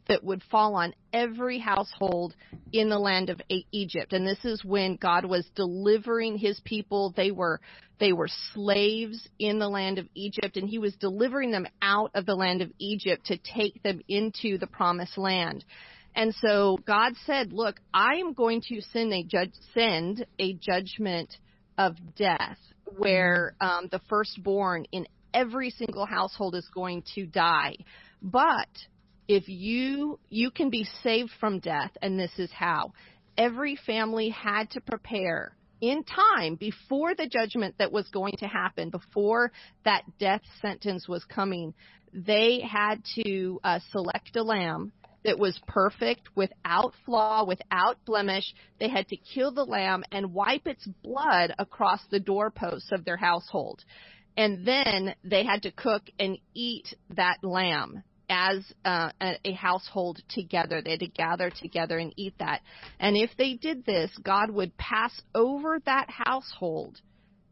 that 0.07 0.23
would 0.23 0.43
fall 0.51 0.75
on 0.75 0.93
every 1.13 1.59
household 1.59 2.35
in 2.71 2.89
the 2.89 2.99
land 2.99 3.29
of 3.29 3.41
Egypt. 3.71 4.13
And 4.13 4.25
this 4.25 4.43
is 4.43 4.63
when 4.63 4.97
God 4.97 5.25
was 5.25 5.47
delivering 5.55 6.37
his 6.37 6.59
people. 6.63 7.13
They 7.15 7.31
were 7.31 7.59
they 7.97 8.11
were 8.11 8.29
slaves 8.53 9.27
in 9.39 9.57
the 9.57 9.69
land 9.69 9.99
of 9.99 10.07
Egypt 10.15 10.57
and 10.57 10.67
he 10.67 10.79
was 10.79 10.93
delivering 10.97 11.51
them 11.51 11.65
out 11.81 12.11
of 12.13 12.25
the 12.25 12.35
land 12.35 12.61
of 12.61 12.71
Egypt 12.77 13.27
to 13.27 13.37
take 13.37 13.81
them 13.83 14.01
into 14.09 14.57
the 14.57 14.67
promised 14.67 15.17
land. 15.17 15.63
And 16.13 16.33
so 16.35 16.77
God 16.85 17.13
said, 17.25 17.53
"Look, 17.53 17.79
I 17.93 18.15
am 18.15 18.33
going 18.33 18.61
to 18.69 18.81
send 18.81 19.13
a 19.13 19.23
judge, 19.23 19.53
send 19.73 20.25
a 20.39 20.53
judgment 20.53 21.35
of 21.77 21.95
death 22.15 22.57
where 22.97 23.55
um, 23.59 23.87
the 23.91 24.01
firstborn 24.07 24.85
in 24.91 25.07
every 25.33 25.69
single 25.69 26.05
household 26.05 26.55
is 26.55 26.67
going 26.73 27.03
to 27.15 27.25
die. 27.25 27.75
But 28.21 28.69
if 29.27 29.47
you 29.47 30.19
you 30.29 30.51
can 30.51 30.69
be 30.69 30.87
saved 31.03 31.31
from 31.39 31.59
death 31.59 31.91
and 32.01 32.19
this 32.19 32.31
is 32.37 32.51
how. 32.51 32.93
Every 33.37 33.75
family 33.85 34.29
had 34.29 34.69
to 34.71 34.81
prepare 34.81 35.55
in 35.81 36.03
time 36.03 36.55
before 36.55 37.15
the 37.15 37.27
judgment 37.27 37.75
that 37.79 37.91
was 37.91 38.07
going 38.09 38.33
to 38.39 38.47
happen 38.47 38.89
before 38.89 39.51
that 39.83 40.03
death 40.19 40.41
sentence 40.61 41.07
was 41.07 41.23
coming. 41.25 41.73
They 42.13 42.61
had 42.61 43.03
to 43.23 43.59
uh, 43.63 43.79
select 43.91 44.35
a 44.35 44.43
lamb 44.43 44.93
that 45.25 45.39
was 45.39 45.59
perfect 45.67 46.29
without 46.35 46.93
flaw 47.05 47.45
without 47.45 47.97
blemish. 48.05 48.53
They 48.79 48.87
had 48.87 49.07
to 49.09 49.17
kill 49.17 49.51
the 49.51 49.65
lamb 49.65 50.03
and 50.11 50.33
wipe 50.33 50.67
its 50.67 50.87
blood 51.03 51.53
across 51.59 51.99
the 52.09 52.19
doorposts 52.19 52.91
of 52.91 53.03
their 53.03 53.17
household. 53.17 53.83
And 54.37 54.65
then 54.65 55.15
they 55.23 55.43
had 55.43 55.63
to 55.63 55.71
cook 55.71 56.03
and 56.19 56.37
eat 56.53 56.93
that 57.09 57.37
lamb 57.41 58.03
as 58.29 58.63
uh, 58.83 59.11
a, 59.21 59.37
a 59.45 59.53
household 59.53 60.21
together. 60.29 60.81
They 60.81 60.91
had 60.91 60.99
to 61.01 61.07
gather 61.07 61.49
together 61.49 61.97
and 61.97 62.13
eat 62.15 62.35
that. 62.39 62.61
And 62.99 63.15
if 63.15 63.31
they 63.37 63.53
did 63.53 63.85
this, 63.85 64.11
God 64.23 64.51
would 64.51 64.75
pass 64.77 65.19
over 65.33 65.79
that 65.85 66.09
household 66.09 66.99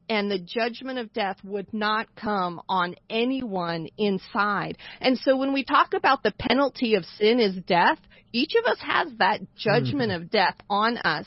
and 0.09 0.29
the 0.29 0.39
judgment 0.39 0.99
of 0.99 1.13
death 1.13 1.37
would 1.43 1.73
not 1.73 2.07
come 2.15 2.61
on 2.67 2.95
anyone 3.09 3.87
inside. 3.97 4.77
And 4.99 5.17
so 5.17 5.37
when 5.37 5.53
we 5.53 5.63
talk 5.63 5.93
about 5.93 6.23
the 6.23 6.33
penalty 6.37 6.95
of 6.95 7.05
sin 7.05 7.39
is 7.39 7.55
death, 7.65 7.99
each 8.31 8.53
of 8.55 8.65
us 8.65 8.79
has 8.81 9.07
that 9.19 9.41
judgment 9.55 10.11
mm-hmm. 10.11 10.23
of 10.23 10.31
death 10.31 10.55
on 10.69 10.97
us. 10.97 11.25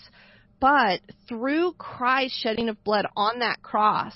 But 0.60 1.00
through 1.28 1.72
Christ's 1.74 2.38
shedding 2.40 2.68
of 2.68 2.82
blood 2.82 3.06
on 3.16 3.40
that 3.40 3.62
cross, 3.62 4.14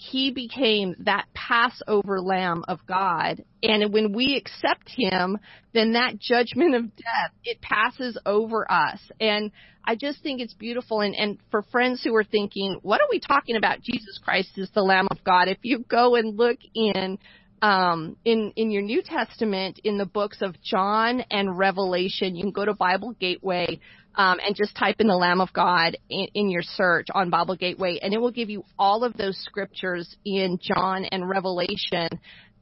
he 0.00 0.30
became 0.30 0.96
that 1.00 1.26
Passover 1.34 2.22
lamb 2.22 2.64
of 2.68 2.78
God. 2.86 3.44
And 3.62 3.92
when 3.92 4.14
we 4.14 4.34
accept 4.34 4.88
him, 4.88 5.36
then 5.74 5.92
that 5.92 6.18
judgment 6.18 6.74
of 6.74 6.96
death, 6.96 7.32
it 7.44 7.60
passes 7.60 8.16
over 8.24 8.66
us. 8.72 8.98
And 9.20 9.50
I 9.84 9.96
just 9.96 10.22
think 10.22 10.40
it's 10.40 10.54
beautiful. 10.54 11.02
And, 11.02 11.14
and 11.14 11.38
for 11.50 11.60
friends 11.70 12.02
who 12.02 12.16
are 12.16 12.24
thinking, 12.24 12.78
what 12.80 13.02
are 13.02 13.08
we 13.10 13.20
talking 13.20 13.56
about? 13.56 13.82
Jesus 13.82 14.18
Christ 14.24 14.52
is 14.56 14.70
the 14.74 14.80
Lamb 14.80 15.06
of 15.10 15.22
God. 15.22 15.48
If 15.48 15.58
you 15.60 15.84
go 15.86 16.14
and 16.14 16.34
look 16.34 16.60
in 16.74 17.18
um, 17.62 18.16
in 18.24 18.52
in 18.56 18.70
your 18.70 18.82
New 18.82 19.02
Testament 19.02 19.80
in 19.84 19.98
the 19.98 20.06
books 20.06 20.38
of 20.40 20.60
John 20.62 21.22
and 21.30 21.56
Revelation. 21.56 22.36
You 22.36 22.42
can 22.42 22.52
go 22.52 22.64
to 22.64 22.74
Bible 22.74 23.14
Gateway 23.18 23.80
um, 24.14 24.38
and 24.44 24.56
just 24.56 24.76
type 24.76 24.96
in 24.98 25.06
the 25.06 25.16
Lamb 25.16 25.40
of 25.40 25.52
God 25.52 25.96
in, 26.08 26.28
in 26.34 26.50
your 26.50 26.62
search 26.62 27.06
on 27.14 27.30
Bible 27.30 27.56
Gateway, 27.56 27.98
and 28.02 28.12
it 28.12 28.20
will 28.20 28.30
give 28.30 28.50
you 28.50 28.64
all 28.78 29.04
of 29.04 29.16
those 29.16 29.38
scriptures 29.38 30.16
in 30.24 30.58
John 30.60 31.04
and 31.04 31.28
Revelation 31.28 32.08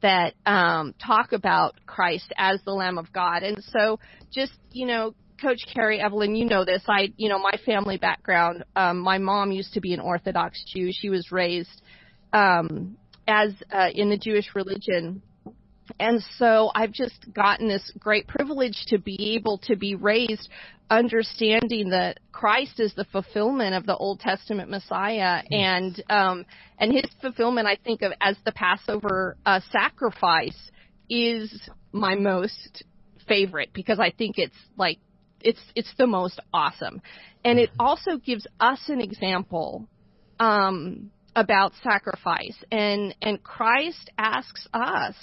that 0.03 0.35
um, 0.47 0.95
talk 1.05 1.33
about 1.33 1.75
Christ 1.87 2.33
as 2.37 2.61
the 2.65 2.73
Lamb 2.73 2.99
of 2.99 3.13
God. 3.13 3.43
And 3.43 3.63
so, 3.65 3.99
just 4.33 4.53
you 4.71 4.87
know, 4.87 5.15
Coach 5.41 5.61
Carrie 5.73 6.01
Evelyn, 6.01 6.35
you 6.35 6.45
know 6.45 6.65
this. 6.65 6.83
I, 6.89 7.13
you 7.17 7.29
know, 7.29 7.39
my 7.39 7.59
family 7.65 7.97
background. 7.97 8.65
Um, 8.77 8.99
my 8.99 9.19
mom 9.19 9.53
used 9.53 9.75
to 9.75 9.81
be 9.81 9.95
an 9.95 10.01
Orthodox 10.01 10.63
Jew. 10.73 10.91
She 10.93 11.09
was 11.09 11.31
raised 11.31 11.83
um, 12.33 12.97
as 13.29 13.53
uh, 13.71 13.91
in 13.95 14.09
the 14.09 14.17
Jewish 14.17 14.55
religion. 14.55 15.23
And 16.01 16.23
so 16.37 16.71
I've 16.75 16.93
just 16.93 17.33
gotten 17.33 17.69
this 17.69 17.93
great 17.99 18.27
privilege 18.27 18.85
to 18.89 18.99
be 18.99 19.37
able 19.37 19.59
to 19.65 19.77
be 19.77 19.95
raised 19.95 20.49
understanding 20.91 21.91
that 21.91 22.19
Christ 22.33 22.81
is 22.81 22.95
the 22.95 23.05
fulfillment 23.05 23.75
of 23.75 23.85
the 23.85 23.97
Old 23.97 24.21
Testament 24.21 24.71
Messiah 24.71 25.43
and 25.51 26.03
um 26.09 26.47
and 26.79 26.93
his 26.93 27.05
fulfillment 27.21 27.67
I 27.67 27.77
think 27.77 28.01
of 28.03 28.13
as 28.21 28.37
the 28.45 28.53
Passover 28.53 29.37
uh, 29.45 29.61
sacrifice 29.71 30.57
is 31.11 31.69
my 31.93 32.15
most 32.15 32.85
favorite 33.27 33.71
because 33.75 34.01
I 34.01 34.11
think 34.17 34.39
it's 34.39 34.57
like 34.79 34.99
it's 35.41 35.61
it's 35.75 35.93
the 35.99 36.07
most 36.07 36.41
awesome. 36.55 37.03
And 37.45 37.59
it 37.59 37.71
also 37.79 38.17
gives 38.17 38.47
us 38.59 38.81
an 38.89 39.01
example 39.01 39.89
um 40.41 41.11
about 41.39 41.73
sacrifice 41.85 42.57
and 42.73 43.15
and 43.23 43.43
Christ 43.43 44.11
asks 44.19 44.67
us 44.75 45.15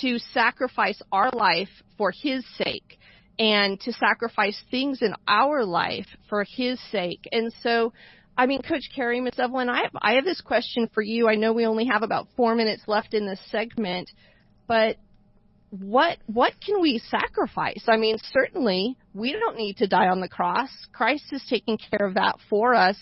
to 0.00 0.18
sacrifice 0.32 1.02
our 1.10 1.30
life 1.32 1.68
for 1.96 2.12
his 2.12 2.44
sake 2.56 2.98
and 3.40 3.80
to 3.80 3.92
sacrifice 3.92 4.60
things 4.70 5.02
in 5.02 5.14
our 5.26 5.64
life 5.64 6.06
for 6.28 6.44
his 6.44 6.78
sake. 6.92 7.28
And 7.32 7.52
so 7.62 7.92
I 8.36 8.46
mean, 8.46 8.62
Coach 8.62 8.84
Carrie, 8.94 9.20
Miss 9.20 9.36
Evelyn, 9.36 9.68
I 9.68 9.82
have, 9.82 9.90
I 10.00 10.12
have 10.12 10.24
this 10.24 10.40
question 10.40 10.88
for 10.94 11.02
you. 11.02 11.28
I 11.28 11.34
know 11.34 11.52
we 11.52 11.66
only 11.66 11.86
have 11.86 12.04
about 12.04 12.28
four 12.36 12.54
minutes 12.54 12.82
left 12.86 13.12
in 13.12 13.26
this 13.26 13.40
segment, 13.50 14.08
but 14.68 14.96
what 15.70 16.18
what 16.26 16.52
can 16.64 16.80
we 16.80 17.02
sacrifice? 17.10 17.82
I 17.88 17.96
mean, 17.96 18.16
certainly 18.32 18.96
we 19.12 19.32
don't 19.32 19.56
need 19.56 19.78
to 19.78 19.88
die 19.88 20.06
on 20.06 20.20
the 20.20 20.28
cross. 20.28 20.70
Christ 20.92 21.24
is 21.32 21.44
taking 21.50 21.78
care 21.78 22.06
of 22.06 22.14
that 22.14 22.36
for 22.48 22.76
us 22.76 22.96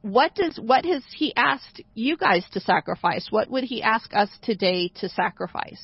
what 0.00 0.34
does 0.34 0.58
what 0.60 0.84
has 0.84 1.02
he 1.14 1.34
asked 1.36 1.82
you 1.94 2.16
guys 2.16 2.44
to 2.52 2.60
sacrifice? 2.60 3.28
What 3.30 3.50
would 3.50 3.64
he 3.64 3.82
ask 3.82 4.12
us 4.14 4.28
today 4.42 4.90
to 4.96 5.08
sacrifice? 5.08 5.82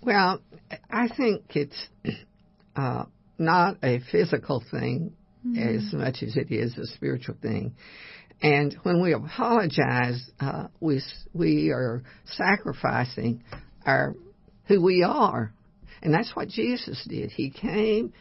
Well, 0.00 0.40
I 0.90 1.08
think 1.08 1.42
it's 1.54 1.88
uh, 2.76 3.04
not 3.38 3.78
a 3.82 4.00
physical 4.10 4.62
thing 4.70 5.12
mm-hmm. 5.46 5.58
as 5.58 5.92
much 5.92 6.22
as 6.22 6.36
it 6.36 6.50
is 6.50 6.76
a 6.78 6.86
spiritual 6.86 7.36
thing. 7.40 7.74
And 8.42 8.74
when 8.82 9.02
we 9.02 9.12
apologize, 9.12 10.30
uh, 10.40 10.68
we 10.80 11.02
we 11.32 11.70
are 11.70 12.02
sacrificing 12.24 13.42
our 13.84 14.14
who 14.66 14.82
we 14.82 15.02
are, 15.02 15.52
and 16.02 16.12
that's 16.12 16.34
what 16.34 16.48
Jesus 16.48 17.04
did. 17.08 17.30
He 17.30 17.50
came 17.50 18.12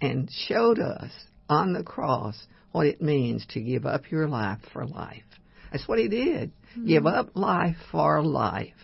and 0.00 0.30
showed 0.30 0.78
us 0.78 1.10
on 1.48 1.72
the 1.72 1.82
cross 1.82 2.46
what 2.74 2.86
it 2.86 3.00
means 3.00 3.46
to 3.50 3.60
give 3.60 3.86
up 3.86 4.10
your 4.10 4.26
life 4.26 4.58
for 4.72 4.84
life. 4.84 5.22
That's 5.70 5.86
what 5.86 6.00
he 6.00 6.08
did. 6.08 6.50
Mm-hmm. 6.72 6.88
Give 6.88 7.06
up 7.06 7.36
life 7.36 7.76
for 7.92 8.20
life. 8.20 8.74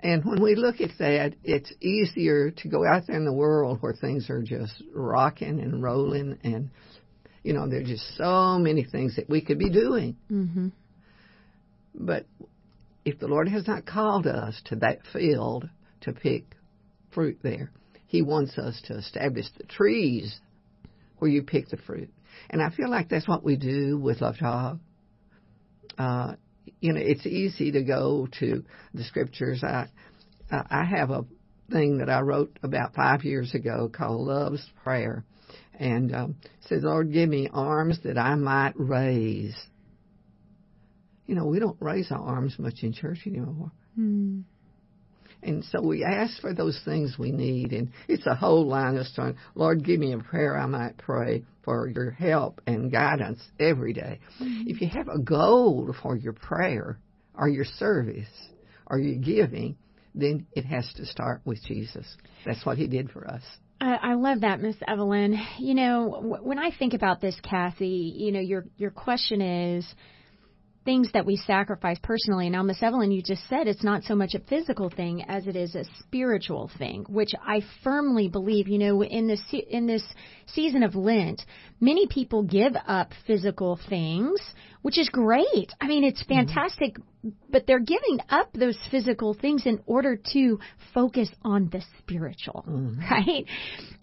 And 0.00 0.22
when 0.26 0.42
we 0.42 0.56
look 0.56 0.82
at 0.82 0.90
that, 0.98 1.36
it's 1.42 1.72
easier 1.80 2.50
to 2.50 2.68
go 2.68 2.86
out 2.86 3.06
there 3.06 3.16
in 3.16 3.24
the 3.24 3.32
world 3.32 3.78
where 3.80 3.94
things 3.94 4.28
are 4.28 4.42
just 4.42 4.82
rocking 4.94 5.58
and 5.58 5.82
rolling 5.82 6.38
and, 6.44 6.68
you 7.42 7.54
know, 7.54 7.66
there's 7.66 7.88
just 7.88 8.14
so 8.18 8.58
many 8.58 8.84
things 8.84 9.16
that 9.16 9.30
we 9.30 9.40
could 9.40 9.58
be 9.58 9.70
doing. 9.70 10.14
Mm-hmm. 10.30 10.68
But 11.94 12.26
if 13.06 13.18
the 13.18 13.26
Lord 13.26 13.48
has 13.48 13.66
not 13.66 13.86
called 13.86 14.26
us 14.26 14.60
to 14.66 14.76
that 14.76 14.98
field 15.14 15.66
to 16.02 16.12
pick 16.12 16.44
fruit 17.14 17.38
there, 17.42 17.70
He 18.06 18.20
wants 18.20 18.58
us 18.58 18.82
to 18.88 18.98
establish 18.98 19.46
the 19.56 19.64
trees 19.64 20.38
where 21.18 21.30
you 21.30 21.42
pick 21.42 21.70
the 21.70 21.78
fruit. 21.78 22.10
And 22.50 22.62
I 22.62 22.70
feel 22.70 22.90
like 22.90 23.08
that's 23.08 23.28
what 23.28 23.44
we 23.44 23.56
do 23.56 23.98
with 23.98 24.20
Love 24.20 24.38
Talk. 24.38 24.78
Uh, 25.98 26.34
you 26.80 26.92
know, 26.92 27.00
it's 27.00 27.26
easy 27.26 27.72
to 27.72 27.82
go 27.82 28.28
to 28.40 28.64
the 28.94 29.04
scriptures. 29.04 29.62
I 29.64 29.88
I 30.50 30.84
have 30.84 31.10
a 31.10 31.24
thing 31.70 31.98
that 31.98 32.08
I 32.08 32.20
wrote 32.20 32.58
about 32.62 32.94
five 32.94 33.24
years 33.24 33.54
ago 33.54 33.90
called 33.92 34.26
Love's 34.26 34.64
Prayer, 34.84 35.24
and 35.78 36.14
um, 36.14 36.36
it 36.44 36.68
says, 36.68 36.82
"Lord, 36.84 37.12
give 37.12 37.28
me 37.28 37.48
arms 37.52 38.00
that 38.04 38.18
I 38.18 38.34
might 38.34 38.74
raise." 38.76 39.56
You 41.26 41.34
know, 41.34 41.46
we 41.46 41.58
don't 41.58 41.76
raise 41.80 42.12
our 42.12 42.20
arms 42.20 42.56
much 42.58 42.82
in 42.82 42.92
church 42.92 43.26
anymore. 43.26 43.72
Mm. 43.98 44.44
And 45.46 45.64
so 45.64 45.80
we 45.80 46.04
ask 46.04 46.40
for 46.40 46.52
those 46.52 46.80
things 46.84 47.16
we 47.18 47.30
need. 47.30 47.72
And 47.72 47.90
it's 48.08 48.26
a 48.26 48.34
whole 48.34 48.66
line 48.66 48.96
of 48.96 49.06
song. 49.06 49.36
Lord, 49.54 49.84
give 49.84 50.00
me 50.00 50.12
a 50.12 50.18
prayer 50.18 50.58
I 50.58 50.66
might 50.66 50.98
pray 50.98 51.44
for 51.64 51.88
your 51.88 52.10
help 52.10 52.60
and 52.66 52.90
guidance 52.90 53.40
every 53.60 53.92
day. 53.92 54.20
Mm-hmm. 54.40 54.68
If 54.68 54.80
you 54.80 54.88
have 54.88 55.08
a 55.08 55.18
goal 55.18 55.94
for 56.02 56.16
your 56.16 56.32
prayer 56.32 56.98
or 57.34 57.48
your 57.48 57.64
service 57.64 58.28
or 58.86 58.98
your 58.98 59.16
giving, 59.16 59.76
then 60.14 60.46
it 60.52 60.64
has 60.64 60.90
to 60.96 61.06
start 61.06 61.42
with 61.44 61.62
Jesus. 61.64 62.06
That's 62.44 62.64
what 62.66 62.78
he 62.78 62.88
did 62.88 63.10
for 63.10 63.28
us. 63.28 63.42
I, 63.80 63.98
I 64.02 64.14
love 64.14 64.40
that, 64.40 64.60
Miss 64.60 64.76
Evelyn. 64.88 65.38
You 65.58 65.74
know, 65.74 66.38
when 66.42 66.58
I 66.58 66.70
think 66.76 66.94
about 66.94 67.20
this, 67.20 67.36
Kathy, 67.42 68.14
you 68.16 68.32
know, 68.32 68.40
your 68.40 68.64
your 68.78 68.90
question 68.90 69.42
is, 69.42 69.86
things 70.86 71.10
that 71.12 71.26
we 71.26 71.36
sacrifice 71.36 71.98
personally. 72.02 72.48
Now, 72.48 72.62
Miss 72.62 72.82
Evelyn, 72.82 73.10
you 73.10 73.22
just 73.22 73.46
said 73.48 73.66
it's 73.66 73.84
not 73.84 74.04
so 74.04 74.14
much 74.14 74.34
a 74.34 74.38
physical 74.38 74.88
thing 74.88 75.22
as 75.28 75.46
it 75.46 75.56
is 75.56 75.74
a 75.74 75.84
spiritual 75.98 76.70
thing, 76.78 77.04
which 77.10 77.32
I 77.46 77.60
firmly 77.84 78.28
believe. 78.28 78.68
You 78.68 78.78
know, 78.78 79.02
in 79.02 79.26
this 79.26 79.42
in 79.68 79.86
this 79.86 80.04
season 80.46 80.82
of 80.82 80.94
Lent, 80.94 81.42
many 81.80 82.06
people 82.06 82.44
give 82.44 82.72
up 82.86 83.10
physical 83.26 83.78
things, 83.90 84.40
which 84.80 84.98
is 84.98 85.10
great. 85.10 85.72
I 85.80 85.88
mean, 85.88 86.04
it's 86.04 86.22
mm-hmm. 86.22 86.46
fantastic, 86.46 86.94
mm-hmm. 86.94 87.30
but 87.50 87.66
they're 87.66 87.80
giving 87.80 88.20
up 88.30 88.52
those 88.54 88.78
physical 88.90 89.34
things 89.34 89.66
in 89.66 89.80
order 89.84 90.18
to 90.32 90.60
focus 90.94 91.28
on 91.42 91.68
the 91.70 91.82
spiritual, 91.98 92.64
mm-hmm. 92.66 93.00
right? 93.10 93.44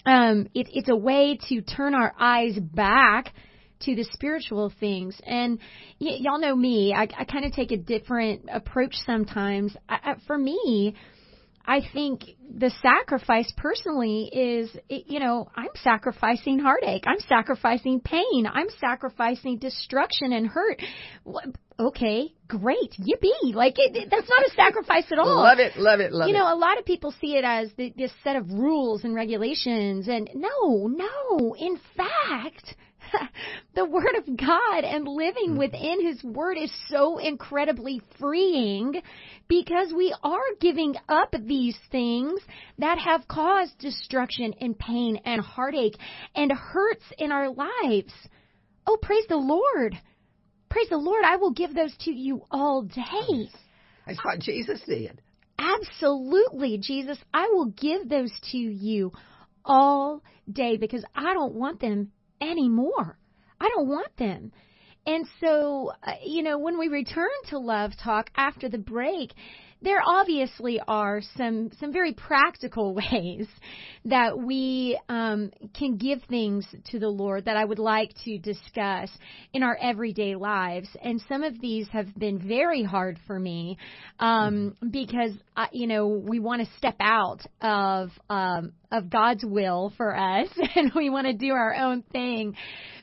Um, 0.06 0.50
it, 0.54 0.68
it's 0.74 0.90
a 0.90 0.96
way 0.96 1.40
to 1.50 1.62
turn 1.62 1.96
our 1.96 2.14
eyes 2.20 2.60
back 2.60 3.34
to 3.86 3.96
the 3.96 4.06
spiritual 4.14 4.72
things. 4.80 5.20
And 5.26 5.60
y- 6.00 6.18
y'all 6.20 6.40
know 6.40 6.56
me, 6.56 6.94
I, 6.94 7.04
I 7.18 7.26
kind 7.26 7.46
of 7.46 7.54
take 7.54 7.72
a 7.72 7.78
different 7.78 8.50
approach 8.52 8.96
sometimes. 9.06 9.76
I, 9.88 10.00
I, 10.04 10.16
for 10.28 10.38
me, 10.38 10.96
I 11.66 11.80
think 11.94 12.24
the 12.58 12.72
sacrifice 12.82 13.52
personally 13.56 14.30
is, 14.34 14.70
you 14.90 15.20
know, 15.22 15.48
I'm 15.56 15.70
sacrificing 15.82 16.60
heartache. 16.60 17.04
I'm 17.08 17.22
sacrificing 17.22 18.02
pain. 18.02 18.46
I'm 18.52 18.68
sacrificing 18.82 19.60
destruction 19.60 20.34
and 20.34 20.46
hurt. 20.46 20.82
Okay, 21.80 22.34
great, 22.48 22.92
yippee! 23.00 23.54
Like 23.56 23.76
it, 23.78 23.96
it, 23.96 24.10
that's 24.12 24.30
not 24.30 24.46
a 24.46 24.52
sacrifice 24.52 25.06
at 25.12 25.20
all. 25.20 25.42
Love 25.42 25.60
it, 25.60 25.78
love 25.78 26.02
it, 26.02 26.12
love 26.12 26.28
you 26.28 26.34
it. 26.34 26.38
You 26.38 26.44
know, 26.44 26.54
a 26.54 26.60
lot 26.60 26.78
of 26.78 26.86
people 26.86 27.14
see 27.20 27.36
it 27.36 27.46
as 27.46 27.72
the, 27.78 27.94
this 27.98 28.12
set 28.24 28.36
of 28.36 28.50
rules 28.52 29.06
and 29.06 29.16
regulations, 29.16 30.08
and 30.08 30.30
no, 30.36 30.88
no. 30.88 31.56
In 31.58 31.80
fact, 31.96 32.76
the 33.76 33.86
Word 33.86 34.16
of 34.18 34.38
God 34.38 34.84
and 34.84 35.08
living 35.08 35.52
mm. 35.52 35.58
within 35.58 36.06
His 36.06 36.24
Word 36.24 36.58
is 36.58 36.72
so 36.88 37.18
incredibly 37.18 38.02
freeing 38.20 39.02
because 39.48 39.94
we 39.94 40.16
are 40.24 40.42
giving 40.60 40.96
up 41.10 41.34
these 41.46 41.78
things 41.92 42.40
that 42.78 42.98
have 42.98 43.28
caused 43.28 43.78
destruction 43.80 44.54
and 44.60 44.78
pain 44.78 45.20
and 45.26 45.42
heartache 45.42 45.98
and 46.36 46.52
hurts 46.52 47.04
in 47.18 47.32
our 47.32 47.50
lives. 47.50 48.14
Oh, 48.86 48.98
praise 49.02 49.26
the 49.30 49.38
Lord. 49.38 49.98
Praise 50.70 50.90
the 50.90 50.98
Lord. 50.98 51.24
I 51.26 51.38
will 51.38 51.54
give 51.54 51.74
those 51.74 51.96
to 52.02 52.12
you 52.12 52.44
all 52.52 52.84
day. 52.84 53.50
That's 54.06 54.24
what 54.24 54.40
Jesus 54.40 54.82
did. 54.86 55.22
Absolutely, 55.58 56.78
Jesus. 56.80 57.18
I 57.34 57.50
will 57.54 57.68
give 57.68 58.10
those 58.10 58.32
to 58.52 58.58
you 58.58 59.12
all 59.64 60.22
day 60.52 60.78
because 60.78 61.06
I 61.16 61.34
don't 61.34 61.54
want 61.54 61.80
them 61.80 62.12
anymore. 62.50 63.18
I 63.60 63.70
don't 63.70 63.88
want 63.88 64.16
them. 64.18 64.52
And 65.06 65.28
so, 65.42 65.92
uh, 66.02 66.14
you 66.24 66.44
know, 66.44 66.58
when 66.58 66.80
we 66.80 66.88
return 66.88 67.30
to 67.50 67.60
Love 67.60 67.92
Talk 68.02 68.30
after 68.36 68.70
the 68.70 68.78
break, 68.78 69.34
there 69.84 70.02
obviously 70.06 70.80
are 70.88 71.22
some 71.38 71.70
some 71.80 71.92
very 71.92 72.14
practical 72.14 72.94
ways 73.12 73.48
that 74.06 74.38
we 74.38 75.00
um, 75.10 75.52
can 75.78 75.98
give 75.98 76.22
things 76.30 76.66
to 76.92 77.00
the 77.00 77.10
Lord 77.10 77.46
that 77.46 77.58
I 77.58 77.66
would 77.66 77.80
like 77.80 78.12
to 78.26 78.38
discuss 78.38 79.10
in 79.54 79.64
our 79.64 79.78
everyday 79.82 80.36
lives, 80.36 80.88
and 81.02 81.22
some 81.28 81.44
of 81.44 81.60
these 81.60 81.88
have 81.90 82.14
been 82.16 82.40
very 82.40 82.84
hard 82.84 83.20
for 83.28 83.40
me 83.40 83.78
um, 84.20 84.76
because 84.90 85.32
uh, 85.58 85.68
you 85.72 85.88
know 85.88 86.08
we 86.08 86.40
want 86.40 86.62
to 86.62 86.78
step 86.78 86.96
out 87.00 87.42
of 87.62 88.10
um, 88.30 88.74
of 88.92 89.10
God's 89.10 89.44
will 89.46 89.94
for 89.98 90.16
us, 90.16 90.48
and 90.76 90.92
we 90.96 91.10
want 91.10 91.28
to 91.28 91.34
do 91.34 91.52
our 91.52 91.76
own 91.76 92.04
thing, 92.12 92.56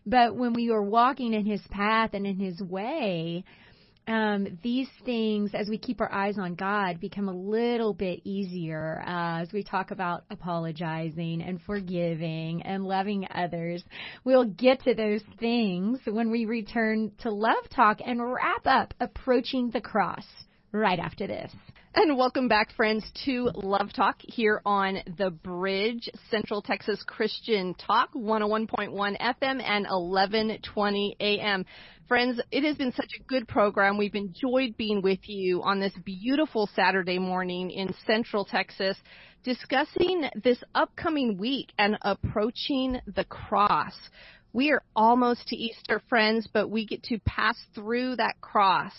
but 0.06 0.34
when 0.34 0.54
we 0.54 0.70
are 0.70 0.82
walking 0.82 1.34
in 1.34 1.44
His 1.44 1.60
path 1.70 2.10
and 2.14 2.26
in 2.26 2.38
His 2.38 2.60
way 2.62 3.44
um, 4.10 4.58
these 4.62 4.88
things, 5.04 5.52
as 5.54 5.68
we 5.68 5.78
keep 5.78 6.00
our 6.00 6.12
eyes 6.12 6.36
on 6.36 6.56
God, 6.56 6.98
become 6.98 7.28
a 7.28 7.34
little 7.34 7.94
bit 7.94 8.20
easier 8.24 9.02
uh, 9.06 9.42
as 9.42 9.52
we 9.52 9.62
talk 9.62 9.92
about 9.92 10.24
apologizing 10.30 11.40
and 11.42 11.62
forgiving 11.62 12.62
and 12.62 12.84
loving 12.84 13.26
others. 13.32 13.84
We'll 14.24 14.46
get 14.46 14.82
to 14.82 14.94
those 14.94 15.22
things 15.38 16.00
when 16.04 16.30
we 16.32 16.44
return 16.44 17.12
to 17.20 17.30
Love 17.30 17.70
Talk 17.74 17.98
and 18.04 18.20
wrap 18.20 18.66
up 18.66 18.94
Approaching 18.98 19.70
the 19.70 19.80
Cross 19.80 20.26
right 20.72 20.98
after 20.98 21.28
this. 21.28 21.52
And 21.92 22.16
welcome 22.16 22.46
back, 22.46 22.72
friends, 22.76 23.04
to 23.24 23.50
Love 23.52 23.92
Talk 23.92 24.14
here 24.20 24.62
on 24.64 24.98
The 25.18 25.30
Bridge, 25.30 26.08
Central 26.30 26.62
Texas 26.62 27.02
Christian 27.04 27.74
Talk, 27.74 28.10
101.1 28.14 28.94
FM 28.94 29.60
and 29.60 29.86
1120 29.90 31.16
AM. 31.18 31.66
Friends, 32.06 32.40
it 32.52 32.62
has 32.62 32.76
been 32.76 32.92
such 32.92 33.10
a 33.18 33.22
good 33.24 33.48
program. 33.48 33.98
We've 33.98 34.14
enjoyed 34.14 34.76
being 34.76 35.02
with 35.02 35.18
you 35.28 35.64
on 35.64 35.80
this 35.80 35.92
beautiful 36.04 36.70
Saturday 36.76 37.18
morning 37.18 37.72
in 37.72 37.92
Central 38.06 38.44
Texas, 38.44 38.96
discussing 39.42 40.30
this 40.44 40.62
upcoming 40.76 41.38
week 41.38 41.72
and 41.76 41.98
approaching 42.02 43.00
the 43.16 43.24
cross. 43.24 43.96
We 44.52 44.70
are 44.70 44.82
almost 44.94 45.48
to 45.48 45.56
Easter, 45.56 46.00
friends, 46.08 46.48
but 46.52 46.70
we 46.70 46.86
get 46.86 47.02
to 47.04 47.18
pass 47.26 47.56
through 47.74 48.14
that 48.16 48.40
cross 48.40 48.92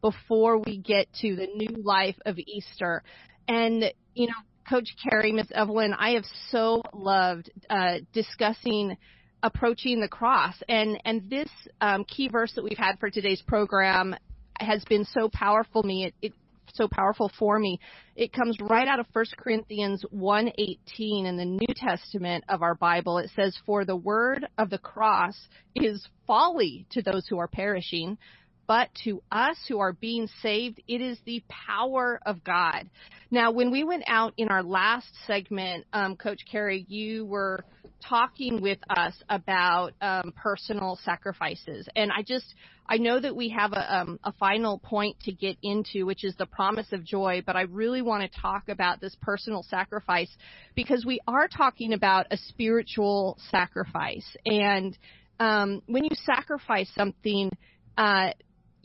before 0.00 0.58
we 0.58 0.78
get 0.78 1.06
to 1.20 1.36
the 1.36 1.46
new 1.54 1.82
life 1.82 2.16
of 2.24 2.38
Easter. 2.38 3.02
And, 3.48 3.84
you 4.14 4.26
know, 4.26 4.34
Coach 4.68 4.88
Carrie, 5.02 5.32
Miss 5.32 5.46
Evelyn, 5.54 5.94
I 5.94 6.10
have 6.10 6.24
so 6.50 6.82
loved 6.92 7.50
uh, 7.70 7.98
discussing 8.12 8.96
approaching 9.42 10.00
the 10.00 10.08
cross. 10.08 10.54
And, 10.68 11.00
and 11.04 11.30
this 11.30 11.48
um, 11.80 12.04
key 12.04 12.28
verse 12.28 12.52
that 12.56 12.64
we've 12.64 12.78
had 12.78 12.98
for 12.98 13.10
today's 13.10 13.42
program 13.42 14.16
has 14.58 14.82
been 14.88 15.04
so 15.04 15.28
powerful 15.32 15.82
me. 15.82 16.06
It, 16.06 16.14
it 16.20 16.32
so 16.74 16.88
powerful 16.88 17.30
for 17.38 17.58
me. 17.58 17.80
It 18.14 18.32
comes 18.32 18.58
right 18.60 18.86
out 18.86 19.00
of 19.00 19.06
1 19.12 19.24
Corinthians 19.38 20.04
1:18 20.12 21.26
in 21.26 21.36
the 21.36 21.44
New 21.44 21.74
Testament 21.74 22.44
of 22.48 22.62
our 22.62 22.74
Bible. 22.74 23.18
It 23.18 23.30
says, 23.34 23.56
"For 23.64 23.84
the 23.84 23.96
word 23.96 24.46
of 24.58 24.70
the 24.70 24.78
cross 24.78 25.36
is 25.74 26.06
folly 26.26 26.86
to 26.90 27.02
those 27.02 27.26
who 27.28 27.38
are 27.38 27.48
perishing, 27.48 28.18
but 28.66 28.88
to 29.04 29.22
us 29.30 29.56
who 29.68 29.78
are 29.78 29.92
being 29.92 30.28
saved, 30.42 30.82
it 30.88 31.00
is 31.00 31.18
the 31.24 31.42
power 31.48 32.20
of 32.26 32.42
God. 32.44 32.88
Now, 33.30 33.50
when 33.50 33.70
we 33.70 33.84
went 33.84 34.04
out 34.06 34.34
in 34.36 34.48
our 34.48 34.62
last 34.62 35.08
segment, 35.26 35.86
um, 35.92 36.16
Coach 36.16 36.40
Carrie, 36.50 36.86
you 36.88 37.24
were 37.24 37.64
talking 38.08 38.60
with 38.60 38.78
us 38.88 39.14
about 39.28 39.92
um, 40.00 40.32
personal 40.36 40.98
sacrifices, 41.04 41.88
and 41.96 42.12
I 42.12 42.22
just 42.22 42.54
I 42.88 42.98
know 42.98 43.18
that 43.18 43.34
we 43.34 43.48
have 43.48 43.72
a, 43.72 43.96
um, 43.96 44.20
a 44.22 44.32
final 44.32 44.78
point 44.78 45.18
to 45.24 45.32
get 45.32 45.56
into, 45.62 46.06
which 46.06 46.22
is 46.24 46.36
the 46.36 46.46
promise 46.46 46.92
of 46.92 47.04
joy, 47.04 47.42
but 47.44 47.56
I 47.56 47.62
really 47.62 48.00
want 48.00 48.30
to 48.30 48.40
talk 48.40 48.68
about 48.68 49.00
this 49.00 49.16
personal 49.20 49.64
sacrifice 49.64 50.30
because 50.76 51.04
we 51.04 51.18
are 51.26 51.48
talking 51.48 51.92
about 51.92 52.26
a 52.30 52.36
spiritual 52.36 53.38
sacrifice, 53.50 54.36
and 54.44 54.96
um, 55.40 55.82
when 55.86 56.04
you 56.04 56.10
sacrifice 56.24 56.90
something. 56.94 57.50
Uh, 57.98 58.30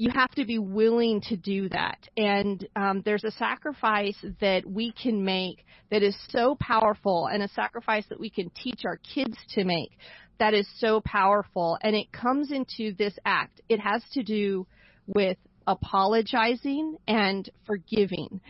you 0.01 0.09
have 0.09 0.31
to 0.31 0.45
be 0.45 0.57
willing 0.57 1.21
to 1.21 1.37
do 1.37 1.69
that. 1.69 1.99
And 2.17 2.67
um, 2.75 3.03
there's 3.05 3.23
a 3.23 3.29
sacrifice 3.29 4.17
that 4.39 4.65
we 4.65 4.93
can 4.93 5.23
make 5.23 5.63
that 5.91 6.01
is 6.01 6.17
so 6.29 6.57
powerful, 6.59 7.27
and 7.31 7.43
a 7.43 7.47
sacrifice 7.49 8.03
that 8.09 8.19
we 8.19 8.31
can 8.31 8.49
teach 8.49 8.81
our 8.83 8.97
kids 8.97 9.37
to 9.49 9.63
make 9.63 9.91
that 10.39 10.55
is 10.55 10.67
so 10.79 11.01
powerful. 11.05 11.77
And 11.83 11.95
it 11.95 12.11
comes 12.11 12.51
into 12.51 12.95
this 12.97 13.13
act. 13.25 13.61
It 13.69 13.79
has 13.79 14.01
to 14.13 14.23
do 14.23 14.65
with 15.05 15.37
apologizing 15.67 16.97
and 17.07 17.47
forgiving. 17.67 18.41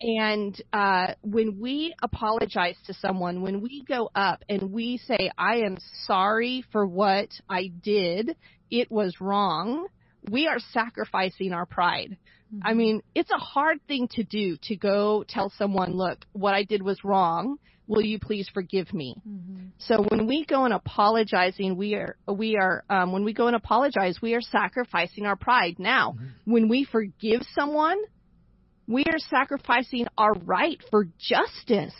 And 0.00 0.60
uh, 0.72 1.14
when 1.22 1.60
we 1.60 1.94
apologize 2.02 2.78
to 2.86 2.94
someone, 2.94 3.42
when 3.42 3.60
we 3.60 3.84
go 3.84 4.10
up 4.16 4.42
and 4.48 4.72
we 4.72 4.98
say, 5.06 5.30
I 5.38 5.58
am 5.58 5.76
sorry 6.02 6.64
for 6.72 6.84
what 6.84 7.28
I 7.48 7.70
did, 7.80 8.34
it 8.72 8.90
was 8.90 9.14
wrong, 9.20 9.86
we 10.30 10.46
are 10.48 10.58
sacrificing 10.72 11.52
our 11.52 11.66
pride. 11.66 12.16
Mm-hmm. 12.54 12.66
I 12.66 12.74
mean, 12.74 13.02
it's 13.14 13.30
a 13.30 13.38
hard 13.38 13.78
thing 13.86 14.08
to 14.12 14.24
do 14.24 14.56
to 14.64 14.76
go 14.76 15.24
tell 15.28 15.52
someone, 15.58 15.96
look, 15.96 16.24
what 16.32 16.54
I 16.54 16.64
did 16.64 16.82
was 16.82 17.02
wrong. 17.04 17.58
Will 17.88 18.02
you 18.02 18.18
please 18.18 18.48
forgive 18.52 18.92
me? 18.92 19.14
Mm-hmm. 19.28 19.66
So 19.78 20.02
when 20.08 20.26
we 20.26 20.44
go 20.44 20.64
and 20.64 20.74
apologizing, 20.74 21.76
we 21.76 21.94
are 21.94 22.16
we 22.26 22.56
are 22.56 22.82
um, 22.90 23.12
when 23.12 23.24
we 23.24 23.32
go 23.32 23.46
and 23.46 23.54
apologize, 23.54 24.18
we 24.20 24.34
are 24.34 24.40
sacrificing 24.40 25.24
our 25.24 25.36
pride. 25.36 25.76
Now, 25.78 26.12
mm-hmm. 26.12 26.52
when 26.52 26.68
we 26.68 26.84
forgive 26.84 27.42
someone, 27.54 27.98
we 28.88 29.04
are 29.04 29.18
sacrificing 29.30 30.08
our 30.18 30.32
right 30.32 30.82
for 30.90 31.06
justice 31.18 31.94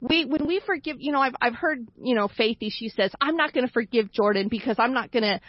we 0.00 0.24
when 0.24 0.46
we 0.46 0.60
forgive 0.64 0.96
you 1.00 1.12
know 1.12 1.20
i've 1.20 1.34
i've 1.40 1.54
heard 1.54 1.86
you 2.00 2.14
know 2.14 2.28
faithy 2.28 2.70
she 2.70 2.88
says 2.88 3.10
i'm 3.20 3.36
not 3.36 3.52
going 3.52 3.66
to 3.66 3.72
forgive 3.72 4.12
jordan 4.12 4.48
because 4.48 4.76
i'm 4.78 4.92
not 4.92 5.10
going 5.10 5.22
to 5.22 5.40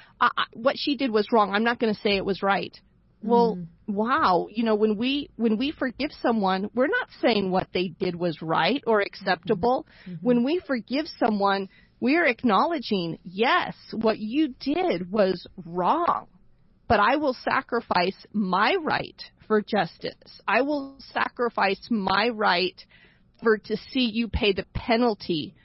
what 0.54 0.76
she 0.78 0.96
did 0.96 1.12
was 1.12 1.28
wrong 1.32 1.52
i'm 1.54 1.64
not 1.64 1.80
going 1.80 1.94
to 1.94 2.00
say 2.02 2.16
it 2.16 2.26
was 2.26 2.42
right 2.42 2.80
well 3.22 3.56
mm. 3.56 3.68
wow 3.88 4.48
you 4.50 4.64
know 4.64 4.76
when 4.76 4.98
we 4.98 5.30
when 5.36 5.58
we 5.58 5.72
forgive 5.72 6.12
someone 6.22 6.70
we're 6.74 6.88
not 6.88 7.08
saying 7.22 7.52
what 7.52 7.68
they 7.74 7.90
did 8.00 8.16
was 8.16 8.38
right 8.42 8.82
or 8.88 9.02
acceptable 9.02 9.86
mm-hmm. 10.02 10.14
mm-hmm. 10.14 10.26
when 10.26 10.44
we 10.44 10.62
forgive 10.66 11.06
someone 11.20 11.68
we're 12.00 12.26
acknowledging 12.26 13.20
yes 13.24 13.76
what 13.92 14.18
you 14.18 14.56
did 14.60 15.12
was 15.12 15.46
wrong 15.66 16.28
but 16.88 17.00
i 17.00 17.18
will 17.18 17.36
sacrifice 17.44 18.26
my 18.34 18.76
right 18.82 19.22
for 19.48 19.62
justice 19.62 20.42
i 20.48 20.62
will 20.62 20.98
sacrifice 21.14 21.88
my 21.90 22.30
right 22.30 22.86
for 23.42 23.58
to 23.58 23.78
see 23.92 24.10
you 24.12 24.28
pay 24.28 24.54
the 24.54 24.66
penalty 24.74 25.56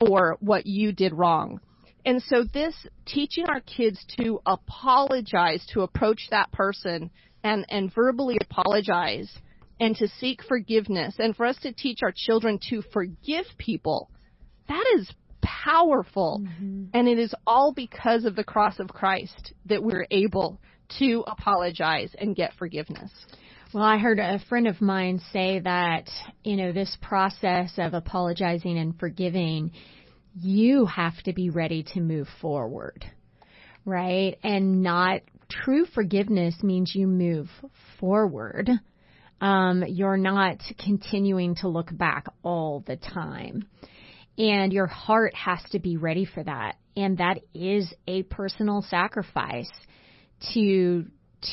for 0.00 0.36
what 0.40 0.66
you 0.66 0.92
did 0.92 1.12
wrong. 1.12 1.60
And 2.04 2.22
so 2.22 2.44
this 2.44 2.74
teaching 3.06 3.46
our 3.48 3.60
kids 3.60 4.04
to 4.18 4.40
apologize, 4.46 5.66
to 5.74 5.82
approach 5.82 6.28
that 6.30 6.50
person 6.52 7.10
and, 7.42 7.66
and 7.68 7.92
verbally 7.94 8.38
apologize 8.40 9.30
and 9.80 9.94
to 9.96 10.08
seek 10.08 10.42
forgiveness 10.42 11.16
and 11.18 11.36
for 11.36 11.46
us 11.46 11.58
to 11.62 11.72
teach 11.72 12.00
our 12.02 12.12
children 12.14 12.58
to 12.70 12.82
forgive 12.92 13.44
people, 13.58 14.10
that 14.68 14.84
is 14.96 15.10
powerful. 15.42 16.40
Mm-hmm. 16.42 16.84
And 16.94 17.08
it 17.08 17.18
is 17.18 17.34
all 17.46 17.72
because 17.72 18.24
of 18.24 18.36
the 18.36 18.44
cross 18.44 18.78
of 18.78 18.88
Christ 18.88 19.52
that 19.66 19.82
we're 19.82 20.06
able 20.10 20.60
to 20.98 21.24
apologize 21.26 22.14
and 22.18 22.34
get 22.34 22.54
forgiveness. 22.54 23.10
Well, 23.74 23.84
I 23.84 23.98
heard 23.98 24.18
a 24.18 24.38
friend 24.48 24.66
of 24.66 24.80
mine 24.80 25.20
say 25.30 25.58
that, 25.58 26.08
you 26.42 26.56
know, 26.56 26.72
this 26.72 26.96
process 27.02 27.72
of 27.76 27.92
apologizing 27.92 28.78
and 28.78 28.98
forgiving, 28.98 29.72
you 30.40 30.86
have 30.86 31.22
to 31.24 31.34
be 31.34 31.50
ready 31.50 31.82
to 31.92 32.00
move 32.00 32.28
forward, 32.40 33.04
right? 33.84 34.38
And 34.42 34.82
not 34.82 35.20
true 35.50 35.84
forgiveness 35.84 36.54
means 36.62 36.94
you 36.94 37.06
move 37.06 37.50
forward. 38.00 38.70
Um, 39.42 39.84
you're 39.86 40.16
not 40.16 40.62
continuing 40.82 41.56
to 41.56 41.68
look 41.68 41.90
back 41.92 42.24
all 42.42 42.82
the 42.86 42.96
time. 42.96 43.68
And 44.38 44.72
your 44.72 44.86
heart 44.86 45.34
has 45.34 45.60
to 45.72 45.78
be 45.78 45.98
ready 45.98 46.24
for 46.24 46.42
that. 46.42 46.76
And 46.96 47.18
that 47.18 47.40
is 47.52 47.92
a 48.06 48.22
personal 48.22 48.80
sacrifice 48.80 49.70
to 50.54 51.04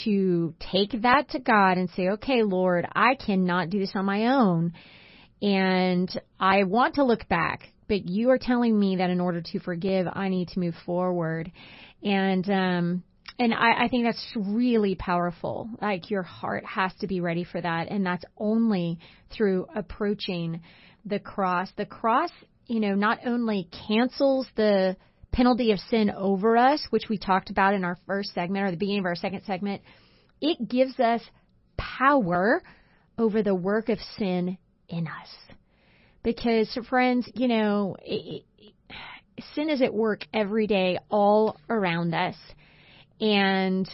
to 0.03 0.53
take 0.71 1.01
that 1.01 1.29
to 1.29 1.39
God 1.39 1.77
and 1.77 1.89
say, 1.91 2.09
okay, 2.09 2.43
Lord, 2.43 2.87
I 2.93 3.15
cannot 3.15 3.69
do 3.69 3.79
this 3.79 3.91
on 3.95 4.05
my 4.05 4.27
own. 4.27 4.73
And 5.41 6.09
I 6.39 6.63
want 6.63 6.95
to 6.95 7.03
look 7.03 7.27
back, 7.27 7.61
but 7.87 8.07
you 8.07 8.29
are 8.31 8.37
telling 8.37 8.77
me 8.79 8.97
that 8.97 9.09
in 9.09 9.19
order 9.19 9.41
to 9.41 9.59
forgive, 9.59 10.07
I 10.11 10.29
need 10.29 10.49
to 10.49 10.59
move 10.59 10.75
forward. 10.85 11.51
And, 12.03 12.49
um, 12.49 13.03
and 13.37 13.53
I, 13.53 13.85
I 13.85 13.87
think 13.89 14.05
that's 14.05 14.33
really 14.35 14.95
powerful. 14.95 15.69
Like 15.81 16.09
your 16.09 16.23
heart 16.23 16.65
has 16.65 16.93
to 17.01 17.07
be 17.07 17.19
ready 17.19 17.43
for 17.43 17.59
that. 17.59 17.89
And 17.89 18.05
that's 18.05 18.25
only 18.37 18.99
through 19.35 19.67
approaching 19.75 20.61
the 21.05 21.19
cross. 21.19 21.69
The 21.75 21.85
cross, 21.85 22.31
you 22.67 22.79
know, 22.79 22.95
not 22.95 23.19
only 23.25 23.69
cancels 23.87 24.47
the 24.55 24.95
penalty 25.35 25.71
of 25.71 25.79
sin 25.79 26.09
over 26.09 26.55
us, 26.55 26.87
which 26.91 27.09
we 27.09 27.17
talked 27.17 27.49
about 27.49 27.73
in 27.73 27.83
our 27.83 27.97
first 28.07 28.33
segment 28.33 28.65
or 28.65 28.71
the 28.71 28.77
beginning 28.77 28.99
of 28.99 29.05
our 29.05 29.15
second 29.15 29.43
segment, 29.45 29.81
it 30.39 30.69
gives 30.69 30.97
us 30.97 31.21
power 31.77 32.63
over 33.17 33.43
the 33.43 33.53
work 33.53 33.89
of 33.89 33.99
sin 34.17 34.57
in 34.87 35.07
us. 35.07 35.29
Because, 36.23 36.77
friends, 36.89 37.29
you 37.35 37.49
know, 37.49 37.97
it, 38.01 38.43
it, 38.57 38.73
sin 39.53 39.69
is 39.69 39.81
at 39.81 39.93
work 39.93 40.21
every 40.33 40.67
day 40.67 40.99
all 41.11 41.59
around 41.69 42.15
us. 42.15 42.35
And 43.19 43.87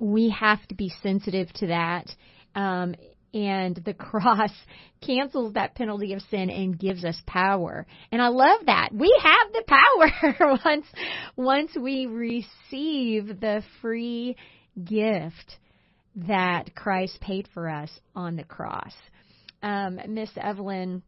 we 0.00 0.30
have 0.30 0.66
to 0.68 0.74
be 0.74 0.92
sensitive 1.02 1.52
to 1.54 1.68
that. 1.68 2.10
Um, 2.56 2.96
and 3.32 3.76
the 3.84 3.94
cross 4.10 4.52
cancels 5.00 5.54
that 5.54 5.74
penalty 5.74 6.12
of 6.12 6.22
sin 6.30 6.50
and 6.50 6.78
gives 6.78 7.04
us 7.04 7.20
power. 7.26 7.86
And 8.12 8.20
I 8.20 8.28
love 8.28 8.60
that. 8.66 8.90
We 8.92 9.14
have 9.22 9.52
the 9.52 9.64
power 9.66 10.58
once 10.64 10.86
once 11.36 11.76
we 11.80 12.06
receive 12.06 13.40
the 13.40 13.62
free 13.80 14.36
gift 14.82 15.58
that 16.16 16.74
Christ 16.74 17.18
paid 17.20 17.48
for 17.54 17.68
us 17.68 17.90
on 18.14 18.36
the 18.36 18.44
cross. 18.44 18.92
Um, 19.62 20.00
Miss 20.08 20.30
Evelyn, 20.36 21.02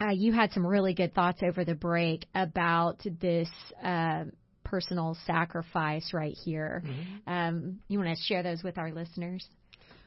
uh, 0.00 0.10
you 0.12 0.32
had 0.32 0.52
some 0.52 0.66
really 0.66 0.94
good 0.94 1.14
thoughts 1.14 1.40
over 1.42 1.64
the 1.64 1.74
break 1.74 2.26
about 2.34 3.04
this 3.20 3.48
uh, 3.82 4.24
personal 4.64 5.16
sacrifice 5.26 6.12
right 6.12 6.36
here. 6.44 6.82
Mm-hmm. 6.84 7.32
Um, 7.32 7.78
you 7.88 7.98
want 7.98 8.16
to 8.16 8.22
share 8.22 8.42
those 8.42 8.62
with 8.62 8.78
our 8.78 8.92
listeners? 8.92 9.46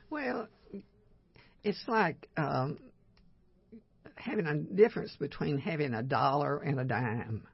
Well, 0.10 0.47
it's 1.64 1.84
like 1.88 2.28
um, 2.38 2.80
having 4.16 4.45
a 4.45 4.55
difference 4.55 5.16
between 5.20 5.57
having 5.57 5.93
a 5.93 6.03
dollar 6.03 6.59
and 6.59 6.80
a 6.80 6.84
dime. 6.84 7.47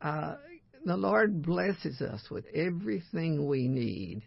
Uh, 0.00 0.36
the 0.84 0.96
Lord 0.96 1.42
blesses 1.42 2.00
us 2.00 2.22
with 2.30 2.44
everything 2.54 3.46
we 3.46 3.68
need 3.68 4.22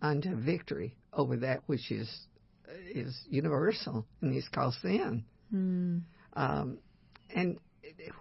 unto 0.00 0.34
victory 0.34 0.94
over 1.12 1.36
that 1.36 1.62
which 1.66 1.90
is 1.90 2.26
is 2.90 3.14
universal 3.28 4.06
and 4.20 4.34
is 4.34 4.48
called 4.48 4.74
sin. 4.80 5.24
Mm. 5.54 6.02
Um, 6.34 6.78
and 7.34 7.58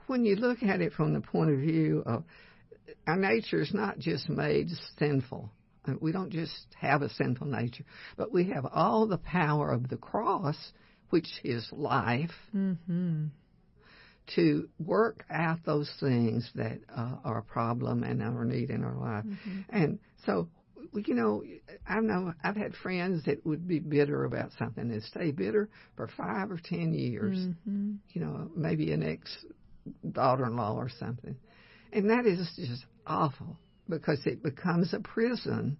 when 0.07 0.25
you 0.25 0.35
look 0.35 0.63
at 0.63 0.81
it 0.81 0.93
from 0.93 1.13
the 1.13 1.21
point 1.21 1.51
of 1.51 1.59
view 1.59 2.03
of 2.05 2.23
our 3.07 3.15
nature 3.15 3.61
is 3.61 3.73
not 3.73 3.99
just 3.99 4.29
made 4.29 4.67
sinful. 4.99 5.49
We 5.99 6.11
don't 6.11 6.31
just 6.31 6.67
have 6.79 7.01
a 7.01 7.09
sinful 7.09 7.47
nature, 7.47 7.85
but 8.15 8.31
we 8.31 8.49
have 8.49 8.65
all 8.71 9.07
the 9.07 9.17
power 9.17 9.71
of 9.71 9.89
the 9.89 9.97
cross, 9.97 10.55
which 11.09 11.27
is 11.43 11.67
life, 11.71 12.31
mm-hmm. 12.55 13.25
to 14.35 14.69
work 14.79 15.25
out 15.29 15.59
those 15.65 15.91
things 15.99 16.49
that 16.55 16.79
uh, 16.95 17.15
are 17.23 17.39
a 17.39 17.43
problem 17.43 18.03
and 18.03 18.21
are 18.21 18.43
a 18.43 18.45
need 18.45 18.69
in 18.69 18.83
our 18.83 18.95
life. 18.95 19.25
Mm-hmm. 19.25 19.59
And 19.69 19.99
so, 20.25 20.49
you 20.93 21.15
know, 21.15 21.43
I 21.87 21.99
know 21.99 22.33
I've 22.43 22.55
had 22.55 22.75
friends 22.75 23.25
that 23.25 23.43
would 23.45 23.67
be 23.67 23.79
bitter 23.79 24.25
about 24.25 24.51
something 24.59 24.91
and 24.91 25.03
stay 25.03 25.31
bitter 25.31 25.67
for 25.95 26.07
five 26.15 26.51
or 26.51 26.59
ten 26.63 26.93
years. 26.93 27.37
Mm-hmm. 27.37 27.93
You 28.09 28.21
know, 28.21 28.51
maybe 28.55 28.91
an 28.91 29.01
ex 29.01 29.35
daughter-in-law 30.11 30.75
or 30.75 30.89
something, 30.99 31.35
and 31.91 32.11
that 32.11 32.27
is 32.27 32.37
just 32.55 32.85
awful 33.07 33.57
because 33.91 34.19
it 34.25 34.41
becomes 34.41 34.93
a 34.93 34.99
prison 34.99 35.77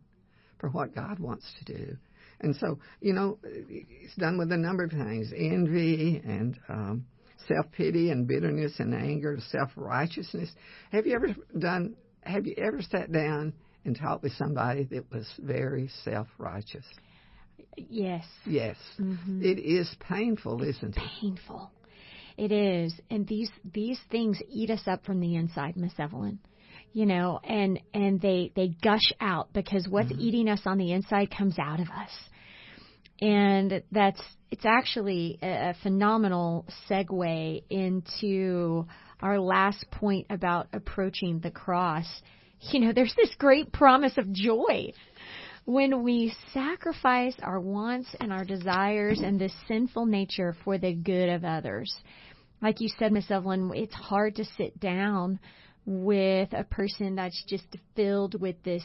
for 0.59 0.70
what 0.70 0.93
God 0.93 1.18
wants 1.20 1.51
to 1.59 1.74
do. 1.74 1.97
And 2.41 2.55
so, 2.55 2.80
you 3.01 3.14
know, 3.14 3.39
it's 3.43 4.16
done 4.16 4.38
with 4.38 4.51
a 4.51 4.57
number 4.57 4.84
of 4.84 4.91
things 4.91 5.32
envy 5.36 6.22
and 6.24 6.59
um, 6.70 7.05
self 7.47 7.66
pity 7.72 8.12
and 8.12 8.28
bitterness 8.28 8.74
and 8.80 8.93
anger, 8.93 9.38
self 9.49 9.70
righteousness. 9.76 10.49
Have 10.91 11.05
you 11.05 11.16
ever 11.16 11.36
done, 11.57 11.95
have 12.22 12.45
you 12.45 12.55
ever 12.57 12.82
sat 12.82 13.12
down 13.12 13.53
and 13.86 13.97
talked 13.97 14.24
with 14.24 14.34
somebody 14.34 14.86
that 14.86 15.12
was 15.12 15.28
very 15.39 15.89
self 16.03 16.28
righteous? 16.38 16.86
Yes. 17.78 18.26
Yes. 18.45 18.78
Mm-hmm. 18.99 19.43
It 19.43 19.59
is 19.59 19.93
painful, 19.99 20.62
isn't 20.64 20.97
it? 20.97 21.03
Painful. 21.22 21.72
It 22.38 22.51
is. 22.51 22.93
And 23.09 23.28
these 23.28 23.51
these 23.74 23.99
things 24.09 24.39
eat 24.49 24.72
us 24.72 24.82
up 24.88 25.05
from 25.05 25.20
the 25.20 25.36
inside, 25.36 25.78
Miss 25.78 25.93
Evelyn 25.99 26.39
you 26.93 27.05
know, 27.05 27.39
and 27.43 27.79
and 27.93 28.19
they 28.21 28.51
they 28.55 28.69
gush 28.81 29.13
out 29.19 29.53
because 29.53 29.87
what's 29.87 30.11
mm-hmm. 30.11 30.21
eating 30.21 30.49
us 30.49 30.61
on 30.65 30.77
the 30.77 30.91
inside 30.91 31.35
comes 31.35 31.57
out 31.59 31.79
of 31.79 31.87
us. 31.87 32.11
And 33.21 33.83
that's 33.91 34.21
it's 34.49 34.65
actually 34.65 35.39
a 35.41 35.75
phenomenal 35.83 36.65
segue 36.89 37.63
into 37.69 38.85
our 39.21 39.39
last 39.39 39.85
point 39.91 40.27
about 40.29 40.67
approaching 40.73 41.39
the 41.39 41.51
cross. 41.51 42.07
You 42.71 42.79
know, 42.79 42.93
there's 42.93 43.15
this 43.15 43.33
great 43.39 43.71
promise 43.71 44.17
of 44.17 44.31
joy 44.31 44.91
when 45.65 46.03
we 46.03 46.33
sacrifice 46.53 47.35
our 47.41 47.59
wants 47.59 48.09
and 48.19 48.33
our 48.33 48.43
desires 48.43 49.19
and 49.23 49.39
this 49.39 49.53
sinful 49.67 50.05
nature 50.05 50.55
for 50.63 50.77
the 50.77 50.93
good 50.93 51.29
of 51.29 51.45
others. 51.45 51.95
Like 52.61 52.81
you 52.81 52.89
said, 52.99 53.11
Miss 53.11 53.29
Evelyn, 53.31 53.71
it's 53.73 53.93
hard 53.93 54.35
to 54.35 54.45
sit 54.57 54.79
down 54.79 55.39
with 55.86 56.49
a 56.53 56.63
person 56.63 57.15
that's 57.15 57.43
just 57.47 57.65
filled 57.95 58.39
with 58.39 58.61
this 58.63 58.84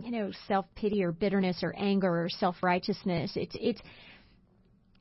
you 0.00 0.10
know 0.10 0.30
self 0.46 0.66
pity 0.74 1.02
or 1.02 1.12
bitterness 1.12 1.60
or 1.62 1.74
anger 1.76 2.24
or 2.24 2.28
self 2.28 2.56
righteousness 2.62 3.32
it's 3.36 3.56
it's 3.58 3.80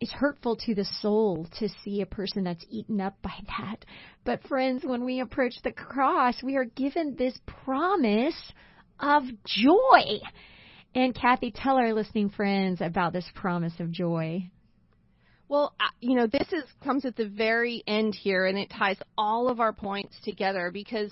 it's 0.03 0.11
hurtful 0.11 0.57
to 0.57 0.75
the 0.75 0.83
soul 0.83 1.47
to 1.59 1.69
see 1.81 2.01
a 2.01 2.05
person 2.05 2.43
that's 2.43 2.65
eaten 2.69 2.99
up 2.99 3.15
by 3.21 3.31
that. 3.57 3.85
But 4.25 4.43
friends 4.49 4.83
when 4.83 5.05
we 5.05 5.21
approach 5.21 5.53
the 5.63 5.71
cross 5.71 6.43
we 6.43 6.57
are 6.57 6.65
given 6.65 7.15
this 7.17 7.37
promise 7.65 8.51
of 8.99 9.23
joy. 9.45 10.19
And 10.93 11.15
kathy 11.15 11.51
tell 11.51 11.77
our 11.77 11.93
listening 11.93 12.29
friends 12.29 12.81
about 12.81 13.13
this 13.13 13.29
promise 13.33 13.73
of 13.79 13.91
joy 13.91 14.51
well, 15.49 15.73
you 15.99 16.15
know, 16.15 16.27
this 16.27 16.47
is 16.51 16.63
comes 16.83 17.05
at 17.05 17.15
the 17.15 17.27
very 17.27 17.83
end 17.87 18.15
here, 18.15 18.45
and 18.45 18.57
it 18.57 18.69
ties 18.69 18.97
all 19.17 19.49
of 19.49 19.59
our 19.59 19.73
points 19.73 20.15
together 20.23 20.71
because 20.71 21.11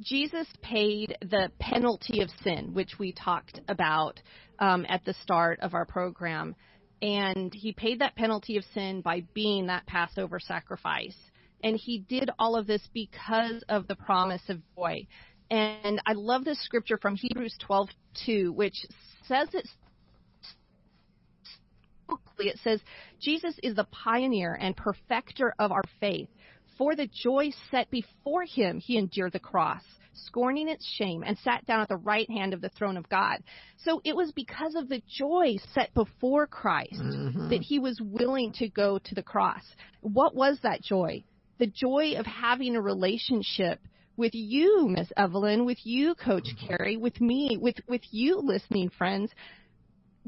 Jesus 0.00 0.46
paid 0.62 1.16
the 1.20 1.50
penalty 1.58 2.20
of 2.20 2.30
sin, 2.42 2.72
which 2.74 2.98
we 2.98 3.12
talked 3.12 3.60
about 3.68 4.20
um, 4.58 4.84
at 4.88 5.04
the 5.04 5.14
start 5.22 5.60
of 5.60 5.74
our 5.74 5.84
program, 5.84 6.54
and 7.02 7.52
he 7.54 7.72
paid 7.72 8.00
that 8.00 8.16
penalty 8.16 8.56
of 8.56 8.64
sin 8.74 9.00
by 9.00 9.22
being 9.34 9.66
that 9.66 9.86
Passover 9.86 10.40
sacrifice. 10.40 11.16
And 11.62 11.76
he 11.76 11.98
did 12.08 12.30
all 12.38 12.56
of 12.56 12.66
this 12.66 12.86
because 12.94 13.64
of 13.68 13.88
the 13.88 13.96
promise 13.96 14.42
of 14.48 14.60
joy. 14.76 15.06
And 15.50 16.00
I 16.06 16.12
love 16.12 16.44
this 16.44 16.62
scripture 16.62 16.98
from 16.98 17.16
Hebrews 17.16 17.56
12:2, 17.66 18.54
which 18.54 18.74
says 19.26 19.48
it 19.54 19.66
it 22.40 22.58
says, 22.62 22.80
Jesus 23.20 23.54
is 23.62 23.74
the 23.74 23.84
pioneer 23.84 24.56
and 24.60 24.76
perfecter 24.76 25.54
of 25.58 25.72
our 25.72 25.84
faith. 26.00 26.28
For 26.76 26.94
the 26.94 27.08
joy 27.08 27.50
set 27.70 27.90
before 27.90 28.44
him, 28.44 28.78
he 28.78 28.96
endured 28.96 29.32
the 29.32 29.40
cross, 29.40 29.82
scorning 30.12 30.68
its 30.68 30.86
shame, 30.86 31.24
and 31.24 31.36
sat 31.38 31.66
down 31.66 31.80
at 31.80 31.88
the 31.88 31.96
right 31.96 32.30
hand 32.30 32.54
of 32.54 32.60
the 32.60 32.68
throne 32.68 32.96
of 32.96 33.08
God. 33.08 33.42
So 33.78 34.00
it 34.04 34.14
was 34.14 34.30
because 34.30 34.76
of 34.76 34.88
the 34.88 35.02
joy 35.08 35.56
set 35.74 35.92
before 35.94 36.46
Christ 36.46 37.00
mm-hmm. 37.00 37.48
that 37.48 37.62
he 37.62 37.80
was 37.80 38.00
willing 38.00 38.52
to 38.54 38.68
go 38.68 38.98
to 38.98 39.14
the 39.14 39.22
cross. 39.22 39.62
What 40.02 40.36
was 40.36 40.60
that 40.62 40.82
joy? 40.82 41.24
The 41.58 41.66
joy 41.66 42.14
of 42.16 42.26
having 42.26 42.76
a 42.76 42.80
relationship 42.80 43.80
with 44.16 44.34
you, 44.34 44.88
Miss 44.88 45.08
Evelyn, 45.16 45.64
with 45.64 45.78
you, 45.84 46.14
Coach 46.14 46.44
mm-hmm. 46.44 46.66
Carrie, 46.68 46.96
with 46.96 47.20
me, 47.20 47.58
with, 47.60 47.76
with 47.88 48.02
you 48.12 48.38
listening 48.40 48.90
friends. 48.90 49.32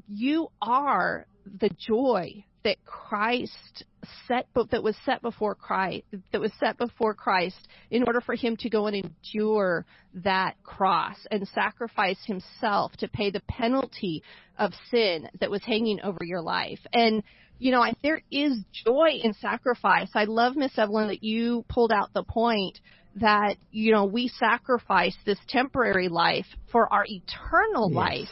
You 0.09 0.49
are 0.61 1.27
the 1.59 1.71
joy 1.71 2.45
that 2.65 2.77
Christ 2.85 3.85
set 4.27 4.47
that 4.71 4.83
was 4.83 4.97
set 5.05 5.23
before 5.23 5.55
Christ 5.55 6.05
that 6.33 6.41
was 6.41 6.53
set 6.59 6.79
before 6.79 7.15
Christ 7.15 7.69
in 7.91 8.03
order 8.05 8.21
for 8.21 8.35
him 8.35 8.57
to 8.59 8.71
go 8.71 8.87
and 8.87 8.97
endure 8.97 9.85
that 10.15 10.55
cross 10.63 11.17
and 11.31 11.47
sacrifice 11.49 12.19
himself 12.27 12.93
to 12.99 13.09
pay 13.09 13.31
the 13.31 13.43
penalty 13.49 14.23
of 14.59 14.73
sin 14.91 15.29
that 15.41 15.51
was 15.51 15.63
hanging 15.65 16.01
over 16.03 16.19
your 16.23 16.43
life. 16.43 16.81
And 16.93 17.23
you 17.59 17.73
know, 17.73 17.83
I, 17.83 17.93
there 18.03 18.23
is 18.31 18.59
joy 18.87 19.21
in 19.23 19.35
sacrifice. 19.35 20.09
I 20.15 20.25
love 20.25 20.57
Miss 20.57 20.79
Evelyn 20.79 21.09
that 21.09 21.23
you 21.23 21.65
pulled 21.69 21.93
out 21.93 22.13
the 22.15 22.25
point 22.25 22.81
that 23.17 23.57
you 23.71 23.93
know 23.93 24.05
we 24.05 24.29
sacrifice 24.29 25.17
this 25.27 25.39
temporary 25.49 26.09
life 26.09 26.47
for 26.71 26.91
our 26.93 27.05
eternal 27.07 27.91
yes. 27.91 27.97
life 27.97 28.29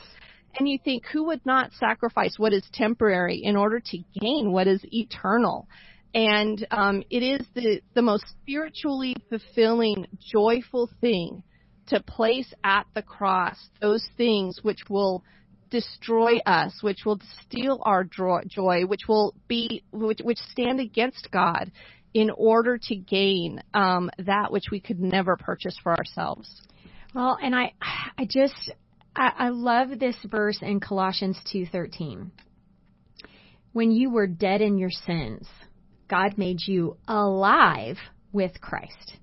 and 0.59 0.69
you 0.69 0.79
think, 0.83 1.05
who 1.13 1.25
would 1.27 1.45
not 1.47 1.73
sacrifice 1.79 2.35
what 2.37 2.53
is 2.53 2.65
temporary 2.73 3.41
in 3.43 3.57
order 3.57 3.81
to 3.81 3.99
gain 4.21 4.53
what 4.53 4.67
is 4.67 4.81
eternal? 4.93 5.69
And 6.15 6.67
um, 6.71 7.03
it 7.11 7.23
is 7.23 7.47
the, 7.55 7.81
the 7.95 8.03
most 8.03 8.25
spiritually 8.43 9.15
fulfilling, 9.29 10.07
joyful 10.33 10.91
thing 11.01 11.43
to 11.89 12.01
place 12.03 12.53
at 12.65 12.87
the 12.95 13.03
cross 13.03 13.57
those 13.81 14.07
things 14.17 14.61
which 14.63 14.81
will 14.89 15.23
destroy 15.71 16.39
us, 16.47 16.73
which 16.83 17.05
will 17.05 17.21
steal 17.43 17.81
our 17.83 18.05
joy, 18.05 18.83
which 18.87 19.03
will 19.09 19.35
be 19.49 19.83
which, 19.93 20.21
which 20.23 20.39
stand 20.51 20.81
against 20.81 21.31
God, 21.31 21.71
in 22.15 22.31
order 22.31 22.79
to 22.79 22.97
gain 22.97 23.63
um, 23.75 24.11
that 24.19 24.51
which 24.51 24.65
we 24.71 24.81
could 24.81 24.99
never 24.99 25.37
purchase 25.37 25.77
for 25.83 25.95
ourselves. 25.95 26.63
Well, 27.15 27.39
and 27.43 27.55
I, 27.55 27.73
I 28.19 28.27
just 28.27 28.73
I, 29.19 29.33
I 29.37 29.49
love 29.49 29.99
this 29.99 30.17
verse 30.25 30.59
in 30.63 30.79
Colossians 30.79 31.39
2:13. 31.53 32.31
When 33.73 33.91
you 33.91 34.11
were 34.11 34.29
dead 34.29 34.61
in 34.61 34.79
your 34.79 34.91
sins, 34.91 35.47
God 36.09 36.39
made 36.39 36.61
you 36.67 36.97
alive 37.07 37.99
with 38.33 38.61
Christ. 38.61 39.17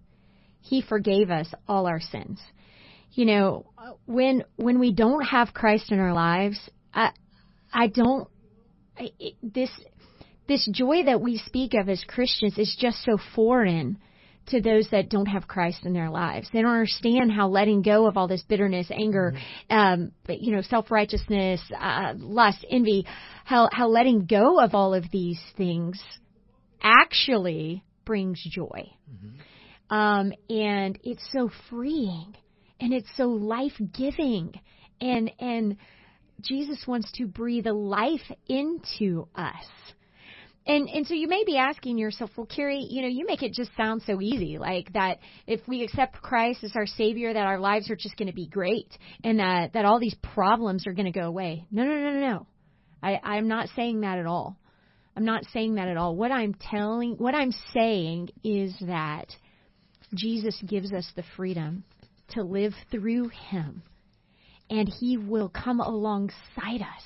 He 0.59 0.81
forgave 0.81 1.31
us 1.31 1.51
all 1.67 1.87
our 1.87 2.01
sins. 2.01 2.41
You 3.13 3.25
know, 3.25 3.65
when 4.05 4.43
when 4.57 4.79
we 4.79 4.91
don't 4.91 5.23
have 5.23 5.53
Christ 5.53 5.91
in 5.91 5.99
our 5.99 6.13
lives, 6.13 6.59
I 6.93 7.11
I 7.73 7.87
don't 7.87 8.27
I, 8.97 9.11
this 9.41 9.71
this 10.47 10.67
joy 10.71 11.03
that 11.05 11.21
we 11.21 11.37
speak 11.37 11.73
of 11.73 11.87
as 11.87 12.03
Christians 12.03 12.57
is 12.57 12.75
just 12.77 13.01
so 13.03 13.17
foreign 13.33 13.97
to 14.47 14.61
those 14.61 14.87
that 14.91 15.09
don't 15.09 15.25
have 15.27 15.47
Christ 15.47 15.85
in 15.85 15.93
their 15.93 16.09
lives. 16.09 16.49
They 16.51 16.61
don't 16.61 16.71
understand 16.71 17.31
how 17.31 17.47
letting 17.47 17.81
go 17.81 18.07
of 18.07 18.17
all 18.17 18.27
this 18.27 18.43
bitterness, 18.43 18.87
anger, 18.91 19.33
mm-hmm. 19.69 19.75
um, 19.75 20.11
you 20.29 20.55
know, 20.55 20.61
self 20.61 20.91
righteousness, 20.91 21.61
uh, 21.79 22.13
lust, 22.17 22.65
envy, 22.69 23.05
how 23.43 23.69
how 23.71 23.87
letting 23.87 24.25
go 24.25 24.59
of 24.59 24.75
all 24.75 24.93
of 24.93 25.05
these 25.11 25.39
things 25.57 26.01
actually 26.81 27.83
brings 28.05 28.41
joy. 28.49 28.91
Mm-hmm. 29.11 29.95
Um, 29.95 30.33
and 30.49 30.97
it's 31.03 31.27
so 31.31 31.49
freeing, 31.69 32.35
and 32.79 32.93
it's 32.93 33.09
so 33.15 33.29
life 33.29 33.73
giving, 33.93 34.53
and 35.01 35.31
and 35.39 35.77
Jesus 36.41 36.85
wants 36.87 37.11
to 37.13 37.25
breathe 37.25 37.67
a 37.67 37.73
life 37.73 38.31
into 38.47 39.27
us. 39.35 39.65
And 40.67 40.89
and 40.89 41.05
so 41.05 41.13
you 41.13 41.27
may 41.27 41.43
be 41.45 41.57
asking 41.57 41.99
yourself, 41.99 42.31
well, 42.35 42.47
Carrie, 42.47 42.87
you 42.89 43.03
know, 43.03 43.07
you 43.07 43.25
make 43.27 43.43
it 43.43 43.53
just 43.53 43.69
sound 43.77 44.01
so 44.03 44.19
easy, 44.19 44.57
like 44.57 44.91
that 44.93 45.19
if 45.45 45.61
we 45.67 45.83
accept 45.83 46.21
Christ 46.21 46.63
as 46.63 46.75
our 46.75 46.87
Savior, 46.87 47.33
that 47.33 47.45
our 47.45 47.59
lives 47.59 47.91
are 47.91 47.95
just 47.95 48.17
going 48.17 48.29
to 48.29 48.33
be 48.33 48.47
great, 48.47 48.91
and 49.23 49.39
that 49.39 49.73
that 49.73 49.85
all 49.85 49.99
these 49.99 50.15
problems 50.33 50.87
are 50.87 50.93
going 50.93 51.11
to 51.11 51.17
go 51.19 51.27
away. 51.27 51.65
No, 51.69 51.83
no, 51.83 51.95
no, 51.95 52.11
no, 52.13 52.19
no. 52.19 52.47
I 53.03 53.19
I'm 53.23 53.47
not 53.47 53.69
saying 53.75 54.01
that 54.01 54.17
at 54.17 54.25
all. 54.25 54.57
I'm 55.15 55.25
not 55.25 55.45
saying 55.53 55.75
that 55.75 55.87
at 55.87 55.97
all. 55.97 56.15
What 56.15 56.31
I'm 56.31 56.55
telling, 56.55 57.15
what 57.17 57.35
I'm 57.35 57.53
saying 57.73 58.31
is 58.43 58.75
that 58.81 59.27
Jesus 60.13 60.59
gives 60.65 60.91
us 60.91 61.09
the 61.15 61.23
freedom 61.37 61.83
to 62.29 62.41
live 62.41 62.73
through 62.89 63.29
Him, 63.29 63.83
and 64.71 64.89
He 64.99 65.17
will 65.17 65.49
come 65.49 65.79
alongside 65.79 66.81
us 66.81 67.03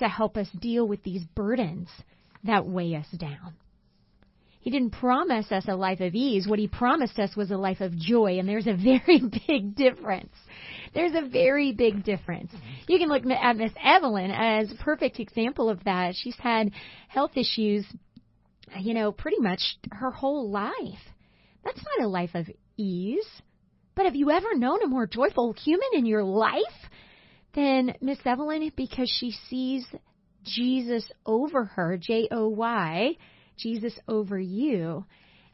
to 0.00 0.08
help 0.08 0.36
us 0.36 0.48
deal 0.60 0.86
with 0.86 1.02
these 1.02 1.24
burdens 1.34 1.88
that 2.44 2.66
weigh 2.66 2.94
us 2.94 3.06
down. 3.16 3.54
He 4.64 4.70
didn't 4.70 4.92
promise 4.92 5.52
us 5.52 5.66
a 5.68 5.76
life 5.76 6.00
of 6.00 6.14
ease. 6.14 6.48
What 6.48 6.58
he 6.58 6.68
promised 6.68 7.18
us 7.18 7.36
was 7.36 7.50
a 7.50 7.56
life 7.56 7.82
of 7.82 7.94
joy, 7.98 8.38
and 8.38 8.48
there's 8.48 8.66
a 8.66 8.72
very 8.72 9.20
big 9.46 9.76
difference. 9.76 10.32
There's 10.94 11.12
a 11.14 11.28
very 11.28 11.72
big 11.72 12.02
difference. 12.02 12.50
You 12.88 12.98
can 12.98 13.10
look 13.10 13.26
at 13.26 13.56
Miss 13.58 13.72
Evelyn 13.82 14.30
as 14.30 14.72
a 14.72 14.76
perfect 14.76 15.20
example 15.20 15.68
of 15.68 15.84
that. 15.84 16.14
She's 16.14 16.38
had 16.38 16.70
health 17.08 17.32
issues, 17.36 17.84
you 18.80 18.94
know, 18.94 19.12
pretty 19.12 19.38
much 19.38 19.60
her 19.90 20.10
whole 20.10 20.50
life. 20.50 20.72
That's 21.62 21.84
not 21.98 22.06
a 22.06 22.08
life 22.08 22.34
of 22.34 22.48
ease. 22.78 23.26
But 23.94 24.06
have 24.06 24.16
you 24.16 24.30
ever 24.30 24.54
known 24.54 24.82
a 24.82 24.86
more 24.86 25.06
joyful 25.06 25.52
human 25.52 25.88
in 25.92 26.06
your 26.06 26.24
life 26.24 26.62
than 27.54 27.94
Miss 28.00 28.18
Evelyn 28.24 28.72
because 28.74 29.14
she 29.20 29.32
sees 29.50 29.86
Jesus 30.44 31.10
over 31.26 31.64
her, 31.64 31.96
J 31.96 32.28
O 32.30 32.48
Y, 32.48 33.16
Jesus 33.56 33.98
over 34.08 34.38
you. 34.38 35.04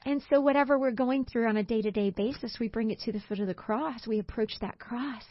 And 0.05 0.22
so, 0.30 0.41
whatever 0.41 0.78
we're 0.78 0.93
going 0.93 1.24
through 1.24 1.49
on 1.49 1.57
a 1.57 1.62
day 1.62 1.82
to 1.82 1.91
day 1.91 2.11
basis, 2.11 2.57
we 2.59 2.68
bring 2.68 2.91
it 2.91 3.01
to 3.01 3.12
the 3.12 3.20
foot 3.20 3.41
of 3.41 3.47
the 3.47 3.55
cross. 3.55 4.07
We 4.07 4.18
approach 4.18 4.55
that 4.61 4.78
cross. 4.78 5.24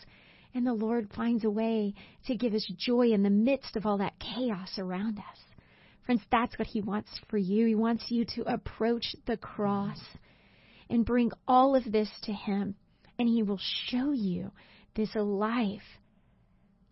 And 0.54 0.66
the 0.66 0.74
Lord 0.74 1.10
finds 1.16 1.44
a 1.44 1.50
way 1.50 1.94
to 2.26 2.36
give 2.36 2.54
us 2.54 2.72
joy 2.78 3.12
in 3.12 3.24
the 3.24 3.30
midst 3.30 3.76
of 3.76 3.86
all 3.86 3.98
that 4.00 4.20
chaos 4.20 4.78
around 4.78 5.20
us. 5.20 5.38
Friends, 6.06 6.22
that's 6.32 6.58
what 6.58 6.68
He 6.68 6.82
wants 6.82 7.10
for 7.30 7.38
you. 7.38 7.68
He 7.68 7.76
wants 7.76 8.06
you 8.10 8.26
to 8.36 8.52
approach 8.52 9.16
the 9.28 9.38
cross 9.38 10.00
and 10.90 11.06
bring 11.06 11.32
all 11.48 11.76
of 11.76 11.84
this 11.92 12.10
to 12.24 12.34
Him. 12.34 12.76
And 13.18 13.28
He 13.28 13.44
will 13.44 13.60
show 13.88 14.12
you 14.12 14.52
this 14.96 15.14
life 15.16 15.82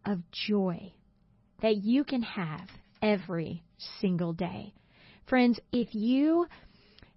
of 0.06 0.20
joy 0.32 0.94
that 1.62 1.78
you 1.78 2.04
can 2.04 2.22
have 2.22 2.68
every 3.02 3.64
single 4.00 4.34
day. 4.34 4.74
Friends, 5.28 5.60
if 5.72 5.94
you 5.94 6.46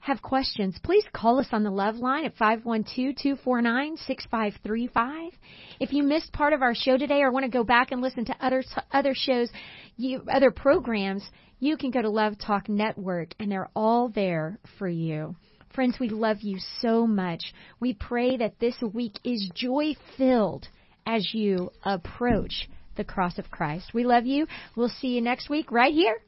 have 0.01 0.21
questions, 0.23 0.79
please 0.83 1.05
call 1.13 1.39
us 1.39 1.49
on 1.53 1.63
the 1.63 1.71
Love 1.71 1.97
Line 1.97 2.25
at 2.25 2.35
512-249-6535. 2.37 5.31
If 5.79 5.93
you 5.93 6.03
missed 6.03 6.33
part 6.33 6.55
of 6.55 6.63
our 6.63 6.75
show 6.75 6.97
today 6.97 7.21
or 7.23 7.31
want 7.31 7.45
to 7.45 7.51
go 7.51 7.65
back 7.65 7.93
and 7.93 8.01
listen 8.01 8.25
to 8.25 8.35
other 8.41 8.65
other 8.93 9.13
shows, 9.15 9.51
you, 9.97 10.23
other 10.33 10.51
programs, 10.51 11.23
you 11.59 11.77
can 11.77 11.91
go 11.91 12.01
to 12.01 12.09
Love 12.09 12.39
Talk 12.39 12.67
Network 12.69 13.35
and 13.39 13.53
they're 13.53 13.69
all 13.77 14.09
there 14.09 14.59
for 14.79 14.89
you. 14.89 15.37
Friends, 15.75 15.99
we 16.01 16.09
love 16.09 16.39
you 16.41 16.59
so 16.81 17.07
much. 17.07 17.53
We 17.79 17.93
pray 17.95 18.39
that 18.39 18.59
this 18.59 18.77
week 18.93 19.21
is 19.23 19.51
joy 19.55 19.95
filled 20.17 20.67
as 21.07 21.33
you 21.33 21.71
approach 21.85 22.69
the 23.01 23.05
cross 23.05 23.39
of 23.39 23.51
Christ. 23.51 23.95
We 23.95 24.05
love 24.05 24.27
you. 24.27 24.47
We'll 24.77 24.91
see 24.91 25.09
you 25.09 25.23
next 25.23 25.49
week 25.49 25.73
right 25.73 25.95
here 25.95 26.21